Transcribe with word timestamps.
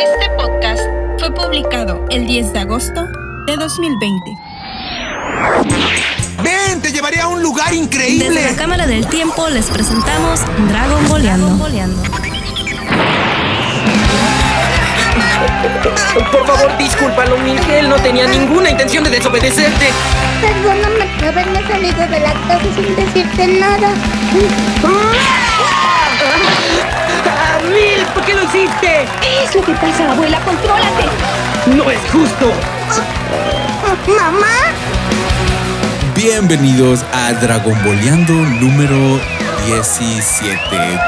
Este 0.00 0.30
podcast 0.36 0.80
fue 1.18 1.34
publicado 1.34 2.04
el 2.10 2.24
10 2.24 2.52
de 2.52 2.60
agosto 2.60 3.08
de 3.46 3.56
2020. 3.56 4.38
¡Ven! 6.44 6.80
¡Te 6.80 6.92
llevaré 6.92 7.20
a 7.20 7.26
un 7.26 7.42
lugar 7.42 7.74
increíble! 7.74 8.28
Desde 8.28 8.52
la 8.52 8.56
Cámara 8.56 8.86
del 8.86 9.08
Tiempo 9.08 9.48
les 9.48 9.66
presentamos 9.66 10.42
Dragon 10.68 11.08
Boleando. 11.08 11.48
Por 16.30 16.46
favor, 16.46 16.78
discúlpalo, 16.78 17.36
Miguel. 17.38 17.88
No 17.88 17.96
tenía 17.96 18.28
ninguna 18.28 18.70
intención 18.70 19.02
de 19.02 19.10
desobedecerte. 19.10 19.88
Perdóname 20.40 21.06
por 21.16 21.24
haberme 21.24 21.66
salido 21.66 22.06
de 22.06 22.20
la 22.20 22.34
casa 22.46 22.68
sin 22.76 22.94
decirte 22.94 23.46
nada. 23.58 23.92
¡Ah, 28.30 28.34
Mil! 28.34 28.34
¿Por 28.34 28.34
qué 28.34 28.34
lo 28.34 28.42
hiciste? 28.42 29.06
¿Qué 29.20 29.44
es 29.44 29.54
lo 29.54 29.62
que 29.62 29.72
pasa, 29.74 30.10
abuela? 30.12 30.38
¡Contrólate! 30.40 31.04
No 31.76 31.90
es 31.90 31.98
justo. 32.10 32.52
¿Mamá? 34.06 34.46
Bienvenidos 36.14 37.04
a 37.12 37.32
Dragon 37.34 37.76
Boleando 37.84 38.32
número 38.32 39.20
17. 39.66 40.58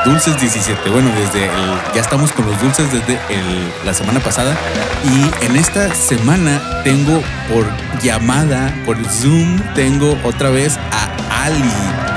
Dulces 0.04 0.38
17. 0.40 0.88
Bueno, 0.90 1.10
desde 1.18 1.44
el, 1.46 1.50
ya 1.94 2.00
estamos 2.00 2.30
con 2.32 2.46
los 2.46 2.60
dulces 2.60 2.90
desde 2.92 3.14
el- 3.28 3.72
la 3.84 3.92
semana 3.94 4.20
pasada. 4.20 4.54
Y 5.04 5.44
en 5.46 5.56
esta 5.56 5.92
semana 5.94 6.60
tengo 6.84 7.22
por 7.52 7.66
llamada, 8.02 8.72
por 8.86 8.96
Zoom, 9.06 9.58
tengo 9.74 10.16
otra 10.24 10.50
vez 10.50 10.78
a 10.92 11.44
Ali. 11.44 11.72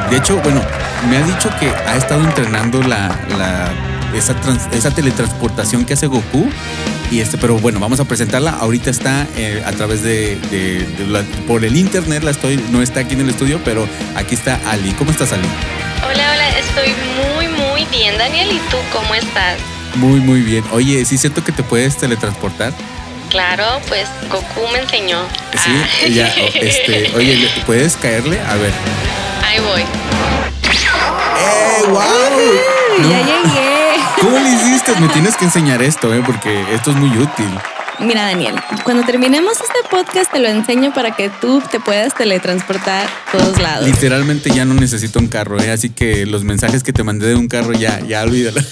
De 0.10 0.18
hecho, 0.18 0.38
bueno, 0.44 0.62
me 1.10 1.18
ha 1.18 1.22
dicho 1.22 1.50
que 1.60 1.70
ha 1.70 1.96
estado 1.96 2.22
entrenando 2.24 2.82
la, 2.84 3.10
la- 3.38 3.70
esa, 4.16 4.34
trans- 4.40 4.68
esa 4.74 4.92
teletransportación 4.92 5.86
que 5.86 5.94
hace 5.94 6.08
Goku. 6.08 6.50
Y 7.12 7.20
este, 7.20 7.38
pero 7.38 7.58
bueno, 7.60 7.80
vamos 7.80 8.00
a 8.00 8.06
presentarla. 8.06 8.52
Ahorita 8.52 8.90
está 8.90 9.28
eh, 9.38 9.62
a 9.66 9.72
través 9.72 10.02
de, 10.04 10.36
de- 10.52 10.86
de 10.98 11.08
la- 11.08 11.24
por 11.48 11.64
el 11.64 11.76
internet, 11.76 12.24
la 12.24 12.32
estoy, 12.32 12.58
no 12.72 12.82
está 12.82 13.02
aquí 13.02 13.14
en 13.14 13.22
el 13.22 13.30
estudio, 13.30 13.60
pero 13.64 13.88
aquí 14.16 14.36
está 14.36 14.60
Ali. 14.70 14.92
¿Cómo 14.94 15.12
estás, 15.12 15.32
Ali? 15.34 15.48
Hola, 16.06 16.32
hola, 16.34 16.50
estoy 16.60 16.94
muy, 17.36 17.48
muy 17.48 17.86
bien, 17.86 18.18
Daniel. 18.18 18.52
¿Y 18.52 18.60
tú 18.70 18.78
cómo 18.92 19.14
estás? 19.16 19.58
Muy, 19.96 20.20
muy 20.20 20.42
bien. 20.42 20.64
Oye, 20.72 21.06
¿sí 21.06 21.16
es 21.16 21.22
cierto 21.22 21.44
que 21.44 21.52
te 21.52 21.64
puedes 21.64 21.98
teletransportar? 21.98 22.74
Claro, 23.30 23.80
pues 23.88 24.08
Goku 24.30 24.68
me 24.72 24.80
enseñó. 24.80 25.20
Sí, 25.54 25.70
Ah. 25.70 25.88
ya, 26.10 26.28
este, 26.62 27.12
oye, 27.16 27.36
¿le- 27.36 27.50
¿puedes 27.66 27.96
caerle? 27.98 28.40
A 28.42 28.56
ver. 28.56 28.72
Ahí 29.48 29.60
voy. 29.60 29.82
¡Eh, 29.82 29.86
wow! 31.90 32.00
Ya 33.10 33.20
llegué. 33.26 33.63
¿Cómo 34.24 34.40
le 34.40 34.52
hiciste? 34.52 34.96
Me 35.02 35.10
tienes 35.10 35.36
que 35.36 35.44
enseñar 35.44 35.82
esto, 35.82 36.14
¿eh? 36.14 36.24
Porque 36.26 36.74
esto 36.74 36.92
es 36.92 36.96
muy 36.96 37.10
útil. 37.18 37.50
Mira, 38.00 38.24
Daniel, 38.24 38.56
cuando 38.84 39.04
terminemos 39.06 39.54
este 39.54 39.88
podcast 39.90 40.32
te 40.32 40.40
lo 40.40 40.48
enseño 40.50 40.94
para 40.94 41.16
que 41.16 41.30
tú 41.30 41.62
te 41.72 41.80
puedas 41.80 42.14
teletransportar 42.16 43.06
a 43.08 43.32
todos 43.38 43.60
lados. 43.62 43.86
Literalmente 43.88 44.50
ya 44.50 44.66
no 44.66 44.74
necesito 44.74 45.20
un 45.20 45.28
carro, 45.28 45.62
¿eh? 45.62 45.72
Así 45.72 45.90
que 45.90 46.26
los 46.26 46.44
mensajes 46.44 46.84
que 46.84 46.92
te 46.92 47.04
mandé 47.04 47.28
de 47.28 47.36
un 47.36 47.48
carro 47.48 47.74
ya, 47.74 48.00
ya 48.02 48.24
olvídalo. 48.24 48.62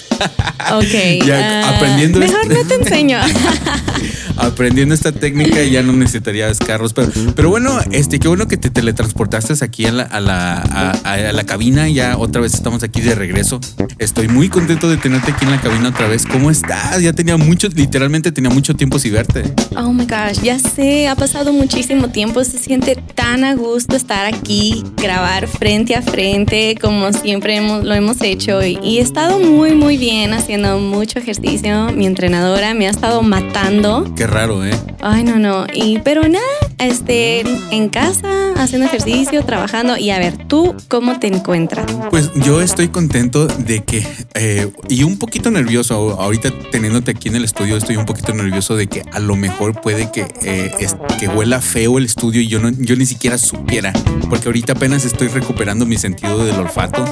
Ok. 0.74 0.84
Ya, 1.26 1.62
ah, 1.64 1.76
aprendiendo 1.76 2.20
Mejor 2.20 2.40
este- 2.42 2.54
no 2.54 2.64
te 2.68 2.74
enseño. 2.76 3.18
Aprendiendo 4.36 4.94
esta 4.94 5.12
técnica 5.12 5.62
ya 5.64 5.82
no 5.82 5.92
necesitarías 5.92 6.58
carros. 6.58 6.92
Pero, 6.94 7.10
pero 7.34 7.50
bueno, 7.50 7.78
este, 7.90 8.18
qué 8.18 8.28
bueno 8.28 8.46
que 8.48 8.56
te 8.56 8.70
teletransportaste 8.70 9.52
aquí 9.64 9.86
a 9.86 9.92
la, 9.92 10.02
a, 10.04 10.20
la, 10.20 10.54
a- 10.58 11.12
a 11.14 11.32
la 11.32 11.44
cabina. 11.44 11.88
Ya 11.88 12.16
otra 12.16 12.40
vez 12.40 12.54
estamos 12.54 12.82
aquí 12.84 13.00
de 13.00 13.14
regreso. 13.16 13.60
Estoy 13.98 14.28
muy 14.28 14.48
contento 14.48 14.88
de 14.88 14.96
tenerte 14.96 15.32
aquí 15.32 15.44
en 15.44 15.50
la 15.50 15.60
cabina 15.60 15.88
otra 15.90 16.06
vez. 16.08 16.24
¿Cómo 16.26 16.50
estás? 16.50 17.02
Ya 17.02 17.12
tenía 17.12 17.36
mucho, 17.36 17.68
literalmente 17.74 18.30
tenía 18.32 18.50
mucho 18.50 18.74
tiempo 18.74 18.98
sin 18.98 19.11
verte. 19.12 19.44
Oh 19.76 19.92
my 19.92 20.04
gosh, 20.06 20.42
ya 20.42 20.58
sé, 20.58 21.08
ha 21.08 21.14
pasado 21.14 21.52
muchísimo 21.52 22.08
tiempo. 22.08 22.42
Se 22.44 22.58
siente 22.58 22.96
tan 23.14 23.44
a 23.44 23.54
gusto 23.54 23.96
estar 23.96 24.26
aquí, 24.26 24.82
grabar 24.96 25.46
frente 25.46 25.94
a 25.94 26.02
frente, 26.02 26.76
como 26.80 27.12
siempre 27.12 27.56
hemos- 27.56 27.84
lo 27.84 27.94
hemos 27.94 28.20
hecho. 28.22 28.64
Y, 28.64 28.78
y 28.82 28.98
he 28.98 29.00
estado 29.02 29.38
muy, 29.38 29.72
muy 29.72 29.96
bien 29.96 30.32
haciendo 30.32 30.78
mucho 30.78 31.18
ejercicio. 31.18 31.92
Mi 31.92 32.06
entrenadora 32.06 32.74
me 32.74 32.86
ha 32.86 32.90
estado 32.90 33.22
matando. 33.22 34.12
Qué 34.16 34.26
raro, 34.26 34.64
¿eh? 34.64 34.74
Ay, 35.00 35.24
no, 35.24 35.38
no. 35.38 35.66
Y, 35.74 35.98
pero 36.00 36.22
nada, 36.28 36.44
este, 36.78 37.40
en 37.70 37.88
casa, 37.88 38.52
haciendo 38.56 38.86
ejercicio, 38.86 39.44
trabajando. 39.44 39.96
Y 39.96 40.10
a 40.10 40.18
ver, 40.18 40.36
¿tú 40.48 40.74
cómo 40.88 41.18
te 41.18 41.26
encuentras? 41.28 41.86
Pues 42.10 42.30
yo 42.44 42.60
estoy 42.60 42.88
contento 42.88 43.46
de 43.46 43.82
que, 43.82 44.06
eh, 44.34 44.70
y 44.88 45.02
un 45.02 45.18
poquito 45.18 45.50
nervioso, 45.50 46.20
ahorita 46.20 46.50
teniéndote 46.70 47.10
aquí 47.12 47.28
en 47.28 47.36
el 47.36 47.44
estudio, 47.44 47.76
estoy 47.76 47.96
un 47.96 48.06
poquito 48.06 48.32
nervioso 48.32 48.76
de 48.76 48.86
que 48.86 49.01
a 49.12 49.18
lo 49.18 49.36
mejor 49.36 49.80
puede 49.80 50.10
que, 50.12 50.26
eh, 50.42 50.72
es- 50.80 50.96
que 51.18 51.28
huela 51.28 51.60
feo 51.60 51.98
el 51.98 52.04
estudio 52.04 52.40
y 52.40 52.48
yo, 52.48 52.60
no, 52.60 52.70
yo 52.70 52.96
ni 52.96 53.06
siquiera 53.06 53.38
supiera, 53.38 53.92
porque 54.28 54.48
ahorita 54.48 54.72
apenas 54.74 55.04
estoy 55.04 55.28
recuperando 55.28 55.86
mi 55.86 55.96
sentido 55.98 56.44
del 56.44 56.56
olfato. 56.56 57.04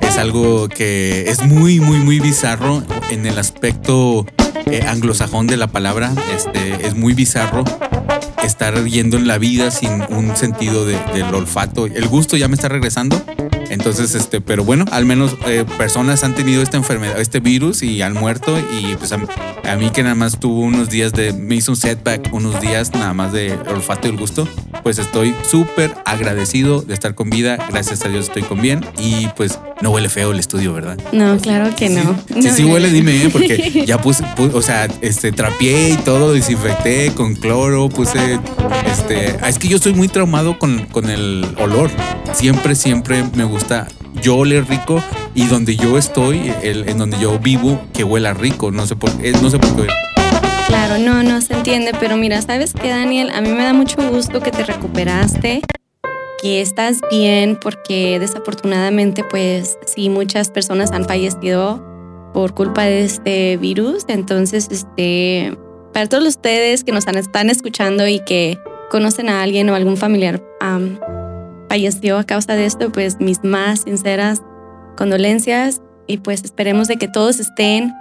Es 0.00 0.18
algo 0.18 0.68
que 0.68 1.28
es 1.28 1.42
muy, 1.42 1.80
muy, 1.80 1.98
muy 1.98 2.20
bizarro 2.20 2.82
en 3.10 3.26
el 3.26 3.38
aspecto 3.38 4.26
eh, 4.66 4.82
anglosajón 4.86 5.46
de 5.46 5.56
la 5.56 5.66
palabra. 5.66 6.12
Este, 6.34 6.86
es 6.86 6.94
muy 6.94 7.12
bizarro 7.14 7.64
estar 8.44 8.82
yendo 8.84 9.16
en 9.16 9.26
la 9.26 9.38
vida 9.38 9.70
sin 9.70 9.90
un 10.10 10.36
sentido 10.36 10.86
de- 10.86 10.98
del 11.12 11.34
olfato. 11.34 11.86
El 11.86 12.06
gusto 12.08 12.36
ya 12.36 12.48
me 12.48 12.54
está 12.54 12.68
regresando. 12.68 13.20
Entonces, 13.70 14.14
este, 14.14 14.40
pero 14.40 14.64
bueno, 14.64 14.84
al 14.90 15.04
menos 15.04 15.36
eh, 15.46 15.64
personas 15.78 16.24
han 16.24 16.34
tenido 16.34 16.62
esta 16.62 16.76
enfermedad, 16.76 17.20
este 17.20 17.40
virus 17.40 17.82
y 17.82 18.02
han 18.02 18.14
muerto. 18.14 18.58
Y 18.58 18.96
pues 18.96 19.12
a, 19.12 19.18
a 19.64 19.76
mí 19.76 19.90
que 19.90 20.02
nada 20.02 20.14
más 20.14 20.38
tuvo 20.38 20.60
unos 20.60 20.90
días 20.90 21.12
de, 21.12 21.32
me 21.32 21.56
hizo 21.56 21.72
un 21.72 21.76
setback, 21.76 22.32
unos 22.32 22.60
días 22.60 22.92
nada 22.92 23.14
más 23.14 23.32
de 23.32 23.52
olfato 23.68 24.08
y 24.08 24.10
el 24.10 24.16
gusto. 24.16 24.48
Pues 24.84 24.98
estoy 24.98 25.34
súper 25.50 25.94
agradecido 26.04 26.82
de 26.82 26.92
estar 26.94 27.14
con 27.14 27.30
vida. 27.30 27.56
Gracias 27.70 28.04
a 28.04 28.08
Dios 28.08 28.26
estoy 28.26 28.42
con 28.42 28.60
bien. 28.60 28.84
Y 28.98 29.28
pues 29.36 29.58
no 29.80 29.90
huele 29.90 30.08
feo 30.10 30.30
el 30.30 30.38
estudio, 30.38 30.72
¿verdad? 30.74 30.98
No, 31.12 31.38
claro 31.38 31.74
que 31.74 31.88
no. 31.88 32.02
Sí, 32.28 32.34
sí, 32.42 32.48
No, 32.48 32.54
sí 32.54 32.64
huele, 32.64 32.90
dime, 32.90 33.16
¿eh? 33.24 33.30
porque 33.32 33.84
ya 33.86 33.98
puse, 33.98 34.22
pu- 34.36 34.52
o 34.54 34.60
sea, 34.62 34.86
este, 35.00 35.32
trapié 35.32 35.90
y 35.90 35.96
todo, 35.96 36.32
desinfecté 36.34 37.12
con 37.14 37.34
cloro, 37.34 37.88
puse, 37.88 38.38
este, 38.86 39.36
ah, 39.42 39.48
es 39.48 39.58
que 39.58 39.68
yo 39.68 39.76
estoy 39.76 39.94
muy 39.94 40.08
traumado 40.08 40.58
con, 40.58 40.84
con 40.92 41.08
el 41.08 41.46
olor. 41.58 41.90
Siempre, 42.34 42.74
siempre 42.74 43.24
me 43.34 43.44
gusta 43.44 43.88
yo 44.22 44.36
oler 44.36 44.68
rico 44.68 45.02
y 45.34 45.46
donde 45.46 45.76
yo 45.76 45.96
estoy, 45.96 46.52
el- 46.62 46.88
en 46.90 46.98
donde 46.98 47.18
yo 47.18 47.38
vivo, 47.38 47.80
que 47.94 48.04
huela 48.04 48.34
rico. 48.34 48.70
No 48.70 48.86
sé 48.86 48.96
por, 48.96 49.10
eh, 49.22 49.32
no 49.42 49.48
sé 49.50 49.58
por 49.58 49.74
qué. 49.76 49.86
Claro, 50.74 50.98
no, 50.98 51.22
no 51.22 51.40
se 51.40 51.54
entiende, 51.54 51.92
pero 52.00 52.16
mira, 52.16 52.42
¿sabes 52.42 52.72
qué, 52.74 52.88
Daniel? 52.88 53.30
A 53.32 53.40
mí 53.40 53.48
me 53.50 53.62
da 53.62 53.72
mucho 53.72 54.10
gusto 54.10 54.40
que 54.40 54.50
te 54.50 54.64
recuperaste, 54.64 55.62
que 56.42 56.60
estás 56.60 56.98
bien, 57.12 57.56
porque 57.62 58.18
desafortunadamente, 58.18 59.22
pues 59.22 59.78
sí, 59.86 60.08
muchas 60.08 60.50
personas 60.50 60.90
han 60.90 61.04
fallecido 61.04 61.80
por 62.34 62.54
culpa 62.54 62.82
de 62.82 63.04
este 63.04 63.56
virus. 63.56 64.04
Entonces, 64.08 64.66
este, 64.68 65.56
para 65.92 66.08
todos 66.08 66.26
ustedes 66.26 66.82
que 66.82 66.90
nos 66.90 67.06
están 67.06 67.50
escuchando 67.50 68.08
y 68.08 68.18
que 68.18 68.58
conocen 68.90 69.28
a 69.28 69.44
alguien 69.44 69.70
o 69.70 69.76
algún 69.76 69.96
familiar 69.96 70.42
am, 70.58 70.98
falleció 71.68 72.18
a 72.18 72.24
causa 72.24 72.56
de 72.56 72.66
esto, 72.66 72.90
pues 72.90 73.20
mis 73.20 73.44
más 73.44 73.82
sinceras 73.82 74.42
condolencias 74.96 75.82
y 76.08 76.16
pues 76.16 76.42
esperemos 76.42 76.88
de 76.88 76.96
que 76.96 77.06
todos 77.06 77.38
estén 77.38 77.94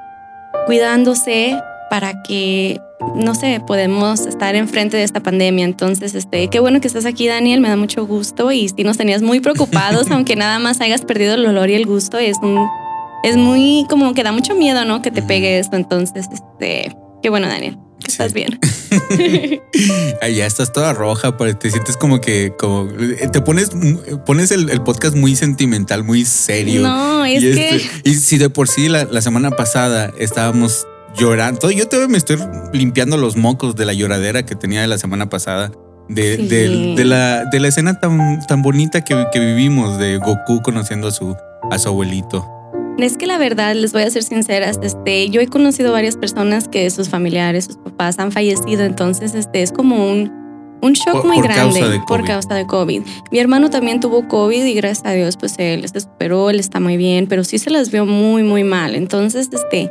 cuidándose 0.66 1.62
para 1.94 2.24
que, 2.24 2.80
no 3.16 3.36
sé, 3.36 3.62
podemos 3.68 4.22
estar 4.22 4.56
enfrente 4.56 4.98
de 4.98 5.04
esta 5.04 5.20
pandemia. 5.22 5.64
Entonces, 5.64 6.16
este, 6.16 6.48
qué 6.48 6.60
bueno 6.60 6.82
que 6.82 6.88
estás 6.88 7.06
aquí, 7.06 7.28
Daniel, 7.28 7.62
me 7.62 7.70
da 7.70 7.76
mucho 7.76 8.08
gusto 8.08 8.52
y 8.52 8.68
si 8.68 8.84
nos 8.84 8.98
tenías 8.98 9.22
muy 9.22 9.42
preocupados, 9.42 10.08
aunque 10.10 10.36
nada 10.36 10.58
más 10.58 10.82
hayas 10.82 11.02
perdido 11.06 11.36
el 11.36 11.46
olor 11.46 11.70
y 11.70 11.76
el 11.76 11.86
gusto, 11.86 12.18
es 12.18 12.38
un, 12.42 12.68
es 13.24 13.38
muy, 13.38 13.86
como 13.92 14.16
que 14.16 14.24
da 14.24 14.32
mucho 14.32 14.56
miedo, 14.56 14.86
¿no? 14.86 15.04
Que 15.04 15.12
te 15.12 15.22
pegue 15.22 15.60
esto. 15.60 15.76
Entonces, 15.76 16.26
este, 16.34 16.96
qué 17.22 17.30
bueno, 17.30 17.48
Daniel, 17.48 17.78
que 18.00 18.08
estás 18.10 18.32
Sí. 18.32 18.40
bien. 18.40 18.60
Ay, 20.24 20.36
ya 20.38 20.48
estás 20.48 20.74
toda 20.74 20.94
roja, 20.94 21.38
pero 21.38 21.56
te 21.56 21.70
sientes 21.70 21.96
como 21.96 22.22
que, 22.22 22.54
como, 22.58 22.88
te 23.32 23.40
pones, 23.42 23.70
pones 24.26 24.50
el, 24.50 24.72
el 24.72 24.82
podcast 24.82 25.16
muy 25.16 25.36
sentimental, 25.36 26.04
muy 26.04 26.26
serio. 26.26 26.82
No, 26.82 27.24
es 27.24 27.44
y, 27.44 27.54
que... 27.54 27.76
este- 27.76 28.10
y 28.10 28.16
si 28.16 28.40
de 28.40 28.50
por 28.50 28.68
sí 28.68 28.90
la, 28.90 29.04
la 29.06 29.22
semana 29.22 29.52
pasada 29.52 30.12
estábamos 30.18 30.88
llorando, 31.18 31.72
yo 31.72 31.88
todavía 31.88 32.10
me 32.12 32.18
estoy 32.18 32.38
limpiando 32.74 33.18
los 33.18 33.36
mocos 33.38 33.76
de 33.76 33.86
la 33.86 33.94
lloradera 33.94 34.46
que 34.46 34.56
tenía 34.56 34.82
de 34.82 34.88
la 34.88 34.98
semana 34.98 35.30
pasada. 35.30 35.72
De, 36.10 36.36
Sí. 36.36 36.48
de- 36.48 36.96
de 36.98 37.06
la, 37.06 37.46
de 37.46 37.60
la 37.62 37.70
escena 37.70 37.98
tan, 38.00 38.46
tan 38.46 38.62
bonita 38.62 39.04
que, 39.06 39.26
que 39.32 39.40
vivimos 39.40 39.98
de 39.98 40.18
Goku 40.18 40.62
conociendo 40.62 41.08
a 41.08 41.12
su, 41.12 41.34
a 41.72 41.80
su 41.80 41.88
abuelito. 41.88 42.46
Es 43.00 43.16
que 43.18 43.26
la 43.26 43.38
verdad, 43.38 43.74
les 43.74 43.94
voy 43.94 44.02
a 44.04 44.10
ser 44.10 44.22
sinceras, 44.22 44.80
este, 44.84 45.30
yo 45.30 45.40
he 45.40 45.48
conocido 45.48 45.94
varias 45.94 46.18
personas 46.18 46.68
que 46.68 46.90
sus 46.90 47.08
familiares, 47.10 47.66
sus 47.66 47.78
papás 47.78 48.20
han 48.20 48.32
fallecido, 48.34 48.84
entonces 48.84 49.34
este 49.34 49.62
es 49.64 49.72
como 49.72 50.12
un, 50.12 50.30
un 50.82 50.94
shock 50.94 51.14
Por- 51.14 51.26
muy 51.26 51.38
por 51.38 51.46
grande 51.46 51.80
causa 51.80 52.06
por 52.06 52.26
causa 52.26 52.54
de 52.56 52.68
COVID. 52.68 53.02
Mi 53.32 53.40
hermano 53.40 53.70
también 53.70 54.02
tuvo 54.02 54.28
COVID 54.28 54.64
y 54.66 54.74
gracias 54.74 55.08
a 55.08 55.12
Dios 55.14 55.38
pues 55.38 55.56
él 55.58 55.88
se 55.88 56.02
superó, 56.02 56.50
él 56.50 56.60
está 56.60 56.82
muy 56.82 56.98
bien, 56.98 57.28
pero 57.28 57.46
sí 57.46 57.58
se 57.60 57.70
las 57.70 57.90
vio 57.92 58.06
muy 58.06 58.44
muy 58.44 58.66
mal. 58.66 58.94
Entonces, 58.94 59.50
este, 59.54 59.90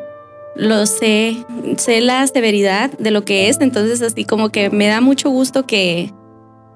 lo 0.54 0.86
sé, 0.86 1.44
sé 1.78 2.00
la 2.00 2.26
severidad 2.26 2.90
de 2.98 3.10
lo 3.10 3.24
que 3.24 3.48
es, 3.48 3.60
entonces 3.60 4.02
así 4.02 4.24
como 4.24 4.50
que 4.50 4.70
me 4.70 4.86
da 4.86 5.00
mucho 5.00 5.30
gusto 5.30 5.66
que, 5.66 6.12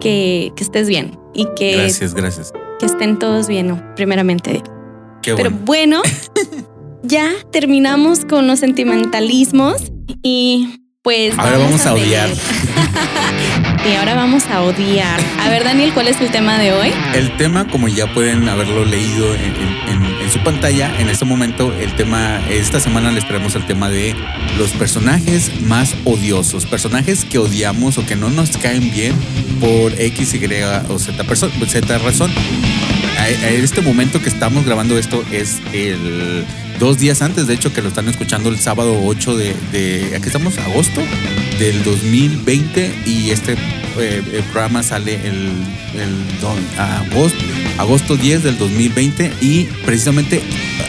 que, 0.01 0.53
que 0.57 0.65
estés 0.65 0.89
bien 0.89 1.19
y 1.35 1.47
que, 1.57 1.77
Gracias, 1.77 2.15
gracias. 2.15 2.53
que 2.79 2.87
estén 2.87 3.19
todos 3.19 3.49
bien, 3.49 3.69
¿no? 3.69 3.95
primeramente. 3.95 4.63
Qué 5.23 5.35
Pero 5.35 5.51
bueno. 5.51 6.03
bueno, 6.03 6.03
ya 7.03 7.31
terminamos 7.51 8.25
con 8.25 8.47
los 8.47 8.61
sentimentalismos 8.61 9.93
y 10.23 10.81
pues... 11.03 11.39
Ahora 11.39 11.59
vamos 11.59 11.85
a 11.87 11.95
odiar. 11.95 12.29
y 13.91 13.95
ahora 13.95 14.15
vamos 14.15 14.45
a 14.51 14.63
odiar. 14.63 15.21
A 15.41 15.49
ver, 15.49 15.65
Daniel, 15.65 15.93
¿cuál 15.95 16.09
es 16.09 16.21
el 16.21 16.31
tema 16.31 16.59
de 16.59 16.73
hoy? 16.73 16.93
El 17.15 17.37
tema, 17.37 17.67
como 17.69 17.89
ya 17.89 18.13
pueden 18.13 18.49
haberlo 18.49 18.85
leído 18.85 19.35
en 19.35 20.31
su 20.33 20.41
pantalla, 20.41 20.91
en 20.99 21.09
este 21.09 21.25
momento, 21.25 21.73
el 21.73 21.95
tema, 21.95 22.41
esta 22.51 22.81
semana 22.81 23.13
les 23.13 23.27
traemos 23.27 23.55
el 23.55 23.65
tema 23.67 23.89
de 23.89 24.15
los 24.59 24.71
personajes 24.73 25.61
más 25.63 25.95
odiosos, 26.05 26.67
personajes 26.67 27.25
que 27.25 27.39
odiamos 27.39 27.97
o 27.99 28.07
que 28.07 28.17
no 28.17 28.29
nos 28.31 28.57
caen 28.57 28.91
bien 28.91 29.15
por 29.61 29.93
X, 30.01 30.35
Y 30.35 30.45
o 30.89 30.99
Z, 30.99 31.25
perso- 31.25 31.51
Z 31.67 31.99
razón. 31.99 32.33
A, 33.19 33.23
a 33.23 33.49
este 33.49 33.81
momento 33.83 34.21
que 34.21 34.29
estamos 34.29 34.65
grabando 34.67 34.99
esto 34.99 35.25
es 35.33 35.59
el 35.73 36.45
dos 36.79 36.99
días 36.99 37.23
antes, 37.23 37.47
de 37.47 37.55
hecho, 37.55 37.73
que 37.73 37.83
lo 37.83 37.89
están 37.89 38.09
escuchando 38.09 38.49
el 38.49 38.59
sábado 38.59 39.01
8 39.05 39.37
de, 39.37 39.55
de 39.73 40.13
aquí 40.17 40.27
estamos, 40.27 40.59
agosto 40.59 41.01
del 41.59 41.83
2020 41.85 42.93
y 43.07 43.31
este 43.31 43.57
eh, 43.99 44.43
programa 44.53 44.83
sale 44.83 45.15
el, 45.27 45.51
el 45.95 46.41
do- 46.41 46.55
agosto, 46.79 47.39
agosto 47.79 48.17
10 48.17 48.43
del 48.43 48.59
2020 48.59 49.33
y 49.41 49.65
precisamente 49.87 50.43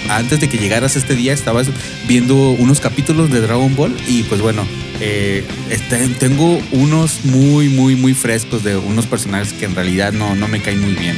antes 0.09 0.39
de 0.41 0.49
que 0.49 0.57
llegaras 0.57 0.95
este 0.97 1.15
día 1.15 1.33
estabas 1.33 1.67
viendo 2.07 2.35
unos 2.51 2.79
capítulos 2.81 3.29
de 3.31 3.39
Dragon 3.41 3.73
Ball 3.75 3.95
y 4.07 4.23
pues 4.23 4.41
bueno, 4.41 4.65
eh, 4.99 5.45
este, 5.69 6.05
tengo 6.19 6.59
unos 6.71 7.23
muy, 7.23 7.69
muy, 7.69 7.95
muy 7.95 8.13
frescos 8.13 8.63
de 8.63 8.75
unos 8.75 9.05
personajes 9.05 9.53
que 9.53 9.65
en 9.65 9.75
realidad 9.75 10.11
no, 10.11 10.35
no 10.35 10.47
me 10.49 10.61
caen 10.61 10.81
muy 10.81 10.93
bien. 10.93 11.17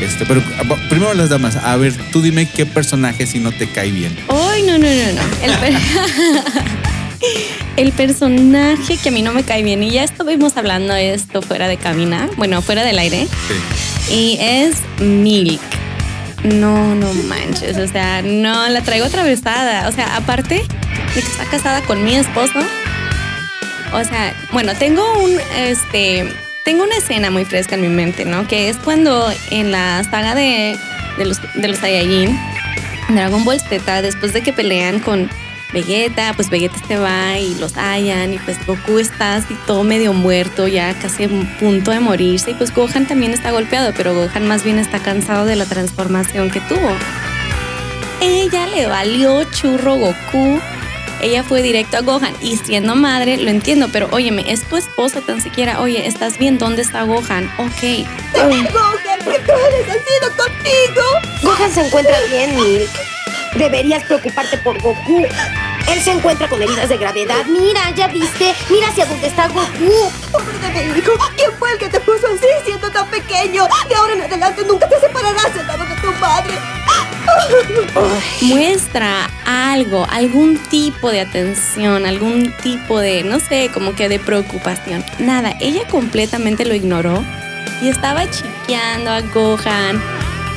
Este, 0.00 0.24
pero 0.26 0.42
ah, 0.58 0.76
primero 0.88 1.12
las 1.14 1.28
damas, 1.28 1.56
a 1.56 1.76
ver, 1.76 1.92
tú 2.12 2.22
dime 2.22 2.48
qué 2.48 2.64
personaje 2.66 3.26
si 3.26 3.38
no 3.38 3.52
te 3.52 3.68
cae 3.70 3.90
bien. 3.90 4.16
Ay, 4.28 4.62
no, 4.62 4.78
no, 4.78 4.86
no, 4.88 5.12
no. 5.12 5.22
El, 5.42 5.52
per- 5.58 5.76
el 7.76 7.92
personaje 7.92 8.96
que 8.96 9.08
a 9.08 9.12
mí 9.12 9.22
no 9.22 9.32
me 9.32 9.42
cae 9.42 9.62
bien, 9.62 9.82
y 9.82 9.90
ya 9.90 10.04
estuvimos 10.04 10.56
hablando 10.56 10.94
de 10.94 11.14
esto 11.14 11.42
fuera 11.42 11.68
de 11.68 11.76
cabina, 11.76 12.28
bueno, 12.36 12.62
fuera 12.62 12.84
del 12.84 12.98
aire, 12.98 13.26
Sí. 14.08 14.14
y 14.14 14.38
es 14.40 14.76
Milk. 15.00 15.60
No, 16.44 16.94
no 16.94 17.12
manches, 17.12 17.76
o 17.76 17.86
sea, 17.86 18.22
no, 18.22 18.66
la 18.70 18.80
traigo 18.80 19.04
atravesada. 19.04 19.86
O 19.88 19.92
sea, 19.92 20.16
aparte 20.16 20.54
de 20.54 20.62
que 21.12 21.20
está 21.20 21.44
casada 21.44 21.82
con 21.82 22.02
mi 22.02 22.14
esposo, 22.16 22.58
o 23.92 24.02
sea, 24.04 24.34
bueno, 24.50 24.72
tengo 24.74 25.02
un, 25.22 25.32
este, 25.58 26.32
tengo 26.70 26.84
una 26.84 26.98
escena 26.98 27.32
muy 27.32 27.44
fresca 27.44 27.74
en 27.74 27.80
mi 27.80 27.88
mente, 27.88 28.24
¿no? 28.24 28.46
Que 28.46 28.68
es 28.68 28.76
cuando 28.76 29.28
en 29.50 29.72
la 29.72 30.04
saga 30.04 30.36
de, 30.36 30.78
de 31.18 31.24
los, 31.24 31.40
de 31.54 31.66
los 31.66 31.78
Saiyajin, 31.78 32.38
Dragon 33.08 33.44
Ball 33.44 33.58
Z, 33.58 34.02
después 34.02 34.32
de 34.32 34.40
que 34.40 34.52
pelean 34.52 35.00
con 35.00 35.28
Vegeta, 35.72 36.32
pues 36.36 36.48
Vegeta 36.48 36.76
se 36.86 36.96
va 36.96 37.36
y 37.40 37.56
los 37.56 37.76
hallan 37.76 38.34
y 38.34 38.38
pues 38.38 38.64
Goku 38.64 39.00
está 39.00 39.34
así 39.34 39.56
todo 39.66 39.82
medio 39.82 40.12
muerto, 40.12 40.68
ya 40.68 40.94
casi 40.94 41.24
a 41.24 41.28
punto 41.58 41.90
de 41.90 41.98
morirse 41.98 42.52
y 42.52 42.54
pues 42.54 42.72
Gohan 42.72 43.04
también 43.04 43.32
está 43.32 43.50
golpeado, 43.50 43.92
pero 43.96 44.14
Gohan 44.14 44.46
más 44.46 44.62
bien 44.62 44.78
está 44.78 45.00
cansado 45.00 45.46
de 45.46 45.56
la 45.56 45.64
transformación 45.64 46.52
que 46.52 46.60
tuvo. 46.60 46.94
Ella 48.20 48.68
le 48.68 48.86
valió 48.86 49.42
churro 49.42 49.96
Goku. 49.96 50.60
Ella 51.22 51.44
fue 51.44 51.62
directo 51.62 51.98
a 51.98 52.00
Gohan 52.00 52.34
y 52.40 52.56
siendo 52.56 52.94
madre 52.94 53.36
lo 53.36 53.50
entiendo, 53.50 53.88
pero 53.92 54.08
óyeme, 54.10 54.50
es 54.50 54.62
tu 54.64 54.76
esposa 54.76 55.20
tan 55.20 55.40
siquiera, 55.42 55.80
oye, 55.80 56.06
¿estás 56.06 56.38
bien? 56.38 56.58
¿Dónde 56.58 56.82
está 56.82 57.02
Gohan? 57.02 57.46
Ok. 57.58 58.06
Gohan, 58.32 58.58
¿qué 59.24 59.40
sido 59.44 60.36
contigo? 60.36 61.02
Gohan 61.42 61.72
se 61.72 61.86
encuentra 61.86 62.16
bien, 62.30 62.56
Milk. 62.56 62.90
Deberías 63.56 64.04
preocuparte 64.04 64.56
por 64.58 64.80
Goku. 64.80 65.26
Él 65.88 66.00
se 66.00 66.12
encuentra 66.12 66.48
con 66.48 66.62
heridas 66.62 66.88
de 66.88 66.96
gravedad. 66.96 67.44
Mira, 67.46 67.90
ya 67.96 68.06
viste. 68.06 68.54
Mira 68.70 68.88
hacia 68.88 69.06
dónde 69.06 69.26
está 69.26 69.48
Goku. 69.48 70.12
Pobre 70.30 70.58
de 70.72 70.84
mi 70.92 70.98
hijo, 70.98 71.12
¿quién 71.36 71.50
fue 71.58 71.72
el 71.72 71.78
que 71.78 71.88
te 71.88 72.00
puso 72.00 72.28
así 72.28 72.46
siendo 72.64 72.90
tan 72.90 73.08
pequeño? 73.08 73.66
De 73.88 73.94
ahora 73.96 74.12
en 74.14 74.22
adelante 74.22 74.64
nunca 74.66 74.88
te 74.88 75.00
separarás 75.00 75.52
de 75.52 75.60
tu 75.60 75.79
madre. 76.20 76.54
muestra 78.42 79.30
algo, 79.46 80.06
algún 80.10 80.58
tipo 80.70 81.10
de 81.10 81.20
atención, 81.20 82.06
algún 82.06 82.52
tipo 82.62 83.00
de, 83.00 83.22
no 83.24 83.40
sé, 83.40 83.70
como 83.72 83.94
que 83.94 84.08
de 84.08 84.18
preocupación. 84.18 85.04
Nada, 85.18 85.54
ella 85.60 85.82
completamente 85.88 86.64
lo 86.64 86.74
ignoró 86.74 87.24
y 87.82 87.88
estaba 87.88 88.30
chiqueando 88.30 89.10
a 89.10 89.20
Gohan, 89.20 90.00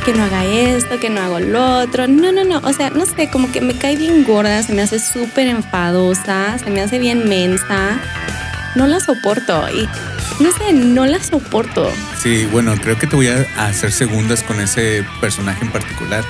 que 0.05 0.13
no 0.13 0.23
haga 0.23 0.45
esto, 0.45 0.99
que 0.99 1.09
no 1.09 1.21
haga 1.21 1.39
lo 1.39 1.79
otro. 1.79 2.07
No, 2.07 2.31
no, 2.31 2.43
no, 2.43 2.59
o 2.63 2.73
sea, 2.73 2.89
no 2.89 3.05
sé, 3.05 3.29
como 3.29 3.51
que 3.51 3.61
me 3.61 3.77
cae 3.77 3.95
bien 3.95 4.23
gorda, 4.23 4.61
se 4.63 4.73
me 4.73 4.81
hace 4.81 4.99
súper 4.99 5.47
enfadosa, 5.47 6.57
se 6.59 6.69
me 6.69 6.81
hace 6.81 6.99
bien 6.99 7.27
mensa. 7.27 7.99
No 8.75 8.87
la 8.87 8.99
soporto 8.99 9.65
y 9.69 9.87
no 10.43 10.51
sé, 10.51 10.73
no 10.73 11.05
la 11.05 11.21
soporto. 11.23 11.91
Sí, 12.21 12.47
bueno, 12.51 12.73
creo 12.81 12.97
que 12.97 13.05
te 13.07 13.15
voy 13.15 13.27
a 13.27 13.45
hacer 13.57 13.91
segundas 13.91 14.41
con 14.43 14.59
ese 14.59 15.05
personaje 15.21 15.63
en 15.65 15.71
particular. 15.71 16.23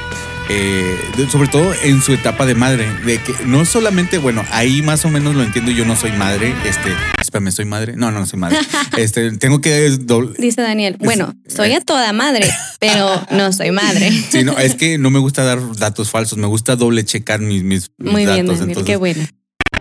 Eh, 0.49 0.97
sobre 1.31 1.47
todo 1.47 1.73
en 1.83 2.01
su 2.01 2.11
etapa 2.13 2.45
de 2.45 2.53
madre, 2.53 2.85
de 3.05 3.17
que 3.17 3.33
no 3.45 3.63
solamente, 3.63 4.17
bueno, 4.17 4.43
ahí 4.51 4.81
más 4.81 5.05
o 5.05 5.09
menos 5.09 5.35
lo 5.35 5.43
entiendo, 5.43 5.71
yo 5.71 5.85
no 5.85 5.95
soy 5.95 6.11
madre, 6.11 6.53
este, 6.65 6.89
espérame, 7.21 7.49
soy 7.53 7.63
madre, 7.63 7.93
no, 7.95 8.11
no 8.11 8.25
soy 8.25 8.39
madre, 8.39 8.57
este, 8.97 9.31
tengo 9.37 9.61
que 9.61 9.89
dobl- 9.91 10.35
Dice 10.35 10.61
Daniel, 10.61 10.97
bueno, 10.99 11.33
soy 11.47 11.71
a 11.71 11.79
toda 11.79 12.11
madre, 12.11 12.45
pero 12.81 13.25
no 13.31 13.53
soy 13.53 13.71
madre. 13.71 14.11
Sí, 14.31 14.43
no, 14.43 14.59
es 14.59 14.75
que 14.75 14.97
no 14.97 15.11
me 15.11 15.19
gusta 15.19 15.45
dar 15.45 15.59
datos 15.77 16.09
falsos, 16.11 16.37
me 16.37 16.47
gusta 16.47 16.75
doble 16.75 17.05
checar 17.05 17.39
mis, 17.39 17.63
mis, 17.63 17.91
mis 17.97 18.11
Muy 18.11 18.25
bien, 18.25 18.45
datos. 18.45 18.59
Daniel, 18.59 18.77
entonces, 18.79 18.83
qué 18.85 18.97
bueno. 18.97 19.23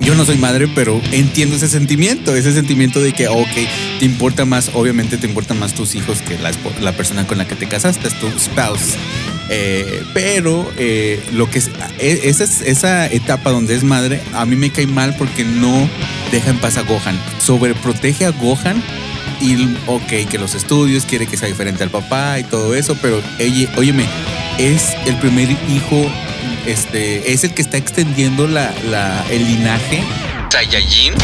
Yo 0.03 0.17
no 0.17 0.27
soy 0.27 0.37
madre, 0.37 0.67
pero 0.75 1.01
entiendo 1.13 1.55
ese 1.57 1.69
sentimiento, 1.69 2.35
ese 2.35 2.53
sentimiento 2.53 3.01
de 3.01 3.13
que, 3.13 3.29
ok, 3.29 3.47
te 4.01 4.05
importa 4.05 4.45
más, 4.45 4.71
obviamente 4.75 5.17
te 5.17 5.27
importan 5.29 5.61
más 5.61 5.75
tus 5.75 5.95
hijos 5.95 6.23
que 6.23 6.37
la, 6.39 6.51
la 6.81 6.93
persona 6.93 7.25
con 7.27 7.39
la 7.39 7.47
que 7.47 7.55
te 7.55 7.69
casaste, 7.69 8.09
es 8.09 8.19
tu 8.19 8.29
spouse. 8.39 8.97
Eh, 9.49 10.03
pero 10.13 10.71
eh, 10.77 11.23
lo 11.33 11.49
que 11.49 11.59
es, 11.59 11.71
e- 12.01 12.21
esa, 12.25 12.43
es- 12.45 12.63
esa 12.63 13.07
etapa 13.07 13.51
donde 13.51 13.77
es 13.77 13.85
madre, 13.85 14.21
a 14.35 14.45
mí 14.45 14.57
me 14.57 14.71
cae 14.71 14.89
mal 14.89 15.15
porque 15.17 15.45
no 15.45 15.89
deja 16.33 16.51
en 16.51 16.59
paz 16.59 16.79
a 16.79 16.83
Gohan. 16.83 17.19
Sobreprotege 17.39 18.25
a 18.27 18.31
Gohan 18.31 18.83
y, 19.41 19.69
ok, 19.87 20.29
que 20.29 20.39
los 20.39 20.57
estudios, 20.57 21.05
quiere 21.05 21.27
que 21.29 21.37
sea 21.37 21.47
diferente 21.49 21.85
al 21.85 21.91
papá 21.91 22.41
y 22.41 22.45
todo 22.45 22.75
eso, 22.75 22.97
pero, 23.01 23.23
oye, 23.39 23.69
óyeme, 23.77 24.07
es 24.59 24.83
el 25.07 25.17
primer 25.19 25.49
hijo, 25.51 26.11
este, 26.67 27.33
es 27.33 27.45
el 27.45 27.55
que 27.55 27.63
está 27.63 27.77
extendiendo 27.77 28.47
la, 28.47 28.73
la- 28.91 29.25
el 29.31 29.45
linaje. 29.45 30.03
Saiyajin. 30.51 31.15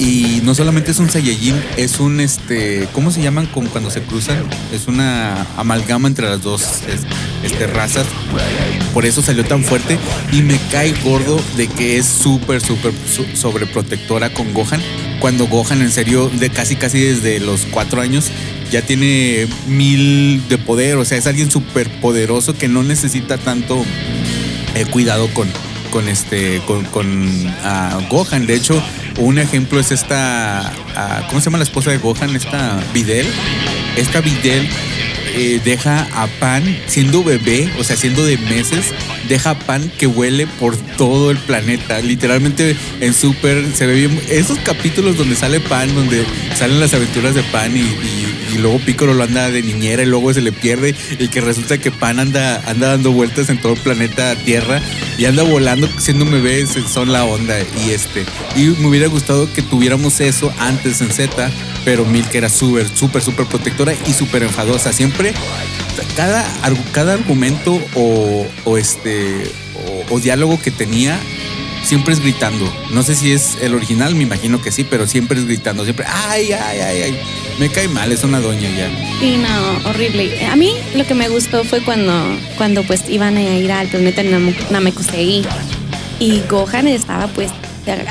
Y 0.00 0.40
no 0.44 0.54
solamente 0.54 0.90
es 0.92 0.98
un 0.98 1.10
Saiyajin, 1.10 1.54
es 1.76 1.98
un 2.00 2.20
este, 2.20 2.88
¿cómo 2.92 3.10
se 3.10 3.20
llaman 3.22 3.46
cuando 3.52 3.90
se 3.90 4.00
cruzan? 4.02 4.38
Es 4.72 4.86
una 4.86 5.46
amalgama 5.56 6.08
entre 6.08 6.28
las 6.28 6.42
dos 6.42 6.62
es- 6.62 7.00
este, 7.44 7.66
razas. 7.66 8.06
Por 8.94 9.06
eso 9.06 9.22
salió 9.22 9.44
tan 9.44 9.64
fuerte 9.64 9.98
y 10.32 10.42
me 10.42 10.58
cae 10.70 10.94
gordo 11.04 11.40
de 11.56 11.68
que 11.68 11.96
es 11.98 12.06
súper, 12.06 12.60
súper 12.60 12.92
sobreprotectora 13.34 14.30
con 14.32 14.52
Gohan. 14.52 14.82
Cuando 15.20 15.46
Gohan 15.46 15.82
en 15.82 15.92
serio, 15.92 16.30
de 16.38 16.50
casi, 16.50 16.76
casi 16.76 17.00
desde 17.00 17.40
los 17.40 17.62
cuatro 17.70 18.00
años, 18.00 18.26
ya 18.70 18.82
tiene 18.82 19.46
mil 19.66 20.42
de 20.48 20.58
poder. 20.58 20.96
O 20.96 21.04
sea, 21.04 21.18
es 21.18 21.26
alguien 21.26 21.50
súper 21.50 21.88
poderoso 22.00 22.54
que 22.56 22.68
no 22.68 22.82
necesita 22.82 23.38
tanto 23.38 23.84
eh, 24.74 24.84
cuidado 24.86 25.28
con, 25.34 25.48
con 25.90 26.08
este 26.08 26.60
con, 26.66 26.84
con 26.84 27.28
Gohan. 28.10 28.46
De 28.46 28.54
hecho, 28.54 28.82
un 29.18 29.38
ejemplo 29.38 29.80
es 29.80 29.90
esta 29.90 30.72
¿cómo 31.28 31.40
se 31.40 31.46
llama 31.46 31.58
la 31.58 31.64
esposa 31.64 31.90
de 31.90 31.98
Gohan? 31.98 32.36
Esta 32.36 32.78
Videl. 32.94 33.26
Esta 33.96 34.20
Videl 34.20 34.68
eh, 35.34 35.60
deja 35.64 36.06
a 36.14 36.26
Pan 36.40 36.62
siendo 36.86 37.22
bebé, 37.24 37.68
o 37.78 37.84
sea, 37.84 37.96
siendo 37.96 38.24
de 38.24 38.38
meses, 38.38 38.86
deja 39.28 39.50
a 39.50 39.58
Pan 39.58 39.90
que 39.98 40.06
huele 40.06 40.46
por 40.46 40.76
todo 40.76 41.30
el 41.30 41.36
planeta. 41.38 42.00
Literalmente 42.00 42.76
en 43.00 43.12
Super 43.14 43.64
se 43.74 43.86
ve 43.86 43.94
bien. 43.94 44.20
Esos 44.30 44.58
capítulos 44.58 45.16
donde 45.16 45.34
sale 45.36 45.58
Pan, 45.60 45.92
donde 45.94 46.24
salen 46.56 46.78
las 46.80 46.94
aventuras 46.94 47.34
de 47.34 47.42
Pan 47.44 47.76
y, 47.76 47.80
y- 47.80 48.27
y 48.52 48.58
luego 48.58 48.78
Piccolo 48.78 49.14
lo 49.14 49.24
anda 49.24 49.50
de 49.50 49.62
niñera 49.62 50.02
y 50.02 50.06
luego 50.06 50.32
se 50.32 50.40
le 50.40 50.52
pierde 50.52 50.94
y 51.18 51.28
que 51.28 51.40
resulta 51.40 51.78
que 51.78 51.90
Pan 51.90 52.18
anda, 52.18 52.62
anda 52.66 52.88
dando 52.88 53.12
vueltas 53.12 53.48
en 53.48 53.60
todo 53.60 53.72
el 53.72 53.80
planeta 53.80 54.34
Tierra 54.36 54.80
y 55.18 55.24
anda 55.24 55.42
volando 55.42 55.88
siendo 55.98 56.24
un 56.24 56.30
bebé, 56.30 56.66
son 56.66 57.12
la 57.12 57.24
onda. 57.24 57.56
Y 57.86 57.90
este, 57.90 58.24
y 58.56 58.66
me 58.80 58.88
hubiera 58.88 59.08
gustado 59.08 59.52
que 59.52 59.62
tuviéramos 59.62 60.20
eso 60.20 60.52
antes 60.58 61.00
en 61.00 61.10
Z, 61.10 61.50
pero 61.84 62.04
Milk 62.04 62.34
era 62.34 62.48
súper, 62.48 62.86
súper, 62.94 63.22
súper 63.22 63.46
protectora 63.46 63.94
y 64.06 64.12
súper 64.12 64.42
enfadosa. 64.42 64.92
Siempre, 64.92 65.32
cada, 66.16 66.44
cada 66.92 67.14
argumento 67.14 67.80
o, 67.94 68.46
o 68.64 68.78
este, 68.78 69.50
o, 70.08 70.14
o 70.14 70.20
diálogo 70.20 70.60
que 70.60 70.70
tenía 70.70 71.18
siempre 71.82 72.12
es 72.12 72.20
gritando. 72.20 72.70
No 72.90 73.02
sé 73.02 73.14
si 73.14 73.32
es 73.32 73.58
el 73.60 73.74
original, 73.74 74.14
me 74.14 74.22
imagino 74.24 74.60
que 74.60 74.72
sí, 74.72 74.84
pero 74.84 75.06
siempre 75.06 75.38
es 75.38 75.46
gritando. 75.46 75.84
Siempre, 75.84 76.06
ay, 76.08 76.52
ay, 76.52 76.80
ay, 76.80 77.02
ay. 77.02 77.20
Me 77.58 77.68
cae 77.70 77.88
mal, 77.88 78.12
es 78.12 78.22
una 78.22 78.38
doña 78.40 78.68
ya. 78.76 78.88
Sí, 79.18 79.36
no, 79.36 79.90
horrible. 79.90 80.46
A 80.46 80.54
mí 80.54 80.72
lo 80.94 81.04
que 81.04 81.14
me 81.14 81.28
gustó 81.28 81.64
fue 81.64 81.80
cuando, 81.82 82.12
cuando 82.56 82.84
pues 82.84 83.08
iban 83.08 83.36
a 83.36 83.42
ir 83.42 83.72
al 83.72 83.88
planeta 83.88 84.22
Nam- 84.22 84.54
Namekusei 84.70 85.44
y 86.20 86.40
Gohan 86.48 86.86
estaba 86.86 87.26
pues 87.28 87.50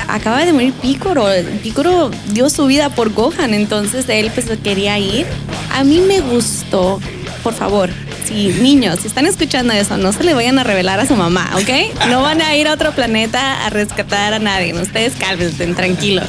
acaba 0.08 0.44
de 0.44 0.52
morir 0.52 0.72
Picoro. 0.74 1.26
Picoro 1.62 2.10
dio 2.32 2.50
su 2.50 2.66
vida 2.66 2.90
por 2.90 3.12
Gohan, 3.14 3.54
entonces 3.54 4.04
él 4.08 4.30
pues 4.34 4.46
quería 4.62 4.98
ir. 4.98 5.26
A 5.72 5.82
mí 5.82 6.00
me 6.00 6.20
gustó, 6.20 7.00
por 7.42 7.54
favor, 7.54 7.88
si 8.26 8.48
niños, 8.60 8.98
si 9.00 9.06
están 9.08 9.24
escuchando 9.24 9.72
eso, 9.72 9.96
no 9.96 10.12
se 10.12 10.24
le 10.24 10.34
vayan 10.34 10.58
a 10.58 10.64
revelar 10.64 11.00
a 11.00 11.06
su 11.06 11.14
mamá, 11.16 11.50
¿ok? 11.54 12.08
No 12.10 12.20
van 12.20 12.42
a 12.42 12.54
ir 12.56 12.66
a 12.68 12.74
otro 12.74 12.92
planeta 12.92 13.64
a 13.64 13.70
rescatar 13.70 14.34
a 14.34 14.38
nadie. 14.40 14.74
Ustedes 14.74 15.14
cálmense, 15.18 15.66
tranquilos. 15.68 16.26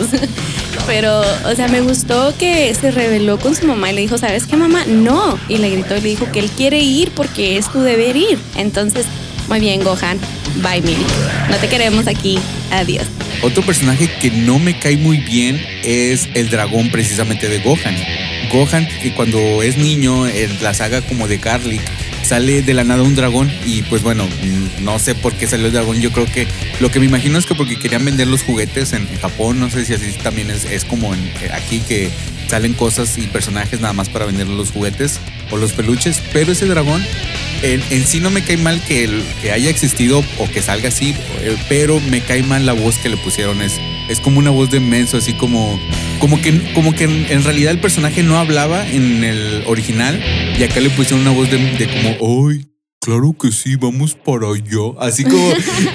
Pero, 0.89 1.21
o 1.45 1.55
sea, 1.55 1.67
me 1.67 1.81
gustó 1.81 2.33
que 2.35 2.73
se 2.73 2.89
reveló 2.89 3.37
con 3.37 3.55
su 3.55 3.67
mamá 3.67 3.91
y 3.91 3.93
le 3.93 4.01
dijo, 4.01 4.17
¿sabes 4.17 4.47
qué, 4.47 4.57
mamá? 4.57 4.85
No. 4.87 5.37
Y 5.47 5.57
le 5.57 5.69
gritó 5.69 5.95
y 5.95 6.01
le 6.01 6.09
dijo 6.09 6.31
que 6.31 6.39
él 6.39 6.49
quiere 6.49 6.79
ir 6.79 7.11
porque 7.11 7.57
es 7.57 7.71
tu 7.71 7.81
deber 7.81 8.17
ir. 8.17 8.39
Entonces, 8.57 9.05
muy 9.47 9.59
bien, 9.59 9.83
Gohan. 9.83 10.17
Bye, 10.63 10.81
Mili. 10.81 11.05
No 11.51 11.57
te 11.57 11.67
queremos 11.67 12.07
aquí. 12.07 12.39
Adiós. 12.71 13.05
Otro 13.43 13.61
personaje 13.61 14.09
que 14.19 14.31
no 14.31 14.57
me 14.57 14.79
cae 14.79 14.97
muy 14.97 15.17
bien 15.17 15.63
es 15.83 16.27
el 16.33 16.49
dragón 16.49 16.89
precisamente 16.89 17.49
de 17.49 17.59
Gohan. 17.59 17.95
Gohan, 18.51 18.87
que 19.03 19.13
cuando 19.13 19.61
es 19.61 19.77
niño, 19.77 20.27
en 20.27 20.63
la 20.63 20.73
saga 20.73 21.01
como 21.01 21.27
de 21.27 21.37
Garlic, 21.37 21.81
sale 22.23 22.61
de 22.61 22.73
la 22.73 22.83
nada 22.83 23.03
un 23.03 23.15
dragón 23.15 23.51
y 23.65 23.83
pues 23.83 24.03
bueno, 24.03 24.25
mm, 24.25 24.83
no 24.83 24.99
sé 24.99 25.15
por 25.15 25.33
qué 25.33 25.47
salió 25.47 25.67
el 25.67 25.73
dragón. 25.73 26.01
Yo 26.01 26.11
creo 26.11 26.25
que 26.25 26.47
lo 26.79 26.91
que 26.91 26.99
me 26.99 27.05
imagino 27.05 27.37
es 27.37 27.45
que 27.45 27.55
porque 27.55 27.79
querían 27.79 28.05
vender 28.05 28.27
los 28.27 28.43
juguetes 28.43 28.93
en 28.93 29.07
Japón, 29.19 29.59
no 29.59 29.69
sé 29.69 29.85
si 29.85 29.93
así 29.93 30.11
también 30.23 30.49
es, 30.49 30.65
es 30.65 30.85
como 30.85 31.13
en, 31.13 31.19
eh, 31.19 31.51
aquí 31.53 31.79
que 31.79 32.09
salen 32.49 32.73
cosas 32.73 33.17
y 33.17 33.27
personajes 33.27 33.79
nada 33.79 33.93
más 33.93 34.09
para 34.09 34.25
vender 34.25 34.47
los 34.47 34.71
juguetes 34.71 35.19
o 35.51 35.57
los 35.57 35.73
peluches, 35.73 36.21
pero 36.33 36.51
ese 36.51 36.65
dragón 36.65 37.03
en, 37.61 37.83
en 37.89 38.05
sí 38.05 38.19
no 38.19 38.31
me 38.31 38.43
cae 38.43 38.57
mal 38.57 38.81
que, 38.83 39.21
que 39.41 39.51
haya 39.51 39.69
existido 39.69 40.23
o 40.39 40.49
que 40.49 40.61
salga 40.61 40.89
así, 40.89 41.15
eh, 41.41 41.55
pero 41.67 41.99
me 41.99 42.21
cae 42.21 42.43
mal 42.43 42.65
la 42.65 42.73
voz 42.73 42.97
que 42.97 43.09
le 43.09 43.17
pusieron. 43.17 43.61
Es, 43.61 43.73
es 44.09 44.19
como 44.19 44.39
una 44.39 44.49
voz 44.49 44.69
de 44.69 44.79
menso, 44.79 45.17
así 45.17 45.33
como, 45.33 45.79
como 46.19 46.41
que, 46.41 46.73
como 46.73 46.93
que 46.93 47.03
en, 47.05 47.43
realidad 47.43 47.71
el 47.71 47.79
personaje 47.79 48.23
no 48.23 48.37
hablaba 48.37 48.85
en 48.87 49.23
el 49.23 49.63
original 49.67 50.19
y 50.59 50.63
acá 50.63 50.79
le 50.79 50.89
pusieron 50.89 51.21
una 51.21 51.31
voz 51.31 51.49
de, 51.49 51.57
de 51.57 51.87
como, 51.87 52.49
¡ay! 52.49 52.68
Claro 53.09 53.35
que 53.41 53.51
sí, 53.51 53.75
vamos 53.75 54.13
para 54.13 54.49
allá. 54.49 54.93
Así 54.99 55.23
como. 55.23 55.51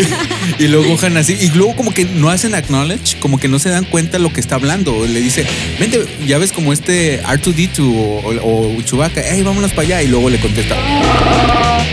y 0.59 0.66
luego 0.66 0.97
Gohan 0.97 1.16
así. 1.16 1.37
Y 1.40 1.56
luego, 1.56 1.76
como 1.76 1.94
que 1.94 2.06
no 2.06 2.28
hacen 2.28 2.56
acknowledge, 2.56 3.21
como 3.21 3.38
que 3.38 3.47
no 3.47 3.61
se 3.61 3.68
dan 3.68 3.85
cuenta 3.85 4.18
lo 4.18 4.33
que 4.33 4.40
está 4.40 4.56
hablando. 4.56 5.06
Le 5.06 5.21
dice, 5.21 5.47
vente, 5.78 6.04
ya 6.26 6.38
ves 6.38 6.50
como 6.50 6.73
este 6.73 7.23
R2D2 7.23 7.78
o, 7.78 8.76
o 8.76 8.83
Chewbacca, 8.83 9.23
hey, 9.25 9.44
vámonos 9.44 9.71
para 9.71 9.83
allá. 9.83 10.02
Y 10.02 10.09
luego 10.09 10.28
le 10.28 10.40
contesta. 10.40 10.75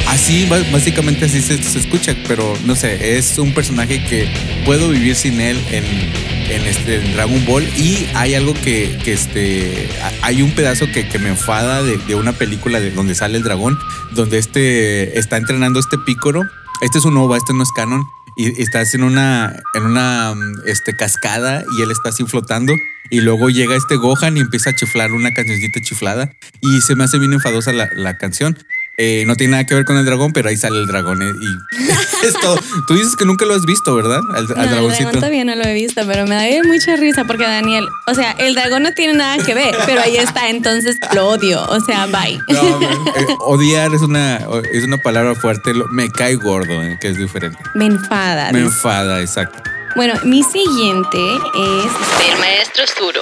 Así, 0.07 0.47
básicamente 0.71 1.25
así 1.25 1.39
se, 1.43 1.61
se 1.61 1.77
escucha, 1.77 2.15
pero 2.27 2.57
no 2.65 2.75
sé, 2.75 3.19
es 3.19 3.37
un 3.37 3.53
personaje 3.53 4.03
que 4.03 4.27
puedo 4.65 4.89
vivir 4.89 5.15
sin 5.15 5.39
él 5.39 5.59
en, 5.71 5.83
en 6.51 6.65
este 6.65 6.99
Dragon 7.13 7.43
Ball. 7.45 7.63
Y 7.77 8.07
hay 8.15 8.35
algo 8.35 8.53
que, 8.53 8.99
este, 9.05 9.89
hay 10.21 10.41
un 10.41 10.51
pedazo 10.51 10.85
que, 10.91 11.07
me 11.19 11.29
enfada 11.29 11.81
de, 11.83 12.15
una 12.15 12.33
película 12.33 12.79
de 12.79 12.91
donde 12.91 13.15
sale 13.15 13.37
el 13.37 13.43
dragón, 13.43 13.77
donde 14.11 14.37
este 14.37 15.17
está 15.19 15.37
entrenando 15.37 15.79
este 15.79 15.97
pícoro. 15.97 16.43
Este 16.81 16.97
es 16.97 17.05
un 17.05 17.17
OVA, 17.17 17.37
este 17.37 17.53
no 17.53 17.63
es 17.63 17.71
canon. 17.71 18.05
Y 18.37 18.61
estás 18.61 18.93
en 18.95 19.03
una, 19.03 19.53
en 19.75 19.83
una 19.83 20.33
este, 20.65 20.95
cascada 20.95 21.63
y 21.77 21.81
él 21.81 21.91
está 21.91 22.09
así 22.09 22.23
flotando. 22.25 22.73
Y 23.09 23.21
luego 23.21 23.49
llega 23.49 23.75
este 23.75 23.97
Gohan 23.97 24.37
y 24.37 24.39
empieza 24.39 24.69
a 24.69 24.75
chiflar 24.75 25.11
una 25.11 25.33
cancioncita 25.33 25.81
chiflada. 25.81 26.31
Y 26.61 26.81
se 26.81 26.95
me 26.95 27.03
hace 27.03 27.19
bien 27.19 27.33
enfadosa 27.33 27.73
la, 27.73 27.89
la 27.95 28.17
canción. 28.17 28.57
Eh, 29.03 29.23
no 29.25 29.35
tiene 29.35 29.51
nada 29.51 29.65
que 29.65 29.73
ver 29.73 29.83
con 29.83 29.97
el 29.97 30.05
dragón, 30.05 30.31
pero 30.31 30.49
ahí 30.49 30.57
sale 30.57 30.77
el 30.79 30.85
dragón. 30.85 31.23
eh, 31.23 31.31
y 31.41 32.25
es 32.27 32.33
todo. 32.39 32.55
Tú 32.87 32.93
dices 32.93 33.15
que 33.15 33.25
nunca 33.25 33.45
lo 33.45 33.55
has 33.55 33.65
visto, 33.65 33.95
¿verdad? 33.95 34.19
Al, 34.35 34.45
al 34.45 34.47
No, 34.47 34.61
el 34.63 34.69
dragoncito. 34.69 35.03
dragón 35.05 35.13
todavía 35.21 35.43
no 35.45 35.55
lo 35.55 35.63
he 35.63 35.73
visto, 35.73 36.01
pero 36.05 36.27
me 36.27 36.35
da 36.35 36.67
mucha 36.67 36.95
risa 36.97 37.23
porque 37.23 37.43
Daniel, 37.43 37.87
o 38.05 38.13
sea, 38.13 38.31
el 38.33 38.53
dragón 38.53 38.83
no 38.83 38.93
tiene 38.93 39.13
nada 39.15 39.43
que 39.43 39.55
ver, 39.55 39.75
pero 39.87 40.01
ahí 40.01 40.17
está, 40.17 40.49
entonces 40.49 40.97
lo 41.15 41.29
odio. 41.29 41.63
O 41.67 41.79
sea, 41.79 42.05
bye. 42.05 42.39
No, 42.47 42.79
man, 42.79 42.91
eh, 43.15 43.25
odiar 43.39 43.91
es 43.95 44.01
una, 44.01 44.37
es 44.71 44.83
una 44.83 44.97
palabra 44.99 45.33
fuerte. 45.33 45.71
Me 45.91 46.09
cae 46.11 46.35
gordo, 46.35 46.83
eh, 46.83 46.97
que 47.01 47.07
es 47.09 47.17
diferente. 47.17 47.57
Me 47.73 47.85
enfada. 47.85 48.51
Me 48.51 48.59
dice. 48.61 48.69
enfada, 48.75 49.19
exacto. 49.21 49.61
Bueno, 49.95 50.13
mi 50.23 50.41
siguiente 50.43 51.17
es 51.17 52.27
Del 52.29 52.39
maestro 52.39 52.83
Zuro. 52.97 53.21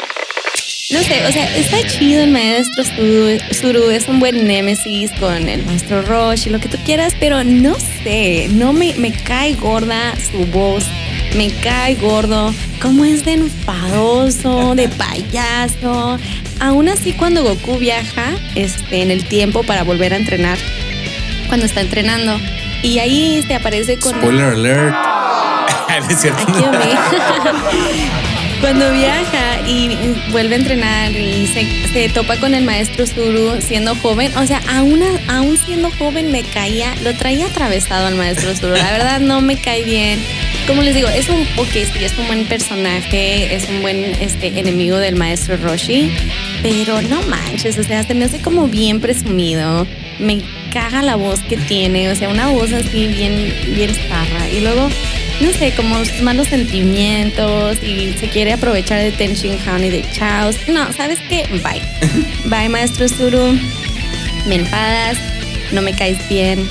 No 0.92 1.04
sé, 1.04 1.24
o 1.28 1.32
sea, 1.32 1.56
está 1.56 1.88
chido 1.88 2.24
el 2.24 2.32
maestro 2.32 2.84
Zuru, 2.84 3.38
Zuru, 3.54 3.92
es 3.92 4.08
un 4.08 4.20
buen 4.20 4.48
némesis 4.48 5.12
con 5.20 5.48
el 5.48 5.64
maestro 5.64 6.02
Roche 6.02 6.50
y 6.50 6.52
lo 6.52 6.60
que 6.60 6.68
tú 6.68 6.80
quieras, 6.84 7.14
pero 7.20 7.44
no 7.44 7.76
sé, 8.04 8.48
no 8.50 8.74
me, 8.74 8.96
me 8.96 9.12
cae 9.12 9.54
gorda 9.54 10.16
su 10.32 10.48
voz, 10.48 10.84
me 11.36 11.52
cae 11.62 11.94
gordo, 11.94 12.56
cómo 12.82 13.06
es 13.06 13.24
de 13.24 13.34
enfadoso, 13.34 14.74
de 14.74 14.90
payaso. 14.98 16.18
Aún 16.60 16.90
así, 16.90 17.14
cuando 17.14 17.44
Goku 17.44 17.78
viaja 17.78 18.32
este, 18.56 19.04
en 19.04 19.12
el 19.12 19.26
tiempo 19.26 19.62
para 19.62 19.84
volver 19.84 20.14
a 20.14 20.16
entrenar, 20.16 20.58
cuando 21.50 21.68
está 21.68 21.82
entrenando, 21.82 22.40
y 22.82 22.98
ahí 22.98 23.44
se 23.46 23.54
aparece 23.54 24.00
con... 24.00 24.16
Spoiler 24.16 24.54
alert. 24.54 24.96
Cuando 28.62 28.92
viaja 28.92 29.62
y 29.66 29.98
vuelve 30.32 30.56
a 30.56 30.58
entrenar 30.58 31.12
y 31.12 31.48
se, 31.48 32.10
topa 32.10 32.36
con 32.38 32.54
el 32.54 32.66
maestro 32.66 33.08
Zuru 33.08 33.62
siendo 33.62 33.96
joven, 33.96 34.36
o 34.38 34.46
sea, 34.46 34.62
aún, 34.70 35.02
aún 35.30 35.58
siendo 35.58 35.90
joven 35.92 36.32
me 36.32 36.44
caía, 36.44 36.94
lo 37.04 37.14
traía 37.14 37.48
atravesado 37.48 38.08
al 38.08 38.16
maestro 38.16 38.54
Zuru. 38.54 38.74
La 38.74 38.92
verdad 38.92 39.22
no 39.22 39.40
me 39.40 39.58
cae 39.58 39.84
bien. 39.84 40.20
Como 40.68 40.82
les 40.82 40.94
digo, 40.94 41.08
es 41.08 41.30
un, 41.30 41.42
ok, 41.58 41.72
sí, 41.72 42.04
es 42.04 42.18
un 42.18 42.28
buen 42.28 42.46
personaje, 42.46 43.56
es 43.56 43.68
un 43.70 43.82
buen 43.82 44.04
este, 44.22 44.48
enemigo 44.48 44.98
del 44.98 45.16
maestro 45.16 45.56
Roshi, 45.58 46.12
pero 46.62 47.02
no 47.02 47.22
manches, 47.24 47.78
o 47.78 47.84
sea, 47.84 48.04
se 48.04 48.14
me 48.14 48.26
hace 48.26 48.40
como 48.40 48.68
bien 48.68 49.00
presumido. 49.00 49.88
Caga 50.70 51.02
la 51.02 51.16
voz 51.16 51.42
que 51.42 51.58
tiene, 51.58 52.10
o 52.10 52.16
sea, 52.16 52.30
una 52.30 52.48
voz 52.48 52.72
así 52.74 53.08
bien, 53.08 53.54
bien 53.76 53.94
zarra. 53.94 54.50
Y 54.50 54.62
luego 54.62 54.90
no 55.42 55.52
sé, 55.54 55.74
como 55.74 56.04
sus 56.04 56.22
malos 56.22 56.48
sentimientos 56.48 57.82
y 57.82 58.14
se 58.20 58.28
quiere 58.28 58.54
aprovechar 58.54 59.00
de 59.00 59.12
Ten 59.12 59.34
Shin 59.34 59.58
Han 59.68 59.86
y 59.86 59.90
de 59.90 60.06
Chaos. 60.12 60.56
No, 60.68 60.92
¿sabes 60.94 61.20
qué? 61.30 61.48
Bye. 61.64 61.82
Bye, 62.46 62.70
maestro 62.70 63.08
Zuru. 63.08 63.58
Me 64.48 64.56
enfadas, 64.56 65.18
no 65.72 65.82
me 65.82 65.94
caes 65.94 66.18
bien. 66.28 66.68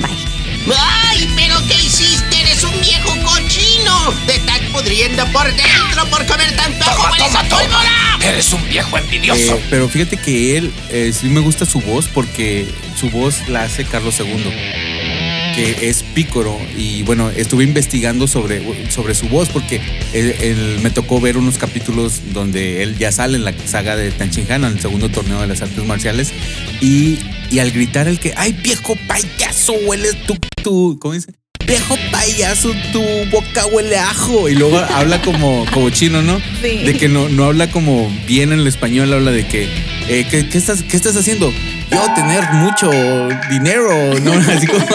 Bye. 0.00 0.27
¡Ay, 0.76 1.28
pero 1.36 1.56
qué 1.68 1.74
hiciste! 1.74 2.40
¡Eres 2.40 2.62
un 2.64 2.80
viejo 2.80 3.10
cochino! 3.24 4.14
¡Te 4.26 4.36
estás 4.36 4.60
pudriendo 4.72 5.24
por 5.32 5.46
dentro 5.46 6.06
por 6.10 6.26
comer 6.26 6.54
tanto 6.56 6.84
ajo! 6.84 7.10
¡Hueles 7.12 7.34
a 7.34 7.42
pólvora! 7.44 8.18
Eres 8.22 8.52
un 8.52 8.68
viejo 8.68 8.98
envidioso. 8.98 9.54
Eh, 9.54 9.60
pero 9.70 9.88
fíjate 9.88 10.16
que 10.16 10.56
él 10.58 10.72
eh, 10.90 11.12
sí 11.18 11.28
me 11.28 11.40
gusta 11.40 11.64
su 11.66 11.80
voz 11.80 12.08
porque 12.12 12.68
su 12.98 13.10
voz 13.10 13.48
la 13.48 13.62
hace 13.62 13.84
Carlos 13.84 14.16
II, 14.18 14.50
que 15.54 15.88
es 15.88 16.02
pícoro. 16.14 16.58
Y 16.76 17.02
bueno, 17.04 17.30
estuve 17.30 17.64
investigando 17.64 18.26
sobre, 18.26 18.62
sobre 18.90 19.14
su 19.14 19.28
voz 19.28 19.48
porque 19.48 19.80
él- 20.12 20.34
él- 20.40 20.78
me 20.82 20.90
tocó 20.90 21.20
ver 21.20 21.36
unos 21.36 21.58
capítulos 21.58 22.20
donde 22.32 22.82
él 22.82 22.98
ya 22.98 23.12
sale 23.12 23.36
en 23.36 23.44
la 23.44 23.54
saga 23.66 23.96
de 23.96 24.10
Tanchinhan, 24.10 24.64
en 24.64 24.72
el 24.72 24.80
segundo 24.80 25.08
torneo 25.10 25.40
de 25.40 25.46
las 25.46 25.62
artes 25.62 25.84
marciales. 25.84 26.32
Y, 26.80 27.18
y 27.50 27.60
al 27.60 27.70
gritar 27.70 28.08
el 28.08 28.18
que, 28.18 28.34
¡ay, 28.36 28.52
viejo 28.52 28.96
payaso! 29.06 29.72
Hueles 29.86 30.16
tu, 30.26 30.36
tu, 30.62 30.98
¿cómo 31.00 31.14
dice? 31.14 31.32
Viejo 31.66 31.96
payaso, 32.10 32.72
tu 32.92 33.02
boca 33.30 33.66
huele 33.66 33.98
a 33.98 34.08
ajo. 34.10 34.48
Y 34.48 34.54
luego 34.54 34.78
habla 34.78 35.20
como, 35.20 35.66
como 35.72 35.90
chino, 35.90 36.22
¿no? 36.22 36.40
Sí. 36.62 36.78
De 36.78 36.94
que 36.94 37.08
no, 37.08 37.28
no 37.28 37.44
habla 37.44 37.70
como 37.70 38.10
bien 38.26 38.52
en 38.52 38.60
el 38.60 38.66
español, 38.66 39.12
habla 39.12 39.32
de 39.32 39.46
que, 39.46 39.64
eh, 40.08 40.26
¿qué, 40.30 40.48
qué 40.48 40.58
estás, 40.58 40.82
¿qué 40.82 40.96
estás 40.96 41.16
haciendo? 41.16 41.52
Yo 41.90 42.14
tener 42.14 42.42
mucho 42.54 42.90
dinero, 43.50 44.18
¿no? 44.20 44.32
Así 44.52 44.66
como. 44.66 44.86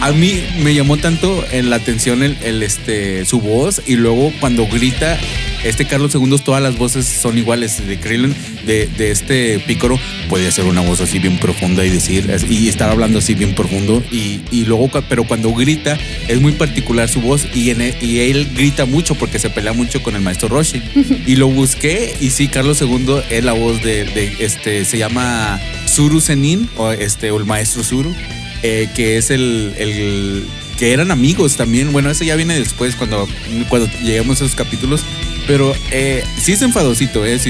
A 0.00 0.12
mí 0.12 0.42
me 0.62 0.74
llamó 0.74 0.96
tanto 0.96 1.44
en 1.52 1.68
la 1.68 1.76
atención 1.76 2.22
el, 2.22 2.38
el, 2.42 2.62
este, 2.62 3.26
su 3.26 3.40
voz 3.40 3.82
y 3.86 3.96
luego 3.96 4.32
cuando 4.40 4.66
grita, 4.66 5.18
este 5.64 5.86
Carlos 5.86 6.14
II, 6.14 6.36
todas 6.44 6.62
las 6.62 6.76
voces 6.78 7.06
son 7.06 7.36
iguales 7.38 7.86
de 7.86 7.98
Krillin, 7.98 8.34
de, 8.66 8.86
de 8.86 9.10
este 9.10 9.58
pícoro, 9.60 9.98
puede 10.28 10.46
hacer 10.48 10.64
una 10.64 10.80
voz 10.80 11.00
así 11.00 11.18
bien 11.18 11.38
profunda 11.38 11.84
y 11.84 11.90
decir, 11.90 12.30
y 12.48 12.68
estar 12.68 12.90
hablando 12.90 13.18
así 13.18 13.34
bien 13.34 13.54
profundo. 13.54 14.02
Y, 14.10 14.40
y 14.50 14.64
luego, 14.64 14.90
pero 15.08 15.24
cuando 15.24 15.52
grita, 15.52 15.98
es 16.28 16.40
muy 16.40 16.52
particular 16.52 17.08
su 17.08 17.20
voz 17.20 17.46
y, 17.54 17.70
en 17.70 17.80
e- 17.82 17.94
y 18.00 18.18
él 18.20 18.48
grita 18.54 18.84
mucho 18.86 19.14
porque 19.14 19.38
se 19.38 19.50
pelea 19.50 19.72
mucho 19.72 20.02
con 20.02 20.14
el 20.16 20.22
maestro 20.22 20.48
Roshi. 20.48 20.80
Y 21.26 21.36
lo 21.36 21.48
busqué 21.48 22.14
y 22.20 22.30
sí, 22.30 22.48
Carlos 22.48 22.80
II 22.80 23.16
es 23.30 23.44
la 23.44 23.52
voz 23.52 23.82
de, 23.82 24.04
de, 24.04 24.36
este, 24.40 24.84
se 24.84 24.98
llama 24.98 25.60
Zuru 25.88 26.20
Zenin 26.20 26.68
o, 26.76 26.90
este, 26.90 27.30
o 27.30 27.36
el 27.38 27.44
maestro 27.44 27.84
Zuru, 27.84 28.14
eh, 28.62 28.88
que 28.96 29.16
es 29.16 29.30
el, 29.30 29.72
el 29.78 30.44
que 30.78 30.92
eran 30.92 31.10
amigos 31.10 31.56
también. 31.56 31.92
Bueno, 31.92 32.10
eso 32.10 32.24
ya 32.24 32.36
viene 32.36 32.58
después 32.58 32.94
cuando, 32.96 33.28
cuando 33.68 33.88
lleguemos 34.02 34.40
a 34.40 34.44
esos 34.46 34.56
capítulos. 34.56 35.02
Pero 35.50 35.74
eh, 35.90 36.22
sí 36.40 36.52
es 36.52 36.62
enfadosito, 36.62 37.26
¿eh? 37.26 37.40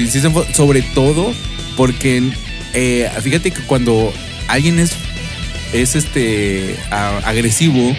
Sobre 0.55 0.81
todo 0.81 1.35
porque 1.77 2.31
eh, 2.73 3.07
fíjate 3.21 3.51
que 3.51 3.61
cuando 3.61 4.11
alguien 4.47 4.79
es, 4.79 4.93
es 5.71 5.95
este 5.95 6.77
agresivo, 6.89 7.95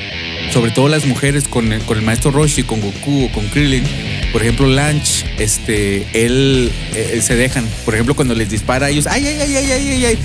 sobre 0.52 0.72
todo 0.72 0.88
las 0.88 1.06
mujeres 1.06 1.44
con 1.44 1.72
el, 1.72 1.80
con 1.82 1.98
el 1.98 2.04
maestro 2.04 2.32
Roshi, 2.32 2.64
con 2.64 2.80
Goku 2.80 3.26
o 3.26 3.32
con 3.32 3.46
Krillin, 3.46 3.84
por 4.32 4.42
ejemplo, 4.42 4.66
Lanch, 4.66 5.24
este, 5.38 6.04
él, 6.14 6.72
se 7.20 7.36
dejan. 7.36 7.64
Por 7.84 7.94
ejemplo, 7.94 8.16
cuando 8.16 8.34
les 8.34 8.50
dispara 8.50 8.90
ellos, 8.90 9.06
ay, 9.06 9.24
ay, 9.24 9.38
ay, 9.40 9.54
ay, 9.54 9.70
ay, 9.70 9.88
ay, 9.88 10.04
ay, 10.04 10.18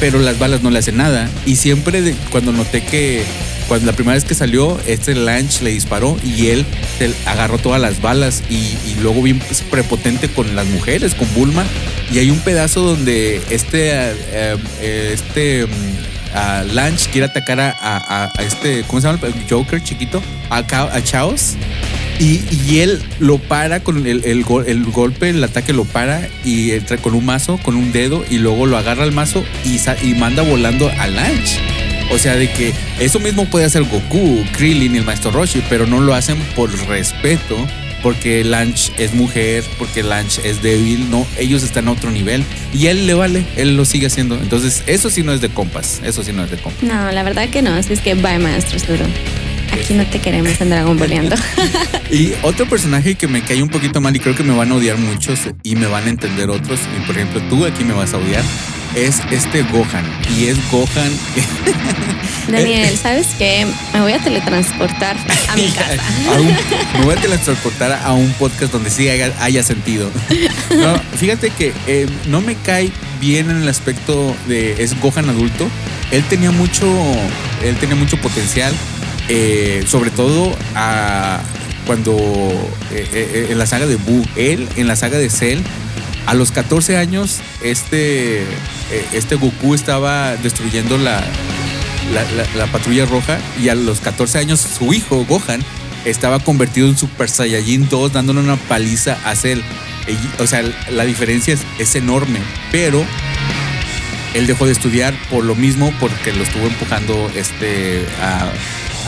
pero 0.00 0.18
las 0.18 0.40
balas 0.40 0.64
no 0.64 0.70
le 0.70 0.80
hacen 0.80 0.96
nada. 0.96 1.30
Y 1.44 1.54
siempre 1.54 2.12
cuando 2.32 2.50
noté 2.50 2.82
que, 2.82 3.22
cuando 3.68 3.86
la 3.86 3.92
primera 3.92 4.14
vez 4.14 4.24
que 4.24 4.34
salió, 4.34 4.78
este 4.86 5.14
Lanch 5.14 5.60
le 5.62 5.70
disparó 5.70 6.16
y 6.24 6.48
él 6.48 6.64
se 6.98 7.12
agarró 7.28 7.58
todas 7.58 7.80
las 7.80 8.00
balas 8.00 8.42
y, 8.48 8.76
luego 9.02 9.22
bien 9.22 9.40
prepotente 9.70 10.28
con 10.28 10.54
las 10.56 10.66
mujeres, 10.66 11.14
con 11.14 11.32
Bulma. 11.34 11.64
Y 12.12 12.18
hay 12.18 12.30
un 12.30 12.38
pedazo 12.38 12.80
donde 12.82 13.40
este, 13.50 13.90
eh, 13.92 14.56
eh, 14.80 15.10
este 15.12 15.66
mm, 15.66 16.36
a 16.36 16.62
Lanch 16.64 17.08
quiere 17.08 17.26
atacar 17.26 17.60
a, 17.60 17.74
a- 17.80 18.32
este, 18.42 18.84
¿cómo 18.86 19.00
se 19.00 19.08
llama? 19.08 19.18
El 19.26 19.34
Joker 19.48 19.82
chiquito, 19.82 20.22
a, 20.50 20.58
a 20.58 21.02
Chaos. 21.04 21.54
Y, 22.18 22.40
y 22.66 22.80
él 22.80 23.02
lo 23.18 23.38
para 23.38 23.80
con 23.80 24.06
el, 24.06 24.24
el 24.24 24.42
gol- 24.42 24.64
el 24.66 24.84
golpe, 24.84 25.28
el 25.28 25.44
ataque 25.44 25.72
lo 25.74 25.84
para 25.84 26.26
y 26.44 26.70
entra 26.70 26.96
con 26.96 27.14
un 27.14 27.26
mazo, 27.26 27.58
con 27.62 27.76
un 27.76 27.92
dedo, 27.92 28.24
y 28.30 28.38
luego 28.38 28.64
lo 28.66 28.78
agarra 28.78 29.02
al 29.02 29.12
mazo 29.12 29.44
y, 29.64 29.78
y 30.08 30.14
manda 30.14 30.42
volando 30.42 30.90
a 30.98 31.06
Lanch. 31.08 31.58
O 32.12 32.18
sea, 32.18 32.36
de 32.36 32.50
que 32.50 32.72
eso 33.00 33.20
mismo 33.20 33.46
puede 33.46 33.64
hacer 33.64 33.82
Goku, 33.84 34.44
Krillin 34.56 34.94
y 34.94 34.98
el 34.98 35.04
Maestro 35.04 35.30
Roshi, 35.30 35.62
pero 35.68 35.86
no 35.86 36.00
lo 36.00 36.14
hacen 36.14 36.38
por 36.54 36.70
respeto, 36.88 37.56
porque 38.02 38.44
Lanch 38.44 38.92
es 38.98 39.14
mujer, 39.14 39.64
porque 39.78 40.02
Lanch 40.02 40.38
es 40.44 40.62
débil, 40.62 41.10
no, 41.10 41.26
ellos 41.38 41.62
están 41.62 41.88
a 41.88 41.90
otro 41.90 42.10
nivel 42.10 42.44
y 42.72 42.86
él 42.86 43.06
le 43.06 43.14
vale, 43.14 43.44
él 43.56 43.76
lo 43.76 43.84
sigue 43.84 44.06
haciendo. 44.06 44.36
Entonces, 44.36 44.82
eso 44.86 45.10
sí 45.10 45.22
no 45.22 45.32
es 45.32 45.40
de 45.40 45.48
compas, 45.48 46.00
eso 46.04 46.22
sí 46.22 46.32
no 46.32 46.44
es 46.44 46.50
de 46.50 46.56
compas. 46.58 46.82
No, 46.82 47.10
la 47.10 47.22
verdad 47.22 47.48
que 47.48 47.62
no. 47.62 47.74
Así 47.74 47.92
es 47.92 48.00
que 48.00 48.14
bye, 48.14 48.38
maestro 48.38 48.78
Zuro. 48.78 49.04
Aquí 49.72 49.94
no 49.94 50.06
te 50.06 50.20
queremos 50.20 50.60
en 50.60 50.70
Dragon 50.70 50.96
Boleando. 50.96 51.36
Y 52.08 52.34
otro 52.42 52.68
personaje 52.68 53.16
que 53.16 53.26
me 53.26 53.42
cae 53.42 53.60
un 53.60 53.68
poquito 53.68 54.00
mal 54.00 54.14
y 54.14 54.20
creo 54.20 54.36
que 54.36 54.44
me 54.44 54.54
van 54.54 54.70
a 54.70 54.76
odiar 54.76 54.96
muchos 54.96 55.40
y 55.64 55.74
me 55.74 55.86
van 55.86 56.06
a 56.06 56.10
entender 56.10 56.50
otros, 56.50 56.78
y 56.96 57.04
por 57.04 57.16
ejemplo 57.16 57.42
tú 57.50 57.64
aquí 57.64 57.82
me 57.82 57.94
vas 57.94 58.14
a 58.14 58.18
odiar, 58.18 58.44
es 58.94 59.20
este 59.30 59.62
Gohan. 59.64 60.04
Y 60.38 60.46
es 60.46 60.56
Gohan. 60.70 61.10
Daniel, 62.48 62.96
¿sabes 62.96 63.26
qué? 63.38 63.66
Me 63.92 64.00
voy 64.00 64.12
a 64.12 64.18
teletransportar 64.20 65.16
a 65.48 65.56
mi 65.56 65.68
casa. 65.72 65.96
a 66.32 66.40
un- 66.40 66.56
me 67.00 67.04
voy 67.04 67.16
a 67.16 67.20
teletransportar 67.20 67.92
a 68.04 68.12
un 68.12 68.30
podcast 68.34 68.72
donde 68.72 68.90
sí 68.90 69.08
haya, 69.08 69.32
haya 69.40 69.62
sentido. 69.62 70.10
No, 70.76 71.00
fíjate 71.16 71.50
que 71.50 71.72
eh, 71.86 72.06
no 72.28 72.40
me 72.40 72.54
cae 72.54 72.90
bien 73.20 73.50
en 73.50 73.62
el 73.62 73.68
aspecto 73.68 74.36
de 74.46 74.82
es 74.82 74.98
Gohan 75.00 75.28
adulto. 75.30 75.68
Él 76.10 76.22
tenía 76.24 76.50
mucho, 76.50 76.86
él 77.64 77.76
tenía 77.76 77.96
mucho 77.96 78.16
potencial, 78.20 78.72
eh, 79.28 79.84
sobre 79.88 80.10
todo 80.10 80.54
a- 80.74 81.40
cuando 81.86 82.12
eh, 82.92 83.08
eh, 83.12 83.46
en 83.50 83.58
la 83.58 83.66
saga 83.66 83.86
de 83.86 83.94
Buu, 83.96 84.24
él 84.36 84.68
en 84.76 84.86
la 84.88 84.96
saga 84.96 85.18
de 85.18 85.30
Cell. 85.30 85.60
A 86.26 86.34
los 86.34 86.50
14 86.50 86.96
años, 86.96 87.38
este, 87.62 88.42
eh, 88.42 88.46
este 89.12 89.36
Goku 89.36 89.74
estaba 89.74 90.36
destruyendo 90.36 90.98
la, 90.98 91.20
la, 92.12 92.22
la- 92.32 92.46
la 92.56 92.66
patrulla 92.66 93.06
roja 93.06 93.38
y 93.62 93.68
a 93.68 93.74
los 93.76 94.00
14 94.00 94.38
años 94.38 94.60
su 94.60 94.92
hijo 94.92 95.24
Gohan 95.28 95.62
estaba 96.04 96.38
convertido 96.40 96.88
en 96.88 96.96
Super 96.96 97.28
Saiyajin 97.28 97.88
2 97.88 98.12
dándole 98.12 98.40
una 98.40 98.56
paliza 98.56 99.18
a 99.24 99.34
Cell. 99.36 99.60
O 100.38 100.46
sea, 100.46 100.62
la 100.90 101.04
diferencia 101.04 101.54
es, 101.54 101.60
es 101.78 101.94
enorme, 101.96 102.38
pero 102.72 103.04
él 104.34 104.46
dejó 104.46 104.66
de 104.66 104.72
estudiar 104.72 105.14
por 105.30 105.44
lo 105.44 105.54
mismo 105.54 105.92
porque 106.00 106.32
lo 106.32 106.42
estuvo 106.44 106.66
empujando 106.66 107.30
este 107.34 108.04
a, 108.20 108.48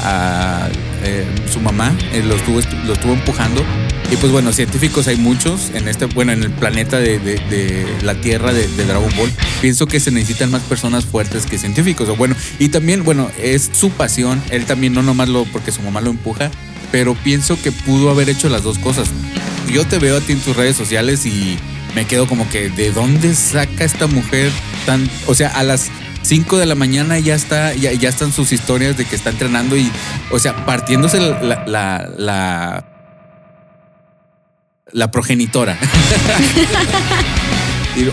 a, 0.05 0.69
eh, 1.05 1.25
su 1.53 1.61
mamá, 1.61 1.95
eh, 2.13 2.23
lo, 2.27 2.35
estuvo, 2.37 2.61
estu- 2.61 2.83
lo 2.85 2.93
estuvo 2.95 3.13
empujando. 3.13 3.65
Y 4.11 4.17
pues 4.17 4.33
bueno, 4.33 4.53
científicos 4.53 5.07
hay 5.07 5.17
muchos 5.17 5.71
en 5.75 5.87
este, 5.87 6.07
bueno, 6.07 6.33
en 6.33 6.43
el 6.43 6.51
planeta 6.51 6.99
de, 6.99 7.19
de- 7.19 7.39
de 7.51 7.87
la 8.03 8.15
Tierra 8.15 8.53
de, 8.55 8.67
de 8.67 8.85
Dragon 8.87 9.11
Ball. 9.17 9.31
Pienso 9.61 9.87
que 9.87 10.01
se 10.01 10.11
necesitan 10.11 10.51
más 10.51 10.63
personas 10.63 11.05
fuertes 11.05 11.45
que 11.45 11.59
científicos. 11.59 12.09
O 12.09 12.17
bueno, 12.17 12.35
y 12.59 12.69
también, 12.71 13.05
bueno, 13.05 13.31
es 13.43 13.71
su 13.73 13.91
pasión. 13.91 14.43
Él 14.51 14.65
también 14.65 14.95
no 14.95 15.03
nomás 15.03 15.29
lo 15.29 15.45
porque 15.45 15.73
su 15.73 15.83
mamá 15.83 16.01
lo 16.01 16.11
empuja, 16.11 16.51
pero 16.91 17.15
pienso 17.15 17.61
que 17.61 17.71
pudo 17.71 18.11
haber 18.11 18.31
hecho 18.31 18.49
las 18.49 18.63
dos 18.63 18.79
cosas. 18.79 19.09
Yo 19.71 19.85
te 19.87 19.99
veo 19.99 20.17
a 20.17 20.21
ti 20.21 20.33
en 20.33 20.41
tus 20.41 20.57
redes 20.57 20.77
sociales 20.77 21.27
y 21.27 21.59
me 21.95 22.07
quedo 22.07 22.27
como 22.27 22.49
que, 22.49 22.71
¿de 22.71 22.91
dónde 22.93 23.35
saca 23.35 23.85
esta 23.85 24.07
mujer 24.07 24.51
tan, 24.87 25.09
o 25.27 25.35
sea, 25.35 25.49
a 25.49 25.63
las 25.63 25.91
5 26.23 26.59
de 26.59 26.67
la 26.67 26.75
mañana 26.75 27.19
ya 27.19 27.35
está, 27.35 27.75
ya, 27.75 27.93
ya 27.93 28.09
están 28.09 28.33
sus 28.33 28.53
historias 28.53 28.97
de 28.97 29.05
que 29.05 29.17
está 29.17 29.31
entrenando 29.31 29.77
y, 29.77 29.91
o 30.31 30.39
sea, 30.39 30.67
partiéndose 30.67 31.21
la, 31.21 31.65
la, 31.67 32.09
la, 32.17 32.85
la 34.93 35.11
progenitora. 35.11 35.79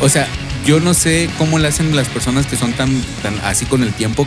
O 0.01 0.09
sea, 0.09 0.27
yo 0.65 0.79
no 0.79 0.95
sé 0.95 1.29
cómo 1.37 1.59
le 1.59 1.67
hacen 1.67 1.95
las 1.95 2.07
personas 2.09 2.47
que 2.47 2.55
son 2.55 2.73
tan, 2.73 2.89
tan 3.21 3.39
así 3.43 3.65
con 3.65 3.83
el 3.83 3.93
tiempo. 3.93 4.25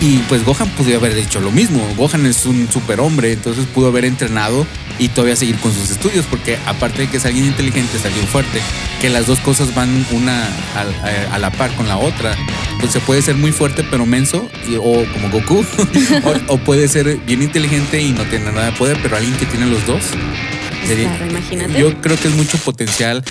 Y 0.00 0.18
pues 0.28 0.44
Gohan 0.44 0.68
pudo 0.70 0.96
haber 0.96 1.18
hecho 1.18 1.40
lo 1.40 1.50
mismo. 1.50 1.84
Gohan 1.96 2.26
es 2.26 2.46
un 2.46 2.70
superhombre, 2.70 3.32
entonces 3.32 3.66
pudo 3.66 3.88
haber 3.88 4.04
entrenado 4.04 4.66
y 4.98 5.08
todavía 5.08 5.36
seguir 5.36 5.56
con 5.58 5.72
sus 5.74 5.90
estudios, 5.90 6.24
porque 6.30 6.56
aparte 6.66 7.02
de 7.02 7.08
que 7.08 7.16
es 7.16 7.24
alguien 7.26 7.46
inteligente, 7.46 7.96
es 7.96 8.04
alguien 8.04 8.26
fuerte, 8.28 8.60
que 9.00 9.08
las 9.10 9.26
dos 9.26 9.38
cosas 9.40 9.74
van 9.74 10.06
una 10.12 10.44
a, 10.44 10.80
a- 11.30 11.34
a 11.34 11.38
la 11.38 11.50
par 11.50 11.74
con 11.74 11.88
la 11.88 11.96
otra. 11.96 12.36
Pues 12.80 12.92
se 12.92 13.00
puede 13.00 13.22
ser 13.22 13.36
muy 13.36 13.50
fuerte 13.52 13.84
pero 13.90 14.04
menso, 14.06 14.48
y- 14.68 14.76
o 14.76 15.04
como 15.12 15.30
Goku, 15.30 15.64
o, 16.48 16.54
o 16.54 16.58
puede 16.58 16.88
ser 16.88 17.16
bien 17.26 17.42
inteligente 17.42 18.00
y 18.02 18.12
no 18.12 18.22
tener 18.24 18.52
nada 18.52 18.66
de 18.66 18.72
poder, 18.72 18.98
pero 19.02 19.16
alguien 19.16 19.34
que 19.36 19.46
tiene 19.46 19.66
los 19.66 19.84
dos. 19.86 20.02
sería- 20.86 21.08
Claro, 21.16 21.30
imagínate. 21.30 21.78
Yo 21.80 22.00
creo 22.00 22.16
que 22.18 22.28
es 22.28 22.34
mucho 22.34 22.58
potencial. 22.58 23.24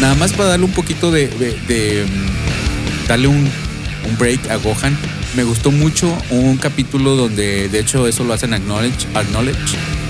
Nada 0.00 0.14
más 0.14 0.32
para 0.32 0.50
darle 0.50 0.64
un 0.66 0.72
poquito 0.72 1.10
de. 1.10 1.28
de- 1.28 1.58
de, 1.68 2.04
mm, 2.06 3.08
darle 3.08 3.28
un, 3.28 3.36
un 4.08 4.18
break 4.18 4.50
a 4.50 4.56
Gohan. 4.56 4.96
Me 5.36 5.42
gustó 5.44 5.70
mucho 5.70 6.16
un 6.30 6.56
capítulo 6.56 7.16
donde, 7.16 7.68
de 7.68 7.78
hecho, 7.80 8.06
eso 8.06 8.22
lo 8.24 8.32
hacen 8.32 8.54
Acknowledge, 8.54 9.06
acknowledge 9.14 9.58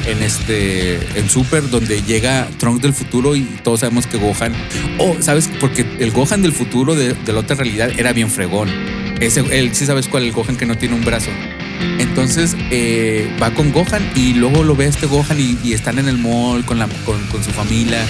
en 0.06 0.22
este. 0.22 0.96
En 1.18 1.28
Super, 1.28 1.68
donde 1.70 2.02
llega 2.02 2.48
Trunks 2.58 2.82
del 2.82 2.92
futuro 2.92 3.36
y 3.36 3.42
todos 3.62 3.80
sabemos 3.80 4.06
que 4.06 4.18
Gohan. 4.18 4.52
Oh, 4.98 5.16
¿sabes? 5.20 5.50
Porque 5.60 5.86
el 5.98 6.10
Gohan 6.10 6.42
del 6.42 6.52
futuro 6.52 6.94
de, 6.94 7.14
la 7.26 7.40
otra 7.40 7.56
realidad 7.56 7.90
era 7.96 8.12
bien 8.12 8.30
fregón. 8.30 8.68
Ese, 9.20 9.40
él 9.58 9.74
sí 9.74 9.86
sabes 9.86 10.08
cuál, 10.08 10.24
el 10.24 10.32
Gohan 10.32 10.56
que 10.56 10.66
no 10.66 10.76
tiene 10.76 10.94
un 10.94 11.04
brazo. 11.04 11.30
Entonces 11.98 12.56
eh, 12.70 13.28
va 13.42 13.52
con 13.54 13.72
Gohan 13.72 14.02
y 14.14 14.34
luego 14.34 14.62
lo 14.62 14.76
ve 14.76 14.86
este 14.86 15.06
Gohan 15.06 15.38
y, 15.38 15.72
están 15.72 15.98
en 15.98 16.08
el 16.08 16.18
mall 16.18 16.64
con, 16.64 16.78
la, 16.78 16.88
con, 17.04 17.20
con 17.26 17.42
su 17.42 17.50
familia. 17.50 18.04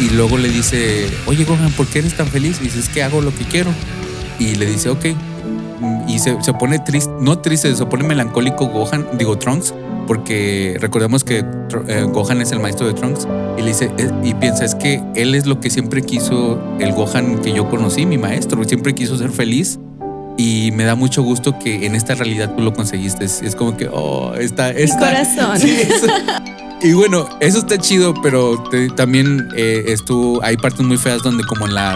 Y 0.00 0.10
luego 0.10 0.38
le 0.38 0.48
dice, 0.48 1.08
oye 1.26 1.44
Gohan, 1.44 1.72
¿por 1.72 1.86
qué 1.86 2.00
eres 2.00 2.16
tan 2.16 2.28
feliz? 2.28 2.58
Y 2.60 2.64
dice, 2.64 2.80
que 2.92 3.02
hago 3.02 3.20
lo 3.20 3.34
que 3.34 3.44
quiero. 3.44 3.70
Y 4.38 4.54
le 4.54 4.66
dice, 4.66 4.90
ok. 4.90 5.06
Y 6.08 6.18
se, 6.18 6.40
se 6.42 6.52
pone 6.54 6.78
triste, 6.78 7.10
no 7.20 7.38
triste, 7.38 7.74
se 7.74 7.86
pone 7.86 8.04
melancólico 8.04 8.66
Gohan, 8.66 9.06
digo 9.18 9.38
Trunks, 9.38 9.74
porque 10.06 10.76
recordemos 10.80 11.22
que 11.24 11.44
eh, 11.88 12.06
Gohan 12.12 12.40
es 12.40 12.52
el 12.52 12.60
maestro 12.60 12.86
de 12.86 12.94
Trunks. 12.94 13.26
Y 13.58 13.62
le 13.62 13.68
dice, 13.68 13.90
eh, 13.98 14.10
y 14.24 14.34
piensa, 14.34 14.64
es 14.64 14.74
que 14.74 15.02
él 15.14 15.34
es 15.34 15.46
lo 15.46 15.60
que 15.60 15.70
siempre 15.70 16.02
quiso 16.02 16.58
el 16.80 16.92
Gohan 16.92 17.38
que 17.40 17.52
yo 17.52 17.68
conocí, 17.68 18.06
mi 18.06 18.18
maestro, 18.18 18.62
siempre 18.64 18.94
quiso 18.94 19.16
ser 19.18 19.30
feliz. 19.30 19.78
Y 20.36 20.70
me 20.72 20.84
da 20.84 20.94
mucho 20.94 21.22
gusto 21.22 21.58
que 21.58 21.84
en 21.84 21.96
esta 21.96 22.14
realidad 22.14 22.54
tú 22.56 22.62
lo 22.62 22.72
conseguiste. 22.72 23.24
Es, 23.24 23.42
es 23.42 23.56
como 23.56 23.76
que, 23.76 23.88
oh, 23.92 24.34
está, 24.34 24.70
está. 24.70 24.98
corazón. 24.98 25.58
Sí, 25.58 25.76
eso- 25.82 26.06
y 26.80 26.92
bueno, 26.92 27.28
eso 27.40 27.58
está 27.58 27.76
chido, 27.76 28.14
pero 28.22 28.62
te- 28.70 28.88
también 28.90 29.48
eh, 29.56 29.82
estuvo, 29.88 30.40
hay 30.44 30.56
partes 30.56 30.86
muy 30.86 30.96
feas 30.96 31.22
donde 31.24 31.42
como 31.44 31.66
en 31.66 31.74
la 31.74 31.92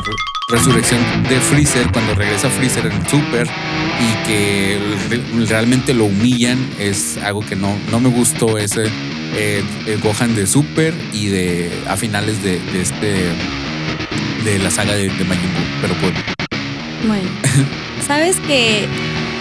resurrección 0.49 1.01
de 1.29 1.41
Freezer, 1.41 1.87
cuando 1.93 2.15
regresa 2.15 2.51
Freezer 2.51 2.87
en 2.87 3.09
Super 3.09 3.47
y 3.47 4.27
que 4.27 4.79
re- 5.11 5.47
realmente 5.47 5.95
lo 5.95 6.05
humillan, 6.07 6.59
es 6.79 7.19
algo 7.19 7.41
que 7.41 7.57
no, 7.57 7.77
no 7.91 8.01
me 8.01 8.09
gustó 8.09 8.59
ese 8.59 8.87
eh, 9.35 9.63
eh, 9.87 9.99
Gohan 10.03 10.35
de 10.35 10.47
Super 10.47 10.93
y 11.13 11.27
de 11.27 11.71
a 11.89 11.97
finales 11.97 12.43
de, 12.43 12.59
de 12.59 12.83
este 12.83 13.25
de 14.45 14.59
la 14.59 14.71
saga 14.71 14.95
de, 14.95 15.09
de 15.09 15.25
Majin 15.25 15.53
Buu. 15.55 15.65
Pero 15.81 15.95
bueno, 16.01 16.19
Bueno, 17.07 17.29
sabes 18.07 18.37
que 18.47 18.87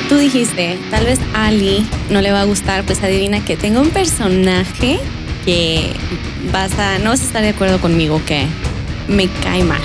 tú 0.10 0.18
dijiste, 0.18 0.78
tal 0.92 1.06
vez 1.06 1.20
Ali 1.34 1.86
no 2.10 2.22
le 2.22 2.32
va 2.32 2.42
a 2.42 2.46
gustar, 2.46 2.84
pues 2.84 3.02
adivina 3.04 3.44
que 3.44 3.58
tengo 3.58 3.82
un 3.82 3.90
personaje 3.90 5.00
que 5.44 5.92
vas 6.54 6.78
a, 6.78 7.00
no 7.00 7.10
vas 7.10 7.22
a 7.22 7.24
estar 7.26 7.42
de 7.42 7.50
acuerdo 7.50 7.80
conmigo 7.82 8.22
que 8.26 8.46
me 9.08 9.28
cae 9.44 9.64
mal. 9.64 9.82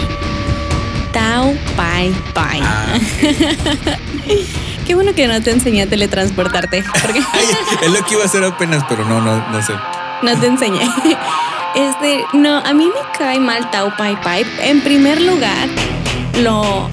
Tao 1.17 1.55
Pai 1.79 2.15
Pai. 2.35 2.61
ah, 2.63 2.99
Qué 4.87 4.95
bueno 4.95 5.15
que 5.15 5.27
no 5.27 5.41
te 5.41 5.51
enseñé 5.51 5.81
a 5.81 5.87
teletransportarte. 5.87 6.85
Porque 7.01 7.21
es 7.83 7.91
lo 7.91 8.05
que 8.05 8.13
iba 8.13 8.23
a 8.23 8.27
hacer 8.27 8.45
apenas, 8.45 8.85
pero 8.87 9.07
no, 9.07 9.23
no, 9.23 9.49
no 9.49 9.63
sé. 9.63 9.73
no 10.23 10.39
te 10.39 10.47
enseñé. 10.47 10.81
Este, 11.75 12.25
no, 12.33 12.59
a 12.59 12.73
mí 12.73 12.87
me 12.87 13.19
cae 13.19 13.39
mal 13.39 13.71
Tao 13.71 13.95
Pai 13.97 14.19
Pai. 14.23 14.47
En 14.61 14.81
primer 14.83 15.21
lugar, 15.21 15.69
lo 16.43 16.89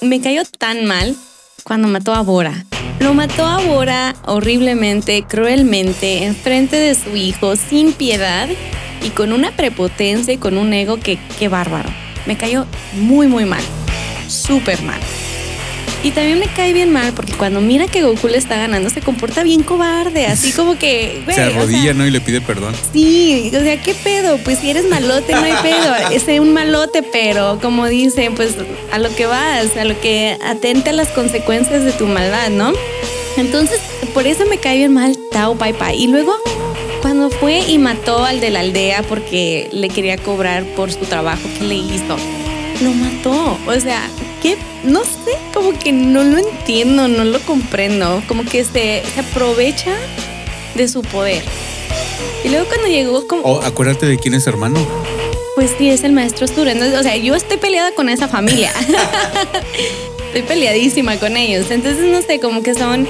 me 0.00 0.20
cayó 0.20 0.42
tan 0.58 0.84
mal 0.84 1.16
cuando 1.62 1.86
mató 1.86 2.12
a 2.12 2.22
Bora. 2.22 2.64
Lo 2.98 3.14
mató 3.14 3.44
a 3.44 3.58
Bora 3.58 4.14
horriblemente, 4.26 5.24
cruelmente, 5.28 6.24
enfrente 6.24 6.76
de 6.76 6.94
su 6.96 7.16
hijo, 7.16 7.54
sin 7.56 7.92
piedad 7.92 8.48
y 9.02 9.10
con 9.10 9.32
una 9.32 9.52
prepotencia 9.52 10.34
y 10.34 10.38
con 10.38 10.58
un 10.58 10.72
ego 10.72 10.98
que, 10.98 11.18
qué 11.38 11.48
bárbaro. 11.48 11.90
Me 12.26 12.36
cayó 12.36 12.66
muy, 12.94 13.26
muy 13.26 13.44
mal. 13.44 13.62
Súper 14.28 14.82
mal. 14.82 15.00
Y 16.04 16.10
también 16.10 16.38
me 16.38 16.48
cae 16.48 16.74
bien 16.74 16.92
mal 16.92 17.14
porque 17.14 17.32
cuando 17.32 17.62
mira 17.62 17.86
que 17.86 18.02
Goku 18.02 18.28
le 18.28 18.36
está 18.36 18.56
ganando 18.58 18.90
se 18.90 19.00
comporta 19.00 19.42
bien 19.42 19.62
cobarde, 19.62 20.26
así 20.26 20.52
como 20.52 20.78
que... 20.78 21.22
Se 21.24 21.32
o 21.32 21.34
sea, 21.34 21.46
arrodilla, 21.46 21.94
¿no? 21.94 22.06
Y 22.06 22.10
le 22.10 22.20
pide 22.20 22.42
perdón. 22.42 22.74
Sí, 22.92 23.50
o 23.56 23.60
sea, 23.60 23.80
¿qué 23.80 23.94
pedo? 23.94 24.36
Pues 24.44 24.58
si 24.58 24.68
eres 24.68 24.86
malote, 24.90 25.32
no 25.32 25.42
hay 25.42 25.54
pedo. 25.62 25.94
Es 26.12 26.24
un 26.38 26.52
malote, 26.52 27.02
pero 27.02 27.58
como 27.62 27.86
dicen, 27.86 28.34
pues 28.34 28.54
a 28.92 28.98
lo 28.98 29.14
que 29.16 29.24
vas, 29.24 29.78
a 29.78 29.84
lo 29.86 29.98
que 29.98 30.36
atente 30.44 30.90
a 30.90 30.92
las 30.92 31.08
consecuencias 31.08 31.84
de 31.84 31.92
tu 31.92 32.06
maldad, 32.06 32.50
¿no? 32.50 32.74
Entonces, 33.38 33.80
por 34.12 34.26
eso 34.26 34.44
me 34.44 34.58
cae 34.58 34.76
bien 34.76 34.92
mal 34.92 35.16
Tao 35.32 35.56
Pai 35.56 35.72
Pai. 35.72 36.02
Y 36.02 36.08
luego, 36.08 36.34
cuando 37.04 37.28
fue 37.28 37.58
y 37.58 37.76
mató 37.76 38.24
al 38.24 38.40
de 38.40 38.48
la 38.48 38.60
aldea 38.60 39.02
porque 39.02 39.68
le 39.72 39.90
quería 39.90 40.16
cobrar 40.16 40.64
por 40.74 40.90
su 40.90 41.00
trabajo 41.00 41.42
que 41.58 41.64
le 41.66 41.74
hizo, 41.74 42.16
lo 42.82 42.92
mató. 42.94 43.58
O 43.66 43.78
sea, 43.78 44.08
¿qué? 44.42 44.56
No 44.84 45.04
sé, 45.04 45.36
como 45.52 45.78
que 45.78 45.92
no 45.92 46.24
lo 46.24 46.38
entiendo, 46.38 47.06
no 47.08 47.26
lo 47.26 47.40
comprendo. 47.40 48.22
Como 48.26 48.42
que 48.46 48.64
se, 48.64 49.02
se 49.14 49.20
aprovecha 49.20 49.94
de 50.74 50.88
su 50.88 51.02
poder. 51.02 51.42
Y 52.42 52.48
luego 52.48 52.64
cuando 52.68 52.86
llegó, 52.86 53.28
como, 53.28 53.42
O 53.42 53.62
acuérdate 53.62 54.06
de 54.06 54.16
quién 54.18 54.32
es 54.32 54.46
hermano. 54.46 54.80
pues 55.56 55.72
sí, 55.76 55.90
es 55.90 56.04
el 56.04 56.12
maestro. 56.12 56.46
Entonces, 56.46 56.98
o 56.98 57.02
sea, 57.02 57.18
yo 57.18 57.34
estoy 57.34 57.58
peleada 57.58 57.94
con 57.94 58.08
esa 58.08 58.28
familia. 58.28 58.72
estoy 60.28 60.40
peleadísima 60.40 61.18
con 61.18 61.36
ellos. 61.36 61.70
Entonces, 61.70 62.10
no 62.10 62.22
sé, 62.22 62.40
como 62.40 62.62
que 62.62 62.74
son. 62.74 63.06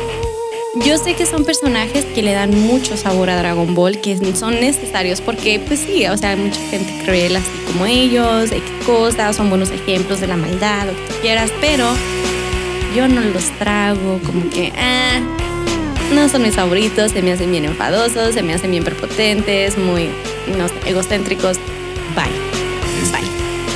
Yo 0.82 0.98
sé 0.98 1.14
que 1.14 1.24
son 1.24 1.44
personajes 1.44 2.04
que 2.04 2.22
le 2.22 2.32
dan 2.32 2.50
mucho 2.50 2.96
sabor 2.96 3.30
a 3.30 3.36
Dragon 3.36 3.74
Ball, 3.74 4.00
que 4.00 4.18
son 4.34 4.54
necesarios 4.54 5.20
porque, 5.20 5.60
pues 5.64 5.78
sí, 5.78 6.04
o 6.06 6.16
sea, 6.16 6.30
hay 6.30 6.36
mucha 6.36 6.60
gente 6.68 6.92
cruel 7.04 7.36
así 7.36 7.48
como 7.66 7.86
ellos, 7.86 8.50
hay 8.50 8.62
cosas, 8.84 9.36
son 9.36 9.50
buenos 9.50 9.70
ejemplos 9.70 10.20
de 10.20 10.26
la 10.26 10.36
maldad, 10.36 10.86
lo 10.86 10.92
que 10.92 11.12
tú 11.12 11.14
quieras, 11.22 11.52
pero 11.60 11.86
yo 12.96 13.06
no 13.06 13.20
los 13.20 13.44
trago, 13.58 14.18
como 14.26 14.50
que, 14.50 14.72
ah, 14.76 15.20
no 16.12 16.28
son 16.28 16.42
mis 16.42 16.56
favoritos, 16.56 17.12
se 17.12 17.22
me 17.22 17.32
hacen 17.32 17.52
bien 17.52 17.66
enfadosos, 17.66 18.34
se 18.34 18.42
me 18.42 18.52
hacen 18.52 18.72
bien 18.72 18.82
prepotentes, 18.82 19.78
muy, 19.78 20.08
no 20.58 20.68
sé, 20.68 20.74
egocéntricos. 20.86 21.56
Bye. 22.16 22.24
Bye. 23.12 23.28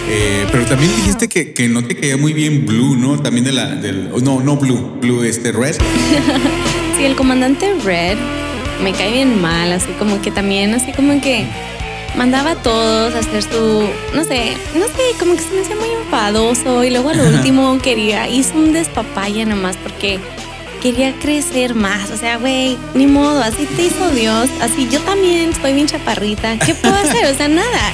Eh, 0.08 0.46
pero 0.50 0.64
también 0.64 0.94
dijiste 0.96 1.28
que, 1.28 1.52
que 1.52 1.68
no 1.68 1.84
te 1.84 1.94
caía 1.94 2.16
muy 2.16 2.32
bien 2.32 2.66
Blue, 2.66 2.96
¿no? 2.96 3.20
También 3.20 3.44
de 3.44 3.52
la. 3.52 3.76
Del, 3.76 4.10
no, 4.22 4.40
no 4.40 4.56
Blue. 4.56 4.98
Blue, 5.00 5.22
este 5.22 5.52
Red. 5.52 5.76
Sí, 6.98 7.04
el 7.04 7.14
comandante 7.14 7.72
Red 7.84 8.18
me 8.82 8.92
cae 8.92 9.12
bien 9.12 9.40
mal, 9.40 9.70
así 9.70 9.92
como 10.00 10.20
que 10.20 10.32
también, 10.32 10.74
así 10.74 10.90
como 10.90 11.20
que 11.20 11.46
mandaba 12.16 12.50
a 12.50 12.56
todos 12.56 13.14
a 13.14 13.20
hacer 13.20 13.44
su, 13.44 13.88
no 14.14 14.24
sé, 14.24 14.56
no 14.74 14.86
sé, 14.86 15.16
como 15.20 15.36
que 15.36 15.42
se 15.42 15.54
me 15.54 15.60
hacía 15.60 15.76
muy 15.76 15.90
enfadoso 15.90 16.82
y 16.82 16.90
luego 16.90 17.10
a 17.10 17.14
lo 17.14 17.22
último 17.28 17.78
quería, 17.80 18.28
hizo 18.28 18.56
un 18.56 18.72
despapaya 18.72 19.44
nomás 19.44 19.76
porque 19.76 20.18
quería 20.82 21.12
crecer 21.20 21.76
más, 21.76 22.10
o 22.10 22.16
sea, 22.16 22.36
güey, 22.36 22.76
ni 22.94 23.06
modo, 23.06 23.44
así 23.44 23.66
te 23.76 23.82
hizo 23.82 24.10
Dios, 24.10 24.48
así 24.60 24.88
yo 24.90 25.00
también 25.02 25.50
estoy 25.50 25.74
bien 25.74 25.86
chaparrita, 25.86 26.58
¿qué 26.58 26.74
puedo 26.74 26.96
hacer? 26.96 27.32
O 27.32 27.36
sea, 27.36 27.46
nada. 27.46 27.92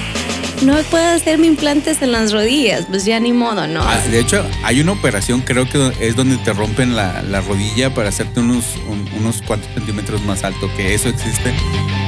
No 0.65 0.75
puedo 0.91 1.07
hacerme 1.15 1.47
implantes 1.47 2.01
en 2.01 2.13
las 2.13 2.33
rodillas, 2.33 2.87
pues 2.89 3.05
ya 3.05 3.21
ni 3.21 3.33
modo, 3.33 3.67
¿no? 3.67 3.83
Ah, 3.83 3.99
de 4.11 4.19
hecho, 4.21 4.45
hay 4.63 4.81
una 4.81 4.93
operación, 4.93 5.43
creo 5.43 5.69
que 5.69 5.93
es 6.01 6.17
donde 6.17 6.39
te 6.39 6.53
rompen 6.55 6.97
la, 6.97 7.23
la 7.23 7.41
rodilla 7.43 7.93
para 7.93 8.09
hacerte 8.09 8.41
unos, 8.41 8.65
un- 8.89 9.09
unos 9.19 9.43
cuantos 9.43 9.69
centímetros 9.75 10.23
más 10.25 10.43
alto, 10.43 10.71
que 10.77 10.95
eso 10.95 11.09
existe. 11.11 11.53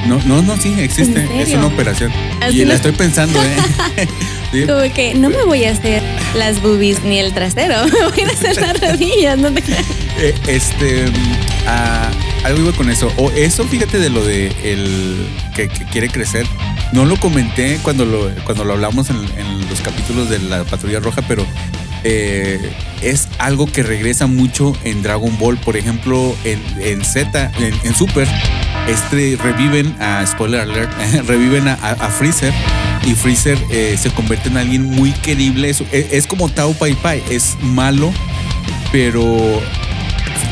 No, 0.06 0.18
no, 0.24 0.40
no, 0.42 0.56
sí, 0.56 0.74
existe. 0.78 1.20
¿En 1.20 1.40
Es 1.40 1.50
una 1.50 1.66
operación. 1.66 2.10
Así 2.40 2.62
y 2.62 2.64
la 2.64 2.74
estoy 2.74 2.92
pensando, 2.92 3.38
¿eh? 3.42 4.08
Sí. 4.52 4.64
Como 4.64 4.80
que 4.94 5.12
no 5.14 5.28
me 5.28 5.42
voy 5.44 5.64
a 5.64 5.72
hacer 5.72 6.00
las 6.36 6.62
boobies 6.62 7.02
ni 7.02 7.18
el 7.18 7.34
trasero, 7.34 7.74
me 7.92 8.04
voy 8.08 8.20
a 8.20 8.28
hacer 8.28 8.56
las 8.56 8.80
rodillas, 8.80 9.36
no 9.38 9.52
te 9.52 9.60
creas. 9.62 9.84
Eh, 10.18 10.34
este, 10.46 11.04
ah, 11.66 12.08
algo 12.44 12.60
iba 12.62 12.72
con 12.72 12.88
eso. 12.88 13.12
O 13.18 13.30
eso, 13.32 13.64
fíjate 13.64 13.98
de 13.98 14.08
lo 14.08 14.24
de 14.24 14.46
el 14.64 15.26
que, 15.54 15.68
que 15.68 15.84
quiere 15.84 16.08
crecer. 16.08 16.46
No 16.92 17.04
lo 17.04 17.16
comenté 17.16 17.78
cuando 17.82 18.04
lo, 18.04 18.30
cuando 18.44 18.64
lo 18.64 18.74
hablamos 18.74 19.10
en, 19.10 19.16
los 19.68 19.80
capítulos 19.80 20.30
de 20.30 20.38
la 20.38 20.64
Patrulla 20.64 21.00
Roja, 21.00 21.22
pero 21.26 21.44
eh, 22.04 22.72
es 23.02 23.28
algo 23.38 23.66
que 23.66 23.82
regresa 23.82 24.26
mucho 24.26 24.72
en 24.84 25.02
Dragon 25.02 25.36
Ball. 25.38 25.58
Por 25.58 25.76
ejemplo, 25.76 26.34
en, 26.44 27.04
Z, 27.04 27.50
en, 27.58 27.94
Super, 27.94 28.28
este 28.88 29.36
reviven 29.42 29.96
a 30.00 30.24
spoiler 30.26 30.60
alert, 30.60 30.92
reviven 31.26 31.68
a, 31.68 31.76
Freezer. 32.10 32.52
Y 33.04 33.14
Freezer 33.14 33.58
eh, 33.70 33.96
se 34.00 34.10
convierte 34.10 34.48
en 34.48 34.56
alguien 34.56 34.84
muy 34.84 35.12
querible. 35.12 35.70
Es, 35.70 35.82
es 35.92 36.26
como 36.26 36.48
Tao 36.48 36.72
Pai 36.74 36.94
Pai, 36.94 37.22
es 37.30 37.56
malo, 37.60 38.12
pero 38.92 39.60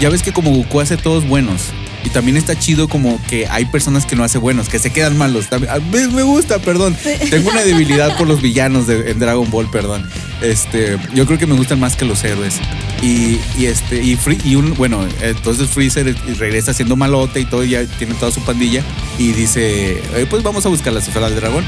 ya 0.01 0.09
ves 0.09 0.23
que 0.23 0.33
como 0.33 0.51
Goku 0.51 0.81
hace 0.81 0.97
todos 0.97 1.27
buenos. 1.27 1.73
Y 2.05 2.11
también 2.11 2.37
está 2.37 2.59
chido 2.59 2.89
como 2.89 3.19
que 3.29 3.47
hay 3.49 3.65
personas 3.65 4.05
que 4.05 4.15
no 4.15 4.25
hace 4.25 4.39
buenos, 4.39 4.69
que 4.69 4.79
se 4.79 4.91
quedan 4.93 5.17
malos. 5.17 5.47
Me 5.91 6.23
gusta, 6.23 6.59
perdón. 6.59 6.97
Tengo 7.31 7.51
una 7.51 7.63
debilidad 7.65 8.17
por 8.19 8.29
los 8.29 8.43
villanos 8.43 8.87
de, 8.87 9.11
en 9.11 9.19
Dragon 9.19 9.51
Ball, 9.51 9.71
perdón. 9.71 10.07
Este, 10.43 10.99
yo 11.15 11.25
creo 11.27 11.39
que 11.39 11.47
me 11.47 11.55
gustan 11.55 11.81
más 11.81 11.97
que 11.97 12.05
los 12.05 12.23
héroes. 12.25 12.61
Y, 13.03 13.39
y 13.59 13.67
este, 13.67 14.03
y, 14.03 14.17
Free- 14.17 14.41
y 14.45 14.55
un, 14.55 14.75
bueno, 14.75 15.07
entonces 15.23 15.69
Freezer 15.71 16.15
regresa 16.39 16.73
siendo 16.75 16.95
malote 16.97 17.41
y 17.41 17.45
todo, 17.47 17.65
ya 17.65 17.85
tiene 17.85 18.15
toda 18.15 18.31
su 18.33 18.41
pandilla. 18.45 18.83
Y 19.19 19.33
dice, 19.33 19.93
"Eh, 20.15 20.27
pues 20.29 20.43
vamos 20.43 20.67
a 20.67 20.69
buscar 20.69 20.93
la 20.93 21.01
esfera 21.01 21.29
del 21.31 21.37
dragón. 21.41 21.65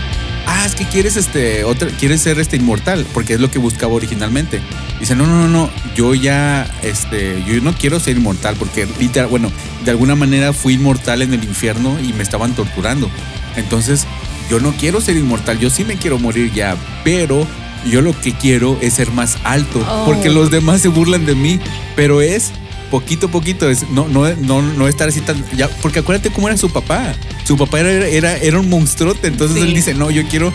Ah, 0.48 0.64
es 0.64 0.74
que 0.76 0.84
quieres 0.84 1.16
este 1.16 1.64
otra, 1.64 1.88
quieres 1.88 2.20
ser 2.22 2.38
este 2.38 2.56
inmortal, 2.56 3.04
porque 3.12 3.34
es 3.34 3.40
lo 3.40 3.50
que 3.50 3.58
buscaba 3.58 3.92
originalmente. 3.94 4.60
Dice, 5.00 5.14
no, 5.16 5.26
no, 5.26 5.40
no, 5.42 5.48
no, 5.48 5.70
yo 5.96 6.14
ya, 6.14 6.70
este, 6.82 7.42
yo 7.46 7.60
no 7.60 7.74
quiero 7.74 7.98
ser 8.00 8.16
inmortal, 8.16 8.54
porque 8.56 8.86
literal, 9.00 9.28
bueno, 9.28 9.50
de 9.84 9.90
alguna 9.90 10.14
manera 10.14 10.52
fui 10.52 10.74
inmortal 10.74 11.22
en 11.22 11.34
el 11.34 11.42
infierno 11.44 11.98
y 12.00 12.12
me 12.12 12.22
estaban 12.22 12.54
torturando. 12.54 13.10
Entonces, 13.56 14.06
yo 14.48 14.60
no 14.60 14.72
quiero 14.72 15.00
ser 15.00 15.16
inmortal, 15.16 15.58
yo 15.58 15.68
sí 15.68 15.84
me 15.84 15.96
quiero 15.96 16.18
morir 16.18 16.52
ya, 16.54 16.76
pero 17.02 17.46
yo 17.90 18.00
lo 18.00 18.18
que 18.18 18.32
quiero 18.32 18.78
es 18.80 18.94
ser 18.94 19.10
más 19.10 19.38
alto, 19.44 19.84
Oh. 19.88 20.04
porque 20.06 20.28
los 20.30 20.50
demás 20.50 20.80
se 20.80 20.88
burlan 20.88 21.26
de 21.26 21.34
mí, 21.34 21.58
pero 21.96 22.20
es 22.22 22.52
poquito 22.90 23.26
a 23.26 23.30
poquito, 23.30 23.68
es 23.70 23.88
no, 23.90 24.08
no, 24.08 24.28
no, 24.36 24.62
no 24.62 24.88
estar 24.88 25.08
así 25.08 25.20
tan, 25.20 25.42
ya, 25.56 25.68
porque 25.82 26.00
acuérdate 26.00 26.30
cómo 26.30 26.48
era 26.48 26.56
su 26.56 26.70
papá. 26.70 27.14
Su 27.44 27.56
papá 27.56 27.80
era, 27.80 28.06
era, 28.06 28.36
era 28.36 28.58
un 28.60 28.68
monstruote, 28.68 29.28
entonces 29.28 29.58
Sí. 29.58 29.62
él 29.68 29.74
dice, 29.74 29.94
no, 29.94 30.10
yo 30.10 30.22
quiero 30.28 30.52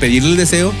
pedirle 0.00 0.30
el 0.30 0.36
deseo 0.36 0.72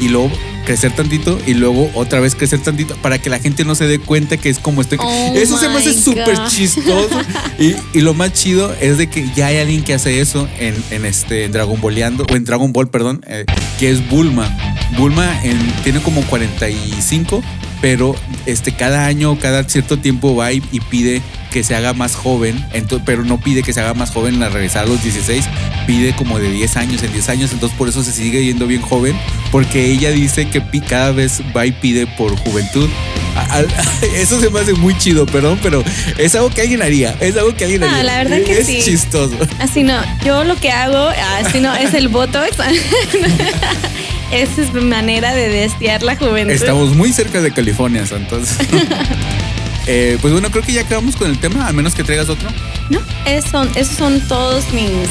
y 0.00 0.08
luego 0.08 0.30
crecer 0.64 0.92
tantito 0.94 1.38
y 1.46 1.54
luego 1.54 1.90
otra 1.94 2.20
vez 2.20 2.34
crecer 2.34 2.60
tantito 2.62 2.94
para 2.96 3.18
que 3.18 3.28
la 3.30 3.38
gente 3.38 3.64
no 3.64 3.74
se 3.74 3.86
dé 3.86 3.98
cuenta 3.98 4.36
que 4.36 4.48
es 4.50 4.58
como 4.58 4.82
estoy. 4.82 4.98
Oh 5.00 5.32
eso 5.34 5.58
se 5.58 5.68
me 5.68 5.76
hace 5.76 5.92
súper 5.94 6.38
chistoso. 6.48 7.08
Y, 7.58 7.74
y 7.92 8.00
lo 8.00 8.14
más 8.14 8.32
chido 8.32 8.74
es 8.80 8.96
de 8.96 9.08
que 9.10 9.28
ya 9.36 9.48
hay 9.48 9.58
alguien 9.58 9.82
que 9.84 9.92
hace 9.92 10.20
eso 10.20 10.48
en, 10.58 10.74
en 10.90 11.04
este 11.04 11.44
en 11.44 11.52
Dragon 11.52 11.78
Balleando, 11.80 12.24
o 12.30 12.34
en 12.36 12.44
Dragon 12.44 12.72
Ball, 12.72 12.88
perdón, 12.88 13.22
eh, 13.28 13.44
que 13.78 13.90
es 13.90 14.08
Bulma. 14.08 14.48
Bulma 14.96 15.44
en- 15.44 15.58
tiene 15.82 16.00
como 16.00 16.22
45, 16.22 17.42
pero 17.80 18.14
este, 18.46 18.72
cada 18.72 19.06
año, 19.06 19.38
cada 19.38 19.64
cierto 19.64 19.98
tiempo 19.98 20.34
va 20.36 20.52
y, 20.52 20.62
y 20.72 20.80
pide 20.80 21.22
que 21.50 21.64
se 21.64 21.74
haga 21.74 21.92
más 21.94 22.14
joven, 22.14 22.64
ento- 22.72 23.02
pero 23.04 23.24
no 23.24 23.40
pide 23.40 23.62
que 23.64 23.72
se 23.72 23.80
haga 23.80 23.94
más 23.94 24.10
joven 24.10 24.40
al 24.42 24.52
regresar 24.52 24.84
a 24.84 24.86
los 24.86 25.02
16, 25.02 25.44
pide 25.86 26.14
como 26.14 26.38
de 26.38 26.50
10 26.50 26.76
años 26.76 27.02
en 27.02 27.12
10 27.12 27.28
años, 27.28 27.52
entonces 27.52 27.76
por 27.76 27.88
eso 27.88 28.04
se 28.04 28.12
sigue 28.12 28.44
yendo 28.44 28.66
bien 28.68 28.82
joven, 28.82 29.16
porque 29.50 29.90
ella 29.90 30.10
dice 30.12 30.48
que 30.48 30.62
cada 30.82 31.10
vez 31.10 31.40
va 31.56 31.66
y 31.66 31.72
pide 31.72 32.06
por 32.06 32.36
juventud. 32.36 32.88
Eso 34.16 34.40
se 34.40 34.50
me 34.50 34.58
hace 34.60 34.72
muy 34.74 34.96
chido, 34.98 35.24
perdón, 35.24 35.58
pero 35.62 35.82
es 36.18 36.34
algo 36.34 36.50
que 36.50 36.62
alguien 36.62 36.82
haría, 36.82 37.16
es 37.20 37.36
algo 37.36 37.54
que 37.54 37.64
alguien 37.64 37.80
No, 37.80 37.86
haría. 37.88 38.02
la 38.02 38.18
verdad 38.18 38.42
que 38.44 38.58
es 38.58 38.66
sí. 38.66 38.80
chistoso. 38.84 39.36
Así 39.60 39.82
no, 39.84 40.00
yo 40.24 40.42
lo 40.44 40.56
que 40.56 40.70
hago, 40.72 41.08
así 41.44 41.60
no, 41.60 41.74
es 41.76 41.94
el 41.94 42.08
Botox. 42.08 42.50
Esa 44.32 44.62
es 44.62 44.72
mi 44.72 44.82
manera 44.82 45.34
de 45.34 45.48
desear 45.48 46.02
la 46.02 46.16
juventud. 46.16 46.52
Estamos 46.54 46.94
muy 46.94 47.12
cerca 47.12 47.40
de 47.40 47.52
California, 47.52 48.04
entonces. 48.10 48.56
Eh, 49.86 50.18
pues 50.20 50.32
bueno, 50.32 50.50
creo 50.52 50.62
que 50.62 50.72
ya 50.72 50.82
acabamos 50.82 51.16
con 51.16 51.28
el 51.28 51.40
tema, 51.40 51.66
a 51.66 51.72
menos 51.72 51.94
que 51.94 52.04
traigas 52.04 52.28
otro. 52.28 52.48
No, 52.90 53.00
esos 53.26 53.50
son, 53.50 53.68
esos 53.74 53.96
son 53.96 54.20
todos 54.28 54.62
mis 54.72 55.08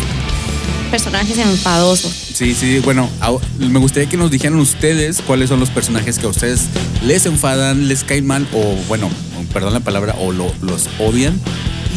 personajes 0.89 1.37
enfadosos. 1.37 2.13
Sí, 2.13 2.53
sí, 2.55 2.79
bueno, 2.79 3.09
me 3.57 3.79
gustaría 3.79 4.07
que 4.07 4.15
nos 4.15 4.31
dijeran 4.31 4.57
ustedes 4.57 5.21
cuáles 5.25 5.49
son 5.49 5.59
los 5.59 5.69
personajes 5.69 6.17
que 6.19 6.27
a 6.27 6.29
ustedes 6.29 6.61
les 7.03 7.25
enfadan, 7.25 7.89
les 7.89 8.05
caen 8.05 8.25
mal 8.25 8.47
o, 8.53 8.75
bueno, 8.87 9.09
perdón 9.51 9.73
la 9.73 9.81
palabra, 9.81 10.15
o 10.19 10.31
lo- 10.31 10.53
los 10.61 10.87
odian. 10.99 11.37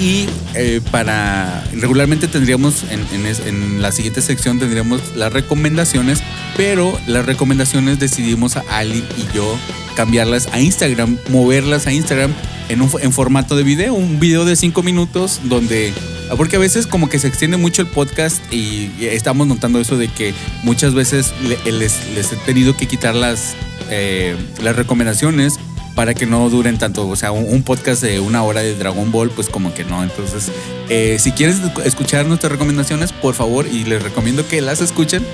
Y 0.03 0.27
eh, 0.57 0.81
para, 0.91 1.63
regularmente 1.75 2.27
tendríamos, 2.27 2.83
en, 2.91 3.81
la 3.81 3.93
siguiente 3.93 4.21
sección 4.21 4.59
tendríamos 4.59 5.01
las 5.15 5.33
recomendaciones, 5.33 6.19
pero 6.57 6.99
las 7.07 7.25
recomendaciones 7.25 8.01
decidimos 8.01 8.57
a 8.57 8.65
Ali 8.69 9.05
y 9.17 9.33
yo 9.33 9.57
cambiarlas 9.95 10.49
a 10.49 10.59
Instagram, 10.59 11.19
moverlas 11.29 11.87
a 11.87 11.93
Instagram 11.93 12.33
en, 12.69 12.83
un, 12.83 13.13
formato 13.13 13.55
de 13.55 13.63
video, 13.63 13.95
un 13.95 14.19
video 14.19 14.45
de 14.45 14.57
cinco 14.57 14.83
minutos 14.83 15.39
donde 15.45 15.93
porque 16.37 16.57
a 16.57 16.59
veces 16.59 16.89
como 16.89 17.09
que 17.09 17.21
se 17.21 17.29
extiende 17.29 17.57
mucho 17.57 17.83
el 17.83 17.89
podcast 17.89 18.43
y 18.53 18.91
estamos 19.03 19.47
notando 19.47 19.79
eso 19.79 19.97
de 19.99 20.09
que 20.09 20.35
muchas 20.65 20.95
veces 20.95 21.33
le- 21.47 21.71
les, 21.71 22.09
les 22.17 22.33
he 22.33 22.37
tenido 22.39 22.77
que 22.77 22.89
quitar 22.89 23.15
las, 23.15 23.55
eh, 23.89 24.35
las 24.63 24.75
recomendaciones 24.75 25.61
para 25.95 26.15
que 26.15 26.27
no 26.27 26.49
duren 26.51 26.79
tanto. 26.79 27.09
O 27.09 27.17
sea, 27.17 27.33
un, 27.33 27.45
un 27.49 27.63
podcast 27.63 28.03
de 28.03 28.21
una 28.21 28.43
hora 28.43 28.61
de 28.61 28.75
Dragon 28.75 29.11
Ball, 29.11 29.31
pues 29.31 29.49
como 29.49 29.75
que 29.75 29.85
no. 29.85 30.03
Entonces, 30.03 30.51
eh, 30.89 31.17
si 31.19 31.33
quieres 31.33 31.59
escuchar 31.85 32.27
nuestras 32.27 32.53
recomendaciones, 32.53 33.13
por 33.13 33.35
favor, 33.35 33.67
y 33.67 33.85
les 33.85 34.03
recomiendo 34.03 34.47
que 34.47 34.61
las 34.61 34.81
escuchen, 34.81 35.25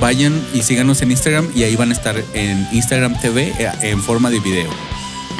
vayan 0.00 0.40
y 0.54 0.62
síganos 0.62 1.02
en 1.02 1.10
Instagram 1.10 1.48
y 1.54 1.64
ahí 1.64 1.76
van 1.76 1.90
a 1.90 1.94
estar 1.94 2.22
en 2.34 2.66
Instagram 2.72 3.18
TV 3.20 3.52
eh, 3.58 3.70
en 3.82 4.02
forma 4.02 4.30
de 4.30 4.40
video. 4.40 4.70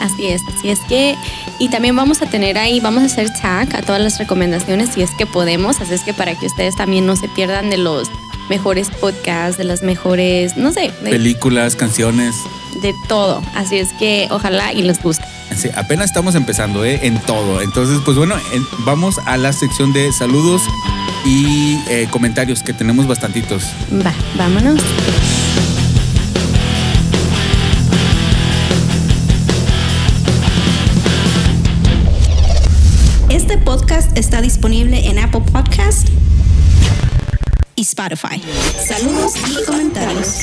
Así 0.01 0.27
es, 0.27 0.43
así 0.55 0.69
es 0.69 0.79
que, 0.89 1.15
y 1.59 1.71
también 1.71 1.97
vamos 1.97 2.21
a 2.21 2.27
tener 2.27 2.59
ahí, 2.59 2.81
vamos 2.81 3.03
a 3.03 3.07
hacer 3.07 3.31
tag 3.41 3.75
a 3.75 3.81
todas 3.81 4.01
las 4.01 4.19
recomendaciones 4.19 4.91
si 4.91 5.01
es 5.03 5.11
que 5.17 5.25
podemos, 5.25 5.81
así 5.81 5.95
es 5.95 6.03
que 6.03 6.13
para 6.13 6.39
que 6.39 6.47
ustedes 6.47 6.77
también 6.77 7.07
no 7.07 7.17
se 7.17 7.29
pierdan 7.29 7.71
de 7.71 7.79
los 7.79 8.09
mejores 8.51 8.91
podcasts, 8.91 9.57
de 9.57 9.65
las 9.65 9.83
mejores, 9.83 10.57
no 10.57 10.73
sé, 10.73 10.93
de, 11.03 11.11
Películas, 11.11 11.77
canciones. 11.77 12.35
De 12.83 12.95
todo. 13.09 13.43
Así 13.55 13.77
es 13.79 13.93
que 13.95 14.29
ojalá 14.31 14.73
y 14.73 14.83
les 14.83 15.03
guste. 15.03 15.25
Sí, 15.57 15.69
apenas 15.77 16.07
estamos 16.07 16.35
empezando 16.35 16.85
¿eh? 16.85 17.01
en 17.03 17.19
todo. 17.21 17.61
Entonces, 17.63 17.99
pues 18.05 18.17
bueno, 18.17 18.35
en- 18.53 18.67
vamos 18.85 19.17
a 19.27 19.37
la 19.37 19.53
sección 19.53 19.93
de 19.93 20.13
saludos 20.13 20.63
y 21.25 21.79
eh, 21.89 22.09
comentarios, 22.11 22.63
que 22.63 22.73
tenemos 22.73 23.07
bastantitos. 23.07 23.65
Va, 24.05 24.13
vámonos. 24.37 24.81
Este 33.29 33.59
podcast 33.59 34.17
está 34.17 34.41
disponible 34.41 35.09
en 35.09 35.19
Apple 35.19 35.43
Podcast 35.53 36.09
y 37.75 37.83
Spotify. 37.83 38.41
Saludos 38.87 39.35
y 39.51 39.65
comentarios. 39.65 40.39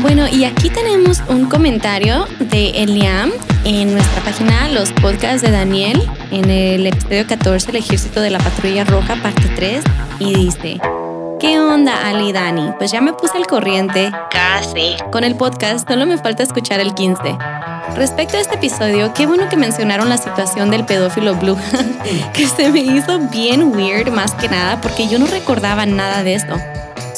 Bueno, 0.00 0.26
y 0.28 0.44
aquí 0.44 0.68
tenemos 0.68 1.22
un 1.28 1.46
comentario 1.46 2.26
de 2.38 2.70
Eliam 2.70 3.32
en 3.64 3.92
nuestra 3.92 4.22
página 4.22 4.68
Los 4.68 4.92
Podcasts 4.92 5.40
de 5.40 5.50
Daniel, 5.50 6.02
en 6.30 6.50
el 6.50 6.86
episodio 6.86 7.26
14, 7.26 7.70
El 7.70 7.76
Ejército 7.76 8.20
de 8.20 8.30
la 8.30 8.38
Patrulla 8.38 8.84
Roja, 8.84 9.16
parte 9.16 9.50
3, 9.56 9.82
y 10.18 10.34
dice, 10.34 10.78
¿qué 11.40 11.58
onda 11.58 12.06
Ali 12.06 12.32
Dani? 12.32 12.72
Pues 12.78 12.92
ya 12.92 13.00
me 13.00 13.14
puse 13.14 13.38
al 13.38 13.46
corriente 13.46 14.12
Casi. 14.30 14.96
con 15.10 15.24
el 15.24 15.34
podcast, 15.34 15.88
solo 15.88 16.04
me 16.04 16.18
falta 16.18 16.42
escuchar 16.42 16.78
el 16.80 16.94
15. 16.94 17.22
Respecto 17.96 18.36
a 18.36 18.40
este 18.40 18.56
episodio, 18.56 19.14
qué 19.14 19.26
bueno 19.26 19.48
que 19.48 19.56
mencionaron 19.56 20.10
la 20.10 20.18
situación 20.18 20.70
del 20.70 20.84
pedófilo 20.84 21.34
Blue, 21.36 21.56
que 22.34 22.46
se 22.46 22.70
me 22.70 22.80
hizo 22.80 23.18
bien 23.30 23.74
weird 23.74 24.12
más 24.12 24.34
que 24.34 24.48
nada 24.48 24.78
porque 24.82 25.08
yo 25.08 25.18
no 25.18 25.26
recordaba 25.26 25.86
nada 25.86 26.22
de 26.22 26.34
esto. 26.34 26.54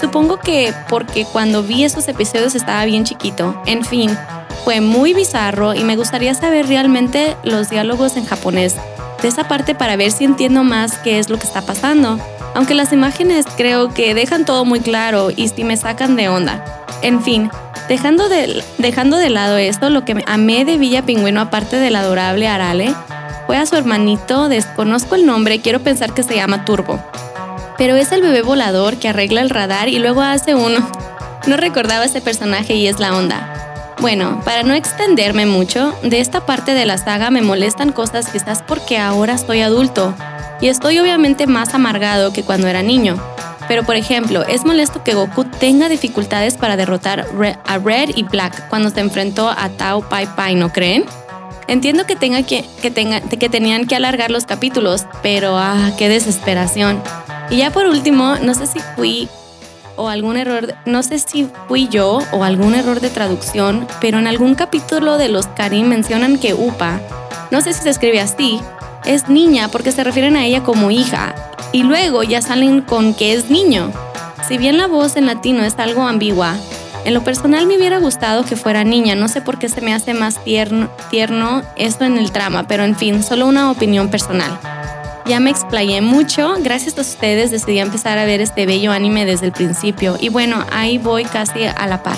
Supongo 0.01 0.39
que 0.39 0.73
porque 0.89 1.25
cuando 1.25 1.63
vi 1.63 1.85
esos 1.85 2.09
episodios 2.09 2.55
estaba 2.55 2.85
bien 2.85 3.05
chiquito. 3.05 3.61
En 3.67 3.85
fin, 3.85 4.17
fue 4.65 4.81
muy 4.81 5.15
bizarro 5.15 5.75
y 5.75 5.85
me 5.85 5.97
gustaría 5.97 6.35
saber 6.35 6.67
realmente 6.67 7.37
los 7.43 7.71
diálogos 7.71 8.17
en 8.17 8.27
japonés 8.27 8.77
de 9.23 9.29
esa 9.29 9.49
parte 9.49 9.75
para 9.75 9.97
ver 9.97 10.11
si 10.13 10.25
entiendo 10.25 10.65
más 10.65 10.99
qué 10.99 11.19
es 11.19 11.29
lo 11.29 11.39
que 11.39 11.47
está 11.47 11.63
pasando. 11.63 12.19
Aunque 12.55 12.75
las 12.75 12.93
imágenes 12.93 13.47
creo 13.57 13.93
que 13.93 14.15
dejan 14.15 14.45
todo 14.45 14.65
muy 14.65 14.81
claro 14.81 15.31
y 15.35 15.49
si 15.49 15.65
me 15.65 15.77
sacan 15.77 16.17
de 16.17 16.29
onda. 16.29 16.65
En 17.03 17.23
fin, 17.23 17.51
dejando 17.89 18.29
de, 18.29 18.63
dejando 18.79 19.17
de 19.17 19.31
lado 19.31 19.57
esto, 19.57 19.91
lo 19.91 20.05
que 20.05 20.23
amé 20.27 20.65
de 20.65 20.79
Villa 20.79 21.05
Pingüino 21.05 21.41
aparte 21.41 21.77
del 21.77 21.97
adorable 21.97 22.49
Arale 22.49 22.95
fue 23.47 23.57
a 23.57 23.67
su 23.67 23.77
hermanito, 23.77 24.49
desconozco 24.49 25.15
el 25.15 25.25
nombre, 25.25 25.61
quiero 25.61 25.81
pensar 25.81 26.13
que 26.13 26.23
se 26.23 26.35
llama 26.35 26.65
Turbo. 26.65 27.01
Pero 27.79 27.97
es 27.97 28.13
el 28.13 28.21
bebé 28.21 28.43
volador 28.43 28.99
que 28.99 29.09
arregla 29.09 29.41
el 29.41 29.51
radar 29.51 29.89
y 29.89 29.99
luego 29.99 30.21
hace 30.21 30.55
uno. 30.55 30.87
No 31.47 31.57
recordaba 31.57 32.05
ese 32.05 32.21
personaje 32.21 32.75
y 32.75 32.89
es 32.89 32.99
la 32.99 33.17
onda. 33.17 33.95
Bueno, 34.01 34.43
para 34.45 34.65
no 34.65 34.75
extenderme 34.75 35.47
mucho, 35.47 35.95
de 36.03 36.21
esta 36.21 36.45
parte 36.45 36.75
de 36.75 36.87
la 36.87 36.99
saga 36.99 37.31
me 37.31 37.41
molestan 37.41 37.93
cosas 37.93 38.29
quizás 38.29 38.63
porque 38.63 38.99
ahora 38.99 39.39
soy 39.39 39.63
adulto 39.63 40.15
y 40.61 40.69
estoy 40.69 40.99
obviamente 40.99 41.47
más 41.47 41.75
amargado 41.75 42.33
que 42.33 42.43
cuando 42.43 42.69
era 42.69 42.83
niño. 42.83 43.17
Pero 43.69 43.85
por 43.85 43.97
ejemplo, 43.97 44.45
es 44.47 44.65
molesto 44.65 45.05
que 45.05 45.15
Goku 45.15 45.45
tenga 45.45 45.89
dificultades 45.89 46.57
para 46.57 46.77
derrotar 46.77 47.27
a 47.67 47.79
Red 47.79 48.11
y 48.17 48.23
Black 48.23 48.69
cuando 48.69 48.91
se 48.91 49.01
enfrentó 49.01 49.49
a 49.49 49.69
Tao 49.69 50.09
Pai 50.09 50.27
Pai, 50.35 50.55
¿no 50.55 50.73
creen? 50.73 51.05
Entiendo 51.67 52.07
que, 52.07 52.17
tenga 52.17 52.43
que, 52.45 52.65
que, 52.81 52.93
que 53.39 53.49
tenían 53.49 53.87
que 53.87 53.95
alargar 53.95 54.31
los 54.31 54.47
capítulos, 54.47 55.07
pero 55.23 55.59
ah, 55.59 55.91
qué 55.99 56.09
desesperación. 56.09 57.03
Y 57.51 57.59
ya 57.59 57.71
por 57.71 57.87
último, 57.87 58.37
no 58.43 58.55
sé 58.55 58.67
si 58.67 58.81
fui 58.97 59.29
o 59.97 60.09
algún 60.09 60.37
error, 60.37 60.75
no 60.85 61.03
sé 61.03 61.19
si 61.19 61.49
fui 61.67 61.89
yo 61.89 62.21
o 62.31 62.45
algún 62.45 62.75
error 62.75 63.01
de 63.01 63.11
traducción, 63.11 63.87
pero 64.01 64.19
en 64.19 64.27
algún 64.27 64.55
capítulo 64.55 65.19
de 65.19 65.29
los 65.29 65.49
Karim 65.49 65.89
mencionan 65.89 66.39
que 66.39 66.55
Upa, 66.55 67.01
no 67.51 67.61
sé 67.61 67.73
si 67.73 67.83
se 67.83 67.91
escribe 67.91 68.21
así, 68.21 68.61
es 69.05 69.29
niña 69.29 69.69
porque 69.69 69.91
se 69.91 70.05
refieren 70.05 70.37
a 70.37 70.47
ella 70.47 70.63
como 70.63 70.91
hija, 70.91 71.35
y 71.73 71.83
luego 71.83 72.23
ya 72.23 72.41
salen 72.43 72.81
con 72.83 73.13
que 73.13 73.35
es 73.35 73.51
niño. 73.51 73.91
Si 74.47 74.57
bien 74.57 74.77
la 74.77 74.87
voz 74.87 75.17
en 75.17 75.27
latino 75.27 75.65
es 75.65 75.79
algo 75.79 76.07
ambigua, 76.07 76.57
en 77.05 77.15
lo 77.15 77.25
personal 77.25 77.67
me 77.67 77.77
hubiera 77.77 77.99
gustado 77.99 78.45
que 78.45 78.57
fuera 78.57 78.85
niña, 78.85 79.15
no 79.15 79.29
sé 79.29 79.41
por 79.41 79.59
qué 79.59 79.69
se 79.69 79.81
me 79.81 79.95
hace 79.95 80.15
más 80.15 80.45
tierno, 80.45 80.91
tierno 81.11 81.63
esto 81.77 82.05
en 82.05 82.19
el 82.19 82.31
trama, 82.31 82.69
pero 82.69 82.85
en 82.85 82.95
fin, 82.95 83.23
solo 83.23 83.47
una 83.47 83.71
opinión 83.71 84.11
personal. 84.11 84.59
Ya 85.29 85.41
me 85.41 85.51
explayé 85.51 86.01
mucho, 86.01 86.55
gracias 86.61 86.97
a 86.97 87.03
ustedes 87.03 87.51
decidí 87.51 87.81
empezar 87.81 88.17
a 88.17 88.25
ver 88.25 88.41
este 88.41 88.65
bello 88.65 88.93
anime 88.93 89.27
desde 89.27 89.45
el 89.45 89.53
principio 89.53 90.17
y 90.19 90.31
bueno, 90.31 90.65
ahí 90.73 90.97
voy 90.97 91.25
casi 91.25 91.65
a 91.65 91.87
la 91.87 92.03
par. 92.03 92.17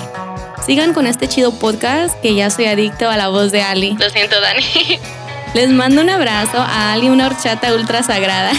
Sigan 0.65 0.93
con 0.93 1.05
este 1.05 1.27
chido 1.27 1.51
podcast 1.59 2.15
que 2.21 2.35
ya 2.35 2.49
soy 2.49 2.67
adicto 2.67 3.09
a 3.09 3.17
la 3.17 3.27
voz 3.27 3.51
de 3.51 3.63
Ali. 3.63 3.97
Lo 3.99 4.09
siento, 4.09 4.39
Dani. 4.39 4.63
Les 5.53 5.69
mando 5.69 6.01
un 6.01 6.09
abrazo 6.09 6.57
a 6.59 6.93
Ali 6.93 7.09
una 7.09 7.25
horchata 7.25 7.75
ultra 7.75 8.01
sagrada 8.01 8.53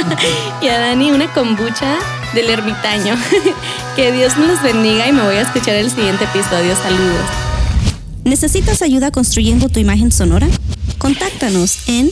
y 0.62 0.68
a 0.68 0.78
Dani 0.78 1.10
una 1.10 1.32
kombucha 1.32 1.98
del 2.34 2.50
ermitaño. 2.50 3.16
que 3.96 4.12
Dios 4.12 4.36
me 4.36 4.46
los 4.46 4.62
bendiga 4.62 5.08
y 5.08 5.12
me 5.12 5.24
voy 5.24 5.34
a 5.34 5.40
escuchar 5.40 5.74
el 5.74 5.90
siguiente 5.90 6.22
episodio. 6.22 6.76
Saludos. 6.76 7.26
¿Necesitas 8.22 8.80
ayuda 8.80 9.10
construyendo 9.10 9.68
tu 9.68 9.80
imagen 9.80 10.12
sonora? 10.12 10.46
Contáctanos 10.98 11.88
en 11.88 12.10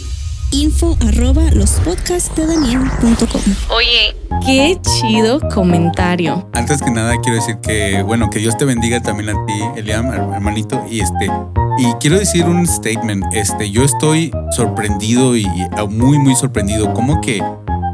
info 0.53 0.97
arroba 1.09 1.43
lospodcastdedaniel.com. 1.53 3.43
Oye, 3.77 4.17
Qué 4.45 4.79
chido 4.83 5.41
comentario. 5.55 6.49
Antes 6.53 6.81
que 6.83 6.91
nada, 6.91 7.15
quiero 7.23 7.37
decir 7.37 7.57
que, 7.59 8.03
bueno, 8.03 8.29
que 8.31 8.39
Dios 8.39 8.57
te 8.59 8.65
bendiga 8.65 9.01
también 9.01 9.31
a 9.31 9.47
ti, 9.47 9.55
Eliam, 9.77 10.07
her- 10.11 10.35
hermanito. 10.35 10.85
Y 10.91 11.01
este, 11.01 11.31
y 11.79 11.93
quiero 12.01 12.19
decir 12.19 12.45
un 12.45 12.67
statement. 12.67 13.25
Este, 13.33 13.71
yo 13.71 13.83
estoy 13.83 14.31
sorprendido 14.55 15.37
y 15.37 15.43
y 15.47 15.69
muy, 15.89 16.19
muy 16.19 16.37
sorprendido. 16.37 16.93
Como 16.95 17.21
que 17.23 17.43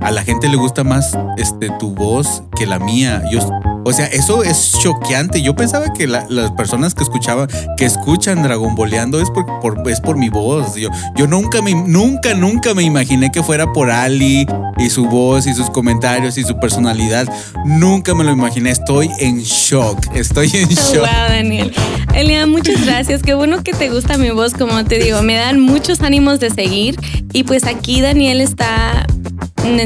a 0.02 0.10
la 0.10 0.22
gente 0.24 0.48
le 0.48 0.56
gusta 0.56 0.82
más 0.84 1.16
este, 1.38 1.70
tu 1.78 1.94
voz 1.94 2.42
que 2.56 2.66
la 2.66 2.78
mía. 2.78 3.22
Yo, 3.30 3.38
o 3.84 3.92
sea, 3.92 4.06
eso 4.06 4.42
es 4.44 4.72
choqueante. 4.80 5.42
Yo 5.42 5.54
pensaba 5.56 5.92
que 5.92 6.06
la- 6.06 6.26
las 6.28 6.50
personas 6.52 6.94
que 6.94 7.02
escuchaban, 7.02 7.48
que 7.76 7.84
escuchan 7.84 8.42
Dragon 8.42 8.74
Boleando 8.74 9.20
es 9.20 9.30
por, 9.30 9.44
por- 9.60 9.88
es 9.90 10.00
por 10.00 10.16
mi 10.16 10.28
voz. 10.28 10.74
Yo, 10.76 10.88
yo 11.16 11.26
nunca, 11.26 11.62
me, 11.62 11.74
nunca, 11.74 12.34
nunca 12.34 12.74
me 12.74 12.82
imaginé 12.82 13.30
que 13.32 13.42
fuera 13.42 13.72
por 13.72 13.90
Ali 13.90 14.46
y 14.78 14.90
su 14.90 15.06
voz 15.06 15.46
y 15.46 15.54
sus 15.54 15.70
comentarios 15.70 16.38
y 16.38 16.44
su 16.44 16.58
personalidad. 16.58 17.26
Nunca 17.64 18.14
me 18.14 18.24
lo 18.24 18.32
imaginé. 18.32 18.70
Estoy 18.70 19.10
en 19.18 19.40
shock. 19.40 19.98
Estoy 20.14 20.50
en 20.54 20.68
shock. 20.68 20.98
wow, 20.98 21.28
Daniel. 21.28 21.72
Elia, 22.14 22.46
muchas 22.46 22.84
gracias. 22.84 23.22
Qué 23.22 23.34
bueno 23.34 23.62
que 23.62 23.72
te 23.72 23.88
gusta 23.90 24.18
mi 24.18 24.30
voz, 24.30 24.52
como 24.52 24.84
te 24.84 24.98
digo. 24.98 25.22
Me 25.22 25.34
dan 25.34 25.60
muchos 25.60 26.00
ánimos 26.02 26.40
de 26.40 26.50
seguir. 26.50 26.98
Y 27.32 27.44
pues 27.44 27.64
aquí 27.64 28.00
Daniel 28.02 28.40
está, 28.40 29.06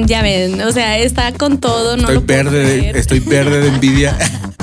ya 0.07 0.23
ven, 0.23 0.61
o 0.63 0.73
sea, 0.73 0.99
está 0.99 1.33
con 1.33 1.59
todo. 1.59 1.97
No 1.97 2.03
Estoy 2.03 2.15
lo 2.17 2.23
verde, 2.23 2.65
de, 2.93 2.99
estoy 2.99 3.21
verde 3.21 3.61
de 3.61 3.69
envidia. 3.69 4.17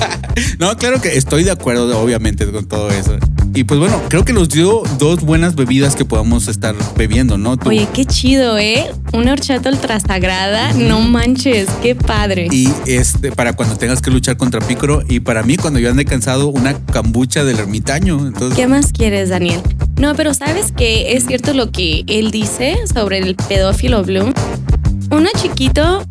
no, 0.60 0.76
claro 0.78 1.02
que 1.02 1.17
estoy 1.17 1.43
de 1.43 1.52
acuerdo, 1.52 1.99
obviamente, 2.02 2.45
con 2.52 2.65
todo 2.67 2.89
eso. 2.89 3.17
y 3.54 3.63
pues 3.65 3.80
bueno, 3.80 4.02
creo 4.10 4.26
que 4.26 4.34
nos 4.34 4.49
dio 4.49 4.82
dos 4.97 5.21
buenas 5.21 5.56
bebidas 5.56 5.95
que 5.95 6.06
podamos 6.06 6.47
estar 6.47 6.76
bebiendo, 6.97 7.38
¿no? 7.38 7.58
Tú- 7.58 7.69
Oye, 7.69 7.88
qué 7.93 8.06
chido, 8.06 8.58
¿eh? 8.58 8.89
Una 9.13 9.34
horchata 9.34 9.69
ultra 9.69 9.99
sagrada. 9.99 10.73
No 10.73 11.02
manches, 11.02 11.67
qué 11.82 11.93
padre. 11.95 12.47
Y 12.52 12.69
este, 12.88 13.32
para 13.32 13.54
cuando 13.54 13.78
tengas 13.78 14.02
que 14.02 14.10
luchar 14.10 14.38
contra 14.38 14.60
Pícoro. 14.62 15.04
Y 15.08 15.19
para 15.19 15.43
mí, 15.43 15.58
cuando 15.58 15.80
yo 15.80 15.89
ande 15.91 16.06
cansado, 16.06 16.47
una 16.47 16.73
cambucha 16.86 17.43
del 17.43 17.60
ermitaño. 17.60 18.26
Entonces, 18.28 18.56
¿Qué 18.58 18.67
más 18.67 18.91
quieres, 18.91 19.30
Daniel? 19.30 19.62
No, 19.97 20.15
pero 20.15 20.34
sabes 20.34 20.71
que 20.71 21.15
es 21.15 21.28
cierto 21.28 21.54
lo 21.54 21.71
que 21.71 22.04
él 22.08 22.32
dice 22.32 22.78
sobre 22.91 23.19
el 23.19 23.36
pedófilo 23.36 24.04
Bloom. 24.04 24.34
Uno 25.11 25.29
chiquito, 25.39 26.03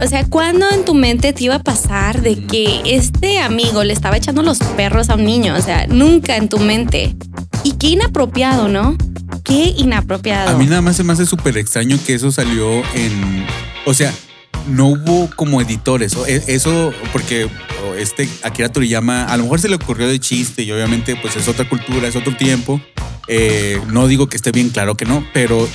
o 0.00 0.06
sea, 0.06 0.24
¿cuándo 0.24 0.66
en 0.70 0.84
tu 0.84 0.94
mente 0.94 1.32
te 1.32 1.44
iba 1.44 1.56
a 1.56 1.62
pasar 1.62 2.22
de 2.22 2.36
que 2.46 2.80
este 2.84 3.38
amigo 3.40 3.82
le 3.84 3.92
estaba 3.92 4.16
echando 4.16 4.42
los 4.42 4.58
perros 4.76 5.10
a 5.10 5.14
un 5.14 5.24
niño? 5.24 5.54
O 5.56 5.60
sea, 5.62 5.86
nunca 5.88 6.36
en 6.36 6.48
tu 6.48 6.58
mente. 6.58 7.16
Y 7.64 7.72
qué 7.72 7.88
inapropiado, 7.88 8.68
¿no? 8.68 8.96
Qué 9.42 9.74
inapropiado. 9.76 10.50
a 10.50 10.58
mí 10.58 10.66
nada 10.66 10.82
más 10.82 10.96
se 10.96 11.04
me 11.04 11.12
hace 11.12 11.26
súper 11.26 11.56
extraño 11.58 11.98
que 12.06 12.14
eso 12.14 12.30
salió 12.32 12.66
en. 12.94 13.46
O 13.86 13.94
sea, 13.94 14.12
no 14.68 14.88
hubo 14.88 15.28
como 15.36 15.60
editores. 15.60 16.16
e- 16.26 16.42
Eso, 16.46 16.92
porque 17.12 17.48
este 17.98 18.28
Akira 18.42 18.68
Toriyama, 18.70 19.24
a 19.24 19.36
lo 19.36 19.44
mejor 19.44 19.60
se 19.60 19.68
le 19.68 19.76
ocurrió 19.76 20.08
de 20.08 20.18
chiste 20.20 20.62
y 20.62 20.72
obviamente, 20.72 21.16
pues 21.16 21.36
es 21.36 21.48
otra 21.48 21.68
cultura, 21.68 22.08
es 22.08 22.16
otro 22.16 22.34
tiempo. 22.36 22.80
Eh, 23.28 23.80
no 23.88 24.06
digo 24.06 24.28
que 24.28 24.36
esté 24.36 24.52
bien 24.52 24.68
claro 24.70 24.96
que 24.96 25.04
no, 25.06 25.24
pero 25.32 25.66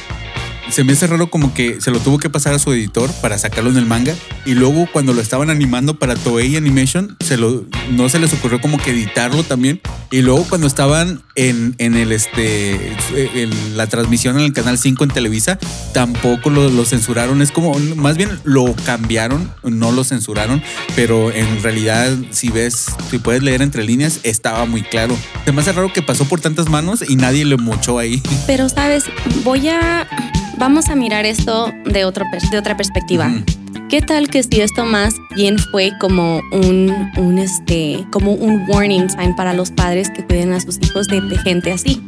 se 0.72 0.84
me 0.84 0.94
hace 0.94 1.08
raro 1.08 1.30
como 1.30 1.54
que 1.54 1.82
se 1.82 1.92
lo 1.92 2.00
tuvo 2.00 2.18
que 2.18 2.30
pasar 2.30 2.54
a 2.54 2.60
su 2.60 2.72
editor 2.72 3.10
para 3.22 3.38
sacarlo 3.38 3.70
en 3.70 3.78
el 3.78 3.86
manga 3.86 4.14
y 4.46 4.54
luego 4.54 4.88
cuando 4.92 5.14
lo 5.14 5.22
estaban 5.22 5.50
animando 5.50 5.98
para 5.98 6.16
Toei 6.16 6.56
Animation 6.56 7.18
se 7.20 7.38
lo 7.38 7.66
no 7.92 8.10
se 8.10 8.20
les 8.20 8.34
ocurrió 8.34 8.62
como 8.62 8.78
que 8.78 8.92
editarlo 8.92 9.44
también 9.44 9.82
y 10.12 10.22
luego 10.22 10.46
cuando 10.48 10.68
estaban 10.68 11.22
en, 11.36 11.76
en 11.78 11.96
el 11.96 12.12
este 12.12 12.96
en 13.16 13.78
la 13.78 13.88
transmisión 13.88 14.38
en 14.38 14.46
el 14.46 14.54
canal 14.54 14.78
5 14.78 15.04
en 15.04 15.10
Televisa 15.12 15.60
tampoco 15.94 16.50
lo, 16.50 16.70
lo 16.70 16.86
censuraron. 16.86 17.42
Es 17.42 17.52
como 17.52 17.74
más 17.96 18.18
bien 18.18 18.30
lo 18.44 18.76
cambiaron 18.86 19.52
no 19.64 19.92
lo 19.92 20.04
censuraron 20.04 20.62
pero 20.96 21.32
en 21.32 21.62
realidad 21.62 22.16
si 22.32 22.50
ves 22.50 22.88
si 23.10 23.18
puedes 23.18 23.44
leer 23.44 23.62
entre 23.62 23.84
líneas 23.84 24.20
estaba 24.24 24.66
muy 24.66 24.84
claro. 24.84 25.18
Se 25.46 25.52
me 25.52 25.62
hace 25.62 25.72
raro 25.72 25.92
que 25.92 26.02
pasó 26.02 26.26
por 26.26 26.40
tantas 26.40 26.70
manos 26.70 27.04
y 27.08 27.16
nadie 27.16 27.46
le 27.46 27.58
mochó 27.58 28.00
ahí. 28.00 28.22
Pero, 28.48 28.70
¿sabes? 28.70 29.06
Voy 29.44 29.68
a... 29.70 30.08
Vamos 30.60 30.90
a 30.90 30.96
mirar 30.96 31.26
esto 31.26 31.72
de, 31.86 32.04
otro, 32.04 32.26
de 32.52 32.58
otra 32.58 32.76
perspectiva. 32.76 33.32
¿Qué 33.88 34.02
tal 34.02 34.28
que 34.30 34.44
si 34.44 34.60
esto 34.60 34.84
más 34.84 35.16
bien 35.34 35.58
fue 35.58 35.94
como 36.02 36.42
un, 36.52 37.10
un, 37.16 37.40
este, 37.40 38.06
como 38.12 38.34
un 38.34 38.70
warning 38.70 39.10
sign 39.10 39.36
para 39.38 39.54
los 39.54 39.72
padres 39.72 40.10
que 40.10 40.24
cuiden 40.26 40.52
a 40.52 40.60
sus 40.60 40.78
hijos 40.82 41.08
de, 41.08 41.22
de 41.22 41.38
gente 41.38 41.72
así? 41.72 42.02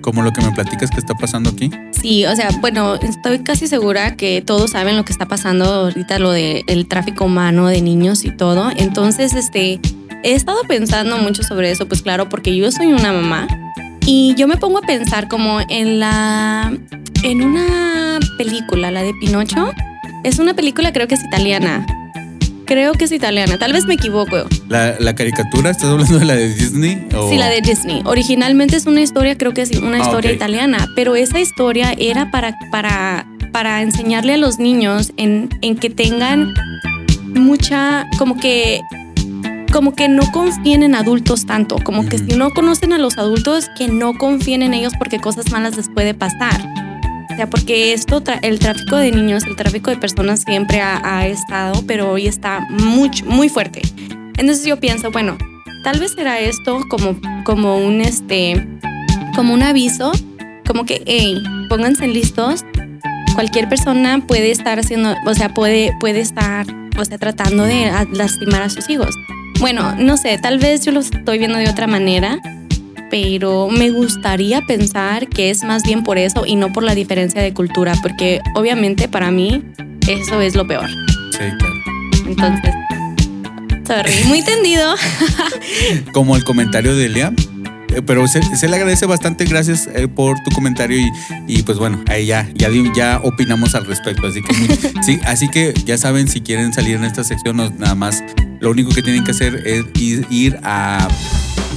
como 0.00 0.22
lo 0.22 0.32
que 0.32 0.40
me 0.40 0.50
platicas 0.52 0.90
que 0.90 1.00
está 1.00 1.12
pasando 1.14 1.50
aquí 1.50 1.70
Sí, 1.90 2.24
o 2.24 2.34
sea, 2.34 2.48
bueno, 2.60 2.94
estoy 2.94 3.40
casi 3.40 3.66
segura 3.66 4.16
que 4.16 4.40
todos 4.40 4.70
saben 4.70 4.96
lo 4.96 5.04
que 5.04 5.12
está 5.12 5.26
pasando 5.26 5.66
ahorita, 5.66 6.18
lo 6.18 6.30
del 6.30 6.86
tráfico 6.88 7.26
humano 7.26 7.66
de 7.66 7.82
niños 7.82 8.24
y 8.24 8.30
todo. 8.30 8.70
Entonces, 8.74 9.34
este, 9.34 9.80
he 10.22 10.32
estado 10.32 10.62
pensando 10.66 11.18
mucho 11.18 11.42
sobre 11.42 11.70
eso, 11.70 11.86
pues 11.88 12.00
claro, 12.00 12.28
porque 12.30 12.56
yo 12.56 12.70
soy 12.70 12.86
una 12.86 13.12
mamá 13.12 13.48
y 14.10 14.34
yo 14.36 14.48
me 14.48 14.56
pongo 14.56 14.78
a 14.78 14.82
pensar 14.82 15.28
como 15.28 15.60
en 15.68 16.00
la, 16.00 16.72
en 17.22 17.42
una 17.42 18.18
película, 18.38 18.90
la 18.90 19.02
de 19.02 19.12
Pinocho. 19.20 19.70
Es 20.24 20.38
una 20.38 20.54
película, 20.54 20.94
creo 20.94 21.06
que 21.06 21.14
es 21.16 21.22
italiana. 21.24 21.86
Creo 22.64 22.92
que 22.94 23.04
es 23.04 23.12
italiana, 23.12 23.58
tal 23.58 23.72
vez 23.74 23.84
me 23.84 23.94
equivoco. 23.94 24.36
La, 24.68 24.94
la 24.98 25.14
caricatura, 25.14 25.70
¿estás 25.70 25.90
hablando 25.90 26.18
de 26.18 26.24
la 26.24 26.34
de 26.36 26.54
Disney? 26.54 27.06
O... 27.14 27.28
Sí, 27.30 27.36
la 27.36 27.48
de 27.50 27.60
Disney. 27.60 28.00
Originalmente 28.06 28.76
es 28.76 28.86
una 28.86 29.00
historia, 29.02 29.36
creo 29.36 29.52
que 29.52 29.62
es 29.62 29.70
una 29.78 29.98
Ah, 29.98 30.02
historia 30.02 30.32
italiana, 30.32 30.86
pero 30.96 31.14
esa 31.14 31.38
historia 31.40 31.94
era 31.98 32.30
para, 32.30 32.56
para, 32.70 33.26
para 33.52 33.82
enseñarle 33.82 34.34
a 34.34 34.36
los 34.38 34.58
niños 34.58 35.12
en, 35.18 35.50
en 35.62 35.76
que 35.76 35.90
tengan 35.90 36.52
mucha, 37.34 38.06
como 38.18 38.38
que, 38.38 38.80
como 39.72 39.94
que 39.94 40.08
no 40.08 40.22
confíen 40.32 40.82
en 40.82 40.94
adultos 40.94 41.46
tanto, 41.46 41.76
como 41.82 42.06
que 42.08 42.18
si 42.18 42.36
no 42.36 42.50
conocen 42.50 42.92
a 42.92 42.98
los 42.98 43.18
adultos, 43.18 43.68
que 43.76 43.88
no 43.88 44.14
confíen 44.14 44.62
en 44.62 44.74
ellos 44.74 44.92
porque 44.98 45.18
cosas 45.18 45.50
malas 45.50 45.76
les 45.76 45.88
puede 45.88 46.14
pasar. 46.14 46.60
O 47.30 47.36
sea, 47.36 47.48
porque 47.48 47.92
esto, 47.92 48.22
el 48.42 48.58
tráfico 48.58 48.96
de 48.96 49.12
niños, 49.12 49.44
el 49.46 49.56
tráfico 49.56 49.90
de 49.90 49.96
personas 49.96 50.40
siempre 50.40 50.80
ha, 50.80 51.00
ha 51.04 51.26
estado, 51.26 51.84
pero 51.86 52.10
hoy 52.10 52.26
está 52.26 52.66
mucho, 52.70 53.24
muy 53.26 53.48
fuerte. 53.48 53.82
Entonces 54.38 54.64
yo 54.64 54.78
pienso, 54.78 55.10
bueno, 55.10 55.36
tal 55.84 56.00
vez 56.00 56.12
será 56.12 56.40
esto 56.40 56.80
como, 56.88 57.16
como 57.44 57.78
un 57.78 58.00
este, 58.00 58.66
como 59.34 59.54
un 59.54 59.62
aviso, 59.62 60.12
como 60.66 60.84
que, 60.84 61.02
hey, 61.06 61.42
pónganse 61.68 62.06
listos. 62.08 62.64
Cualquier 63.34 63.68
persona 63.68 64.24
puede 64.26 64.50
estar 64.50 64.78
haciendo, 64.80 65.14
o 65.24 65.34
sea, 65.34 65.54
puede, 65.54 65.92
puede 66.00 66.20
estar, 66.20 66.66
o 66.98 67.04
sea, 67.04 67.18
tratando 67.18 67.64
de 67.64 67.90
lastimar 68.12 68.62
a 68.62 68.68
sus 68.68 68.90
hijos. 68.90 69.14
Bueno, 69.60 69.96
no 69.96 70.16
sé, 70.16 70.38
tal 70.38 70.58
vez 70.58 70.84
yo 70.84 70.92
lo 70.92 71.00
estoy 71.00 71.38
viendo 71.38 71.58
de 71.58 71.68
otra 71.68 71.88
manera, 71.88 72.38
pero 73.10 73.68
me 73.68 73.90
gustaría 73.90 74.62
pensar 74.62 75.28
que 75.28 75.50
es 75.50 75.64
más 75.64 75.82
bien 75.82 76.04
por 76.04 76.16
eso 76.16 76.46
y 76.46 76.54
no 76.54 76.72
por 76.72 76.84
la 76.84 76.94
diferencia 76.94 77.42
de 77.42 77.52
cultura, 77.52 77.94
porque 78.00 78.40
obviamente 78.54 79.08
para 79.08 79.32
mí 79.32 79.64
eso 80.06 80.40
es 80.40 80.54
lo 80.54 80.66
peor. 80.66 80.88
Sí, 81.32 81.44
claro. 81.58 81.74
Entonces, 82.26 82.74
sorry, 83.84 84.12
muy 84.26 84.42
tendido. 84.42 84.94
Como 86.12 86.36
el 86.36 86.44
comentario 86.44 86.94
de 86.94 87.08
Lea. 87.08 87.32
Eh, 87.94 88.02
Pero 88.04 88.26
se, 88.28 88.42
se 88.56 88.68
le 88.68 88.76
agradece 88.76 89.06
bastante, 89.06 89.44
gracias 89.44 89.88
eh, 89.94 90.08
por 90.08 90.36
tu 90.44 90.50
comentario 90.50 90.98
y, 90.98 91.10
y 91.46 91.62
pues 91.62 91.78
bueno, 91.78 92.02
ahí 92.08 92.26
ya, 92.26 92.48
ya, 92.54 92.68
ya 92.94 93.20
opinamos 93.22 93.74
al 93.74 93.86
respecto. 93.86 94.26
Así 94.26 94.42
que, 94.42 94.54
sí, 95.04 95.18
así 95.24 95.48
que 95.48 95.74
ya 95.84 95.98
saben, 95.98 96.28
si 96.28 96.40
quieren 96.40 96.72
salir 96.72 96.96
en 96.96 97.04
esta 97.04 97.24
sección, 97.24 97.56
no- 97.56 97.70
nada 97.70 97.94
más 97.94 98.22
lo 98.60 98.70
único 98.70 98.90
que 98.90 99.02
tienen 99.02 99.24
que 99.24 99.30
hacer 99.30 99.62
es 99.66 99.84
ir, 100.00 100.26
ir 100.30 100.58
a 100.64 101.08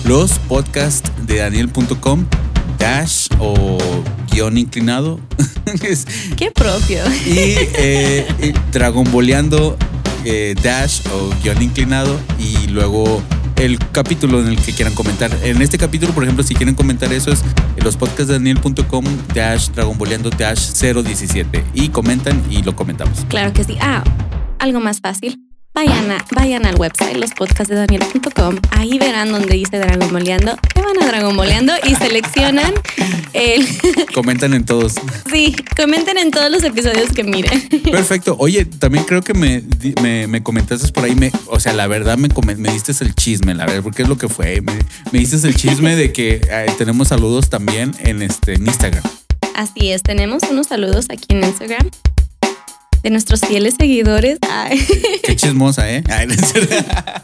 los 0.06 0.32
podcasts 0.48 1.10
de 1.28 1.38
daniel.com 1.38 2.26
dash 2.80 3.28
o 3.40 3.78
guion 4.32 4.58
inclinado 4.58 5.20
Qué 6.38 6.50
propio. 6.52 7.04
y 7.28 7.56
eh, 7.76 8.54
Dragon 8.72 9.04
Boleando 9.12 9.78
eh, 10.26 10.56
dash 10.64 11.02
o 11.14 11.30
guion 11.44 11.62
inclinado 11.62 12.20
y 12.40 12.68
luego 12.68 13.22
el 13.66 13.78
capítulo 13.92 14.42
en 14.42 14.48
el 14.48 14.58
que 14.62 14.74
quieran 14.74 14.94
comentar. 14.94 15.32
En 15.44 15.62
este 15.62 15.78
capítulo, 15.78 16.14
por 16.14 16.24
ejemplo, 16.24 16.44
si 16.44 16.56
quieren 16.56 16.76
comentar 16.76 17.12
eso 17.14 17.32
es 17.32 17.42
los 17.84 17.96
podcasts 17.98 18.28
de 18.28 18.34
daniel.com 18.34 19.06
dash 19.34 19.70
dragonboleando 19.70 20.30
dash 20.32 20.72
017 20.74 21.64
y 21.74 21.90
comentan 21.90 22.42
y 22.50 22.62
lo 22.64 22.76
comentamos. 22.76 23.20
Claro 23.30 23.54
que 23.54 23.64
sí. 23.64 23.78
Ah, 23.82 24.04
algo 24.60 24.80
más 24.80 25.00
fácil. 25.00 25.40
Vayan, 25.74 26.12
a- 26.12 26.26
vayan 26.36 26.66
al 26.66 26.76
website, 26.76 27.16
los 27.16 27.32
podcasts 27.32 27.70
de 27.70 27.76
Daniel.com. 27.76 28.58
Ahí 28.72 29.00
verán 29.00 29.32
donde 29.32 29.54
dice 29.56 29.80
Dragon 29.80 30.12
Boleando. 30.12 30.52
Se 30.71 30.71
van 30.94 31.04
a 31.04 31.08
Dragon 31.08 31.36
Boleando 31.36 31.74
y 31.88 31.96
seleccionan 31.96 32.74
el. 33.34 33.66
Comentan 34.14 34.54
en 34.54 34.66
todos. 34.66 34.96
sí, 35.32 35.56
comenten 35.76 36.18
en 36.18 36.32
todos 36.32 36.52
los 36.52 36.64
episodios 36.64 37.12
que 37.12 37.24
miren. 37.24 37.68
Perfecto. 37.92 38.36
Oye, 38.40 38.66
también 38.66 39.06
creo 39.06 39.22
que 39.22 39.34
me, 39.34 39.64
me, 40.02 40.28
me 40.28 40.44
comentaste 40.44 40.92
por 40.92 41.06
ahí, 41.06 41.16
me, 41.16 41.32
o 41.48 41.60
sea, 41.60 41.74
la 41.74 41.88
verdad 41.88 42.18
me, 42.18 42.30
me 42.58 42.72
diste 42.72 42.92
el 43.02 43.16
chisme, 43.16 43.54
la 43.54 43.66
verdad, 43.66 43.84
porque 43.84 44.04
es 44.04 44.10
lo 44.10 44.18
que 44.18 44.28
fue. 44.28 44.62
Me, 44.62 44.74
me 45.12 45.20
diste 45.20 45.48
el 45.48 45.56
chisme 45.56 45.96
de 45.96 46.12
que 46.12 46.42
eh, 46.50 46.66
tenemos 46.78 47.10
saludos 47.10 47.50
también 47.50 47.96
en, 48.00 48.22
este, 48.22 48.56
en 48.56 48.66
Instagram. 48.66 49.04
Así 49.56 49.92
es, 49.92 50.02
tenemos 50.04 50.44
unos 50.50 50.68
saludos 50.68 51.08
aquí 51.10 51.28
en 51.30 51.44
Instagram 51.44 51.90
de 53.04 53.10
nuestros 53.10 53.42
fieles 53.42 53.76
seguidores. 53.80 54.38
Ay, 54.50 54.80
Qué 55.24 55.36
chismosa, 55.36 55.90
¿eh? 55.92 56.04
Ay, 56.10 56.28
no 56.28 56.34
es 56.34 56.42
cierto. 56.52 56.76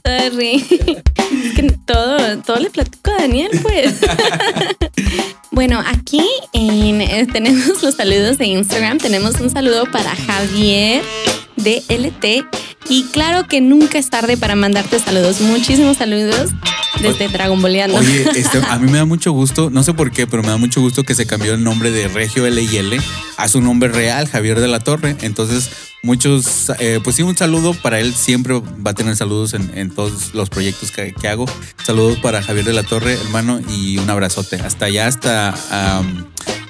sorry. 0.05 0.65
Es 1.45 1.53
que 1.55 1.71
todo, 1.85 2.37
todo 2.39 2.59
le 2.59 2.69
platico 2.69 3.11
a 3.11 3.21
Daniel, 3.21 3.51
pues. 3.61 3.95
Bueno, 5.49 5.83
aquí 5.87 6.23
en, 6.53 7.01
eh, 7.01 7.25
tenemos 7.31 7.81
los 7.81 7.95
saludos 7.95 8.37
de 8.37 8.45
Instagram. 8.45 8.99
Tenemos 8.99 9.39
un 9.39 9.49
saludo 9.49 9.89
para 9.91 10.15
Javier 10.15 11.01
de 11.57 11.83
LT. 11.89 12.47
Y 12.89 13.03
claro 13.11 13.47
que 13.47 13.59
nunca 13.59 13.97
es 13.97 14.09
tarde 14.09 14.37
para 14.37 14.55
mandarte 14.55 14.99
saludos. 14.99 15.41
Muchísimos 15.41 15.97
saludos 15.97 16.51
desde 17.01 17.27
Dragon 17.27 17.61
Boleando. 17.61 17.97
Oye, 17.97 18.25
este, 18.35 18.59
a 18.67 18.79
mí 18.79 18.89
me 18.89 18.97
da 18.97 19.05
mucho 19.05 19.31
gusto, 19.31 19.69
no 19.69 19.83
sé 19.83 19.93
por 19.93 20.11
qué, 20.11 20.25
pero 20.25 20.41
me 20.41 20.49
da 20.49 20.57
mucho 20.57 20.81
gusto 20.81 21.03
que 21.03 21.13
se 21.13 21.25
cambió 21.25 21.53
el 21.53 21.63
nombre 21.63 21.91
de 21.91 22.07
Regio 22.07 22.45
L 22.45 22.61
y 22.61 22.77
L 22.77 22.97
a 23.37 23.47
su 23.49 23.61
nombre 23.61 23.89
real, 23.89 24.27
Javier 24.27 24.59
de 24.59 24.67
la 24.67 24.79
Torre. 24.79 25.17
Entonces, 25.21 25.69
muchos, 26.01 26.71
eh, 26.79 26.99
pues 27.03 27.17
sí, 27.17 27.23
un 27.23 27.37
saludo 27.37 27.73
para 27.73 27.99
él. 27.99 28.13
Siempre 28.13 28.53
va 28.53 28.91
a 28.91 28.93
tener 28.93 29.15
saludos 29.15 29.53
en, 29.53 29.71
en 29.77 29.89
todos 29.89 30.33
los 30.33 30.49
proyectos 30.49 30.91
que, 30.91 31.13
que 31.13 31.27
hago. 31.27 31.45
Saludos 31.83 32.19
para 32.19 32.41
Javier 32.41 32.65
de 32.65 32.73
la 32.73 32.83
Torre, 32.83 33.13
hermano, 33.13 33.59
y 33.69 33.97
un 33.97 34.09
abrazote. 34.09 34.55
Hasta 34.55 34.85
allá, 34.85 35.07
hasta 35.07 35.53
am, 35.97 36.25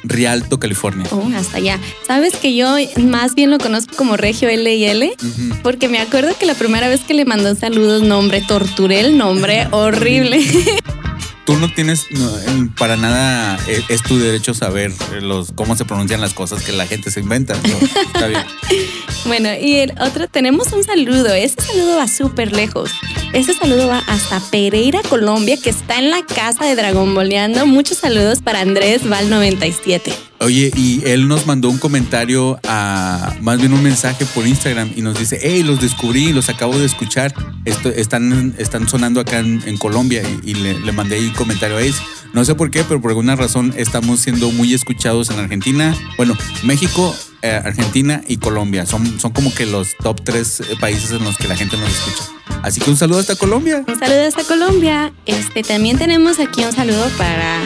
Rialto, 0.10 0.60
California. 0.60 1.08
Oh, 1.12 1.30
hasta 1.36 1.58
allá. 1.58 1.80
Sabes 2.06 2.36
que 2.36 2.56
yo 2.56 2.76
más 2.98 3.36
bien 3.36 3.52
lo 3.52 3.58
conozco 3.58 3.96
como 3.96 4.18
Regio 4.18 4.50
L 4.50 4.74
y 4.74 4.86
L. 4.86 5.14
Ujú. 5.18 5.58
Porque 5.64 5.90
me 5.90 6.00
acuerdo 6.00 6.36
que 6.38 6.46
la 6.46 6.56
primera 6.56 6.88
vez 6.88 7.02
que 7.02 7.14
le 7.14 7.26
mandó 7.26 7.56
saludos, 7.56 8.02
nombre, 8.04 8.42
torturé 8.48 9.02
el 9.02 9.18
nombre, 9.18 9.68
horrible. 9.72 10.42
tú 11.48 11.58
no 11.58 11.74
tienes 11.74 12.08
no, 12.12 12.30
para 12.78 12.98
nada, 12.98 13.58
es, 13.70 13.84
es 13.88 14.04
tu 14.04 14.20
derecho 14.20 14.54
saber 14.54 14.92
los 15.22 15.54
cómo 15.54 15.78
se 15.78 15.86
pronuncian 15.86 16.20
las 16.20 16.34
cosas 16.34 16.62
que 16.62 16.74
la 16.74 16.86
gente 16.86 17.10
se 17.10 17.22
inventa. 17.22 17.56
¿no? 17.56 18.02
Está 18.14 18.28
bien. 18.28 18.44
Bueno, 19.26 19.50
y 19.60 19.76
el 19.76 19.94
otro, 20.00 20.30
tenemos 20.30 20.72
un 20.72 20.86
saludo. 20.86 21.34
Ese 21.34 21.62
saludo 21.62 21.98
va 21.98 22.08
súper 22.08 22.54
lejos. 22.54 22.92
Ese 23.34 23.54
saludo 23.54 23.88
va 23.88 24.00
hasta 24.08 24.40
Pereira, 24.40 25.02
Colombia, 25.08 25.58
que 25.62 25.70
está 25.70 26.00
en 26.00 26.10
la 26.10 26.26
casa 26.26 26.66
de 26.66 26.76
Dragon 26.76 27.14
Boleando. 27.14 27.66
Muchos 27.68 27.98
saludos 27.98 28.42
para 28.42 28.62
Andrés 28.62 29.04
Val97. 29.04 30.14
Oye, 30.40 30.72
y 30.76 31.02
él 31.06 31.28
nos 31.28 31.46
mandó 31.46 31.70
un 31.70 31.78
comentario 31.78 32.60
a, 32.68 33.36
más 33.42 33.60
bien 33.60 33.74
un 33.74 33.84
mensaje 33.84 34.26
por 34.26 34.48
Instagram 34.48 34.92
y 34.96 35.02
nos 35.02 35.18
dice, 35.20 35.40
hey, 35.42 35.64
los 35.64 35.82
descubrí, 35.82 36.32
los 36.32 36.50
acabo 36.50 36.78
de 36.78 36.86
escuchar, 36.86 37.34
Esto, 37.66 37.90
están, 37.90 38.56
están 38.58 38.88
sonando 38.88 39.20
acá 39.20 39.40
en, 39.40 39.78
Colombia 39.78 40.24
y, 40.44 40.52
y 40.52 40.54
le, 40.56 40.80
le 40.80 40.92
mandé 40.92 41.16
ahí 41.16 41.28
un 41.28 41.34
comentario 41.34 41.78
a 41.78 41.82
él. 41.82 41.94
No 42.38 42.46
sé 42.46 42.54
por 42.54 42.70
qué, 42.70 42.84
pero 42.84 43.02
por 43.02 43.10
alguna 43.10 43.36
razón 43.36 43.74
estamos 43.78 44.20
siendo 44.20 44.52
muy 44.52 44.72
escuchados 44.72 45.32
en 45.32 45.40
Argentina. 45.40 45.98
Bueno, 46.18 46.38
México, 46.62 47.16
eh, 47.42 47.60
Argentina 47.66 48.22
y 48.28 48.38
Colombia. 48.38 48.86
Son, 48.86 49.20
son 49.20 49.32
como 49.32 49.52
que 49.56 49.66
los 49.66 49.98
top 49.98 50.22
tres 50.24 50.60
eh, 50.60 50.76
países 50.80 51.10
en 51.10 51.24
los 51.24 51.36
que 51.36 51.48
la 51.48 51.56
gente 51.56 51.78
nos 51.78 51.90
escucha. 51.90 52.30
Así 52.62 52.80
que 52.80 52.92
un 52.92 52.96
saludo 52.96 53.18
hasta 53.18 53.36
Colombia. 53.38 53.84
Un 53.88 53.98
saludo 53.98 54.28
hasta 54.28 54.44
Colombia. 54.44 55.12
Este, 55.26 55.64
también 55.64 55.98
tenemos 55.98 56.40
aquí 56.40 56.64
un 56.64 56.74
saludo 56.74 57.10
para 57.18 57.60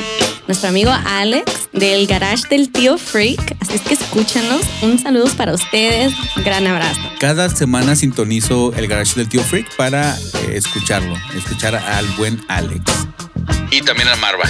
nuestro 0.47 0.69
amigo 0.69 0.91
Alex 1.05 1.67
del 1.73 2.07
garage 2.07 2.47
del 2.49 2.71
tío 2.71 2.97
Freak. 2.97 3.57
Así 3.59 3.73
es 3.73 3.81
que 3.81 3.95
escúchanos. 3.95 4.61
Un 4.83 4.99
saludo 4.99 5.25
para 5.35 5.53
ustedes. 5.53 6.13
Gran 6.45 6.65
abrazo. 6.65 7.01
Cada 7.19 7.49
semana 7.49 7.97
sintonizo 7.97 8.73
el 8.73 8.87
garage 8.87 9.15
del 9.15 9.27
tío 9.27 9.43
Freak 9.43 9.75
para 9.75 10.17
eh, 10.17 10.53
escucharlo, 10.53 11.17
escuchar 11.35 11.75
al 11.75 12.05
buen 12.17 12.41
Alex. 12.47 12.83
Y 13.71 13.81
también 13.81 14.07
a 14.09 14.15
Marva. 14.17 14.45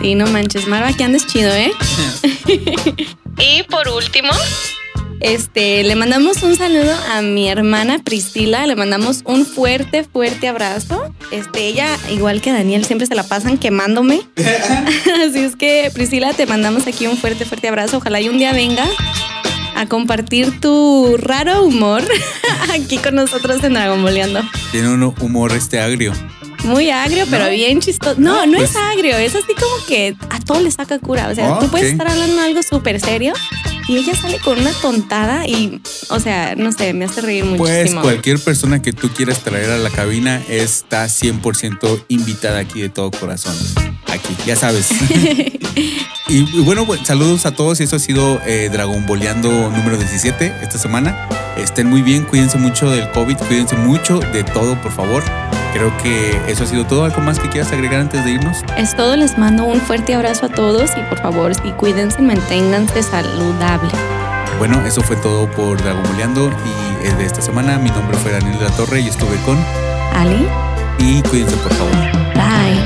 Sí, 0.00 0.14
no 0.14 0.26
manches, 0.26 0.66
Marva, 0.66 0.92
que 0.92 1.04
andes 1.04 1.26
chido, 1.26 1.52
¿eh? 1.52 1.72
Y 3.38 3.62
por 3.64 3.88
último, 3.88 4.30
Este, 5.20 5.82
le 5.82 5.94
mandamos 5.94 6.42
un 6.42 6.56
saludo 6.56 6.94
a 7.12 7.22
mi 7.22 7.48
hermana 7.48 7.98
Priscila, 8.04 8.66
le 8.66 8.76
mandamos 8.76 9.22
un 9.24 9.46
fuerte, 9.46 10.04
fuerte 10.04 10.48
abrazo. 10.48 11.12
Este, 11.30 11.66
ella, 11.66 11.88
igual 12.10 12.40
que 12.42 12.52
Daniel, 12.52 12.84
siempre 12.84 13.06
se 13.06 13.14
la 13.14 13.22
pasan 13.22 13.56
quemándome. 13.58 14.20
Así 15.26 15.38
es 15.38 15.56
que, 15.56 15.90
Priscila, 15.94 16.32
te 16.34 16.46
mandamos 16.46 16.86
aquí 16.86 17.06
un 17.06 17.16
fuerte, 17.16 17.44
fuerte 17.46 17.68
abrazo. 17.68 17.96
Ojalá 17.98 18.20
y 18.20 18.28
un 18.28 18.38
día 18.38 18.52
venga 18.52 18.86
a 19.74 19.86
compartir 19.86 20.60
tu 20.60 21.16
raro 21.18 21.62
humor 21.64 22.02
aquí 22.74 22.98
con 22.98 23.14
nosotros 23.14 23.62
en 23.64 23.74
Dragon 23.74 24.00
Boleando. 24.02 24.42
Tiene 24.72 24.88
un 24.88 25.02
humor 25.02 25.52
este 25.52 25.80
agrio. 25.80 26.12
Muy 26.64 26.90
agrio, 26.90 27.24
pero 27.30 27.48
bien 27.50 27.80
chistoso. 27.80 28.16
No, 28.18 28.44
no 28.46 28.58
pues- 28.58 28.70
es 28.70 28.76
agrio, 28.76 29.16
es 29.16 29.34
así 29.34 29.54
como 29.54 29.86
que 29.86 30.16
a 30.30 30.40
todo 30.40 30.60
le 30.60 30.70
saca 30.70 30.98
cura. 30.98 31.28
O 31.28 31.34
sea, 31.34 31.54
Ah, 31.54 31.58
tú 31.60 31.68
puedes 31.68 31.92
estar 31.92 32.08
hablando 32.08 32.40
algo 32.42 32.62
súper 32.62 33.00
serio 33.00 33.34
y 33.88 33.98
ella 33.98 34.14
sale 34.16 34.38
con 34.40 34.58
una 34.58 34.72
tontada 34.72 35.46
y, 35.46 35.80
o 36.08 36.18
sea, 36.18 36.54
no 36.56 36.72
sé, 36.72 36.92
me 36.92 37.04
hace 37.04 37.20
reír 37.20 37.44
Pues 37.56 37.70
muchísimo. 37.78 38.02
cualquier 38.02 38.40
persona 38.40 38.82
que 38.82 38.92
tú 38.92 39.10
quieras 39.10 39.40
traer 39.44 39.70
a 39.70 39.78
la 39.78 39.90
cabina 39.90 40.42
está 40.48 41.06
100% 41.08 42.04
invitada 42.08 42.58
aquí 42.58 42.80
de 42.80 42.88
todo 42.88 43.10
corazón. 43.12 43.54
Aquí, 44.08 44.34
ya 44.46 44.56
sabes. 44.56 44.88
y, 46.28 46.42
bueno, 46.62 46.86
pues, 46.86 47.00
saludos 47.04 47.46
a 47.46 47.52
todos. 47.52 47.80
Y 47.80 47.84
eso 47.84 47.96
ha 47.96 47.98
sido 48.00 48.40
eh, 48.46 48.70
Dragon 48.72 49.04
Boleando 49.06 49.50
número 49.70 49.96
17 49.98 50.52
esta 50.62 50.78
semana. 50.78 51.28
Estén 51.56 51.86
muy 51.88 52.02
bien, 52.02 52.24
cuídense 52.24 52.58
mucho 52.58 52.90
del 52.90 53.10
COVID, 53.12 53.36
cuídense 53.36 53.76
mucho 53.76 54.18
de 54.18 54.42
todo, 54.44 54.80
por 54.80 54.92
favor. 54.92 55.22
Creo 55.76 55.94
que 55.98 56.40
eso 56.50 56.64
ha 56.64 56.66
sido 56.66 56.86
todo. 56.86 57.04
¿Algo 57.04 57.20
más 57.20 57.38
que 57.38 57.50
quieras 57.50 57.70
agregar 57.70 58.00
antes 58.00 58.24
de 58.24 58.30
irnos? 58.30 58.64
Es 58.78 58.96
todo, 58.96 59.14
les 59.14 59.36
mando 59.36 59.64
un 59.64 59.78
fuerte 59.78 60.14
abrazo 60.14 60.46
a 60.46 60.48
todos 60.48 60.90
y 60.96 61.02
por 61.02 61.20
favor, 61.20 61.54
sí, 61.54 61.70
cuídense, 61.76 62.22
manténganse 62.22 63.02
saludable. 63.02 63.90
Bueno, 64.56 64.80
eso 64.86 65.02
fue 65.02 65.16
todo 65.16 65.50
por 65.50 65.76
Dragon 65.82 66.02
Boleando 66.04 66.48
y 66.48 67.06
eh, 67.06 67.12
de 67.18 67.26
esta 67.26 67.42
semana. 67.42 67.76
Mi 67.76 67.90
nombre 67.90 68.16
fue 68.16 68.32
Daniel 68.32 68.58
de 68.58 68.64
la 68.64 68.70
Torre 68.70 69.00
y 69.00 69.08
estuve 69.08 69.36
con. 69.44 69.58
Ali, 70.14 70.48
Y 70.98 71.20
cuídense, 71.28 71.56
por 71.56 71.74
favor. 71.74 71.92
bye. 72.32 72.80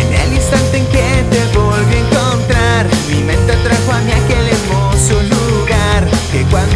En 0.00 0.14
el 0.14 0.32
instante 0.32 0.78
en 0.78 0.86
que 0.86 1.24
te 1.30 1.58
volví 1.58 1.96
a 1.96 1.98
encontrar, 1.98 2.86
mi 3.10 3.22
mente 3.24 3.52
trajo 3.62 3.92
a 3.92 4.00
mí 4.00 4.12
aquel 4.12 4.48
hermoso 4.48 5.22
lugar 5.22 6.06
que 6.32 6.44
cuando 6.50 6.75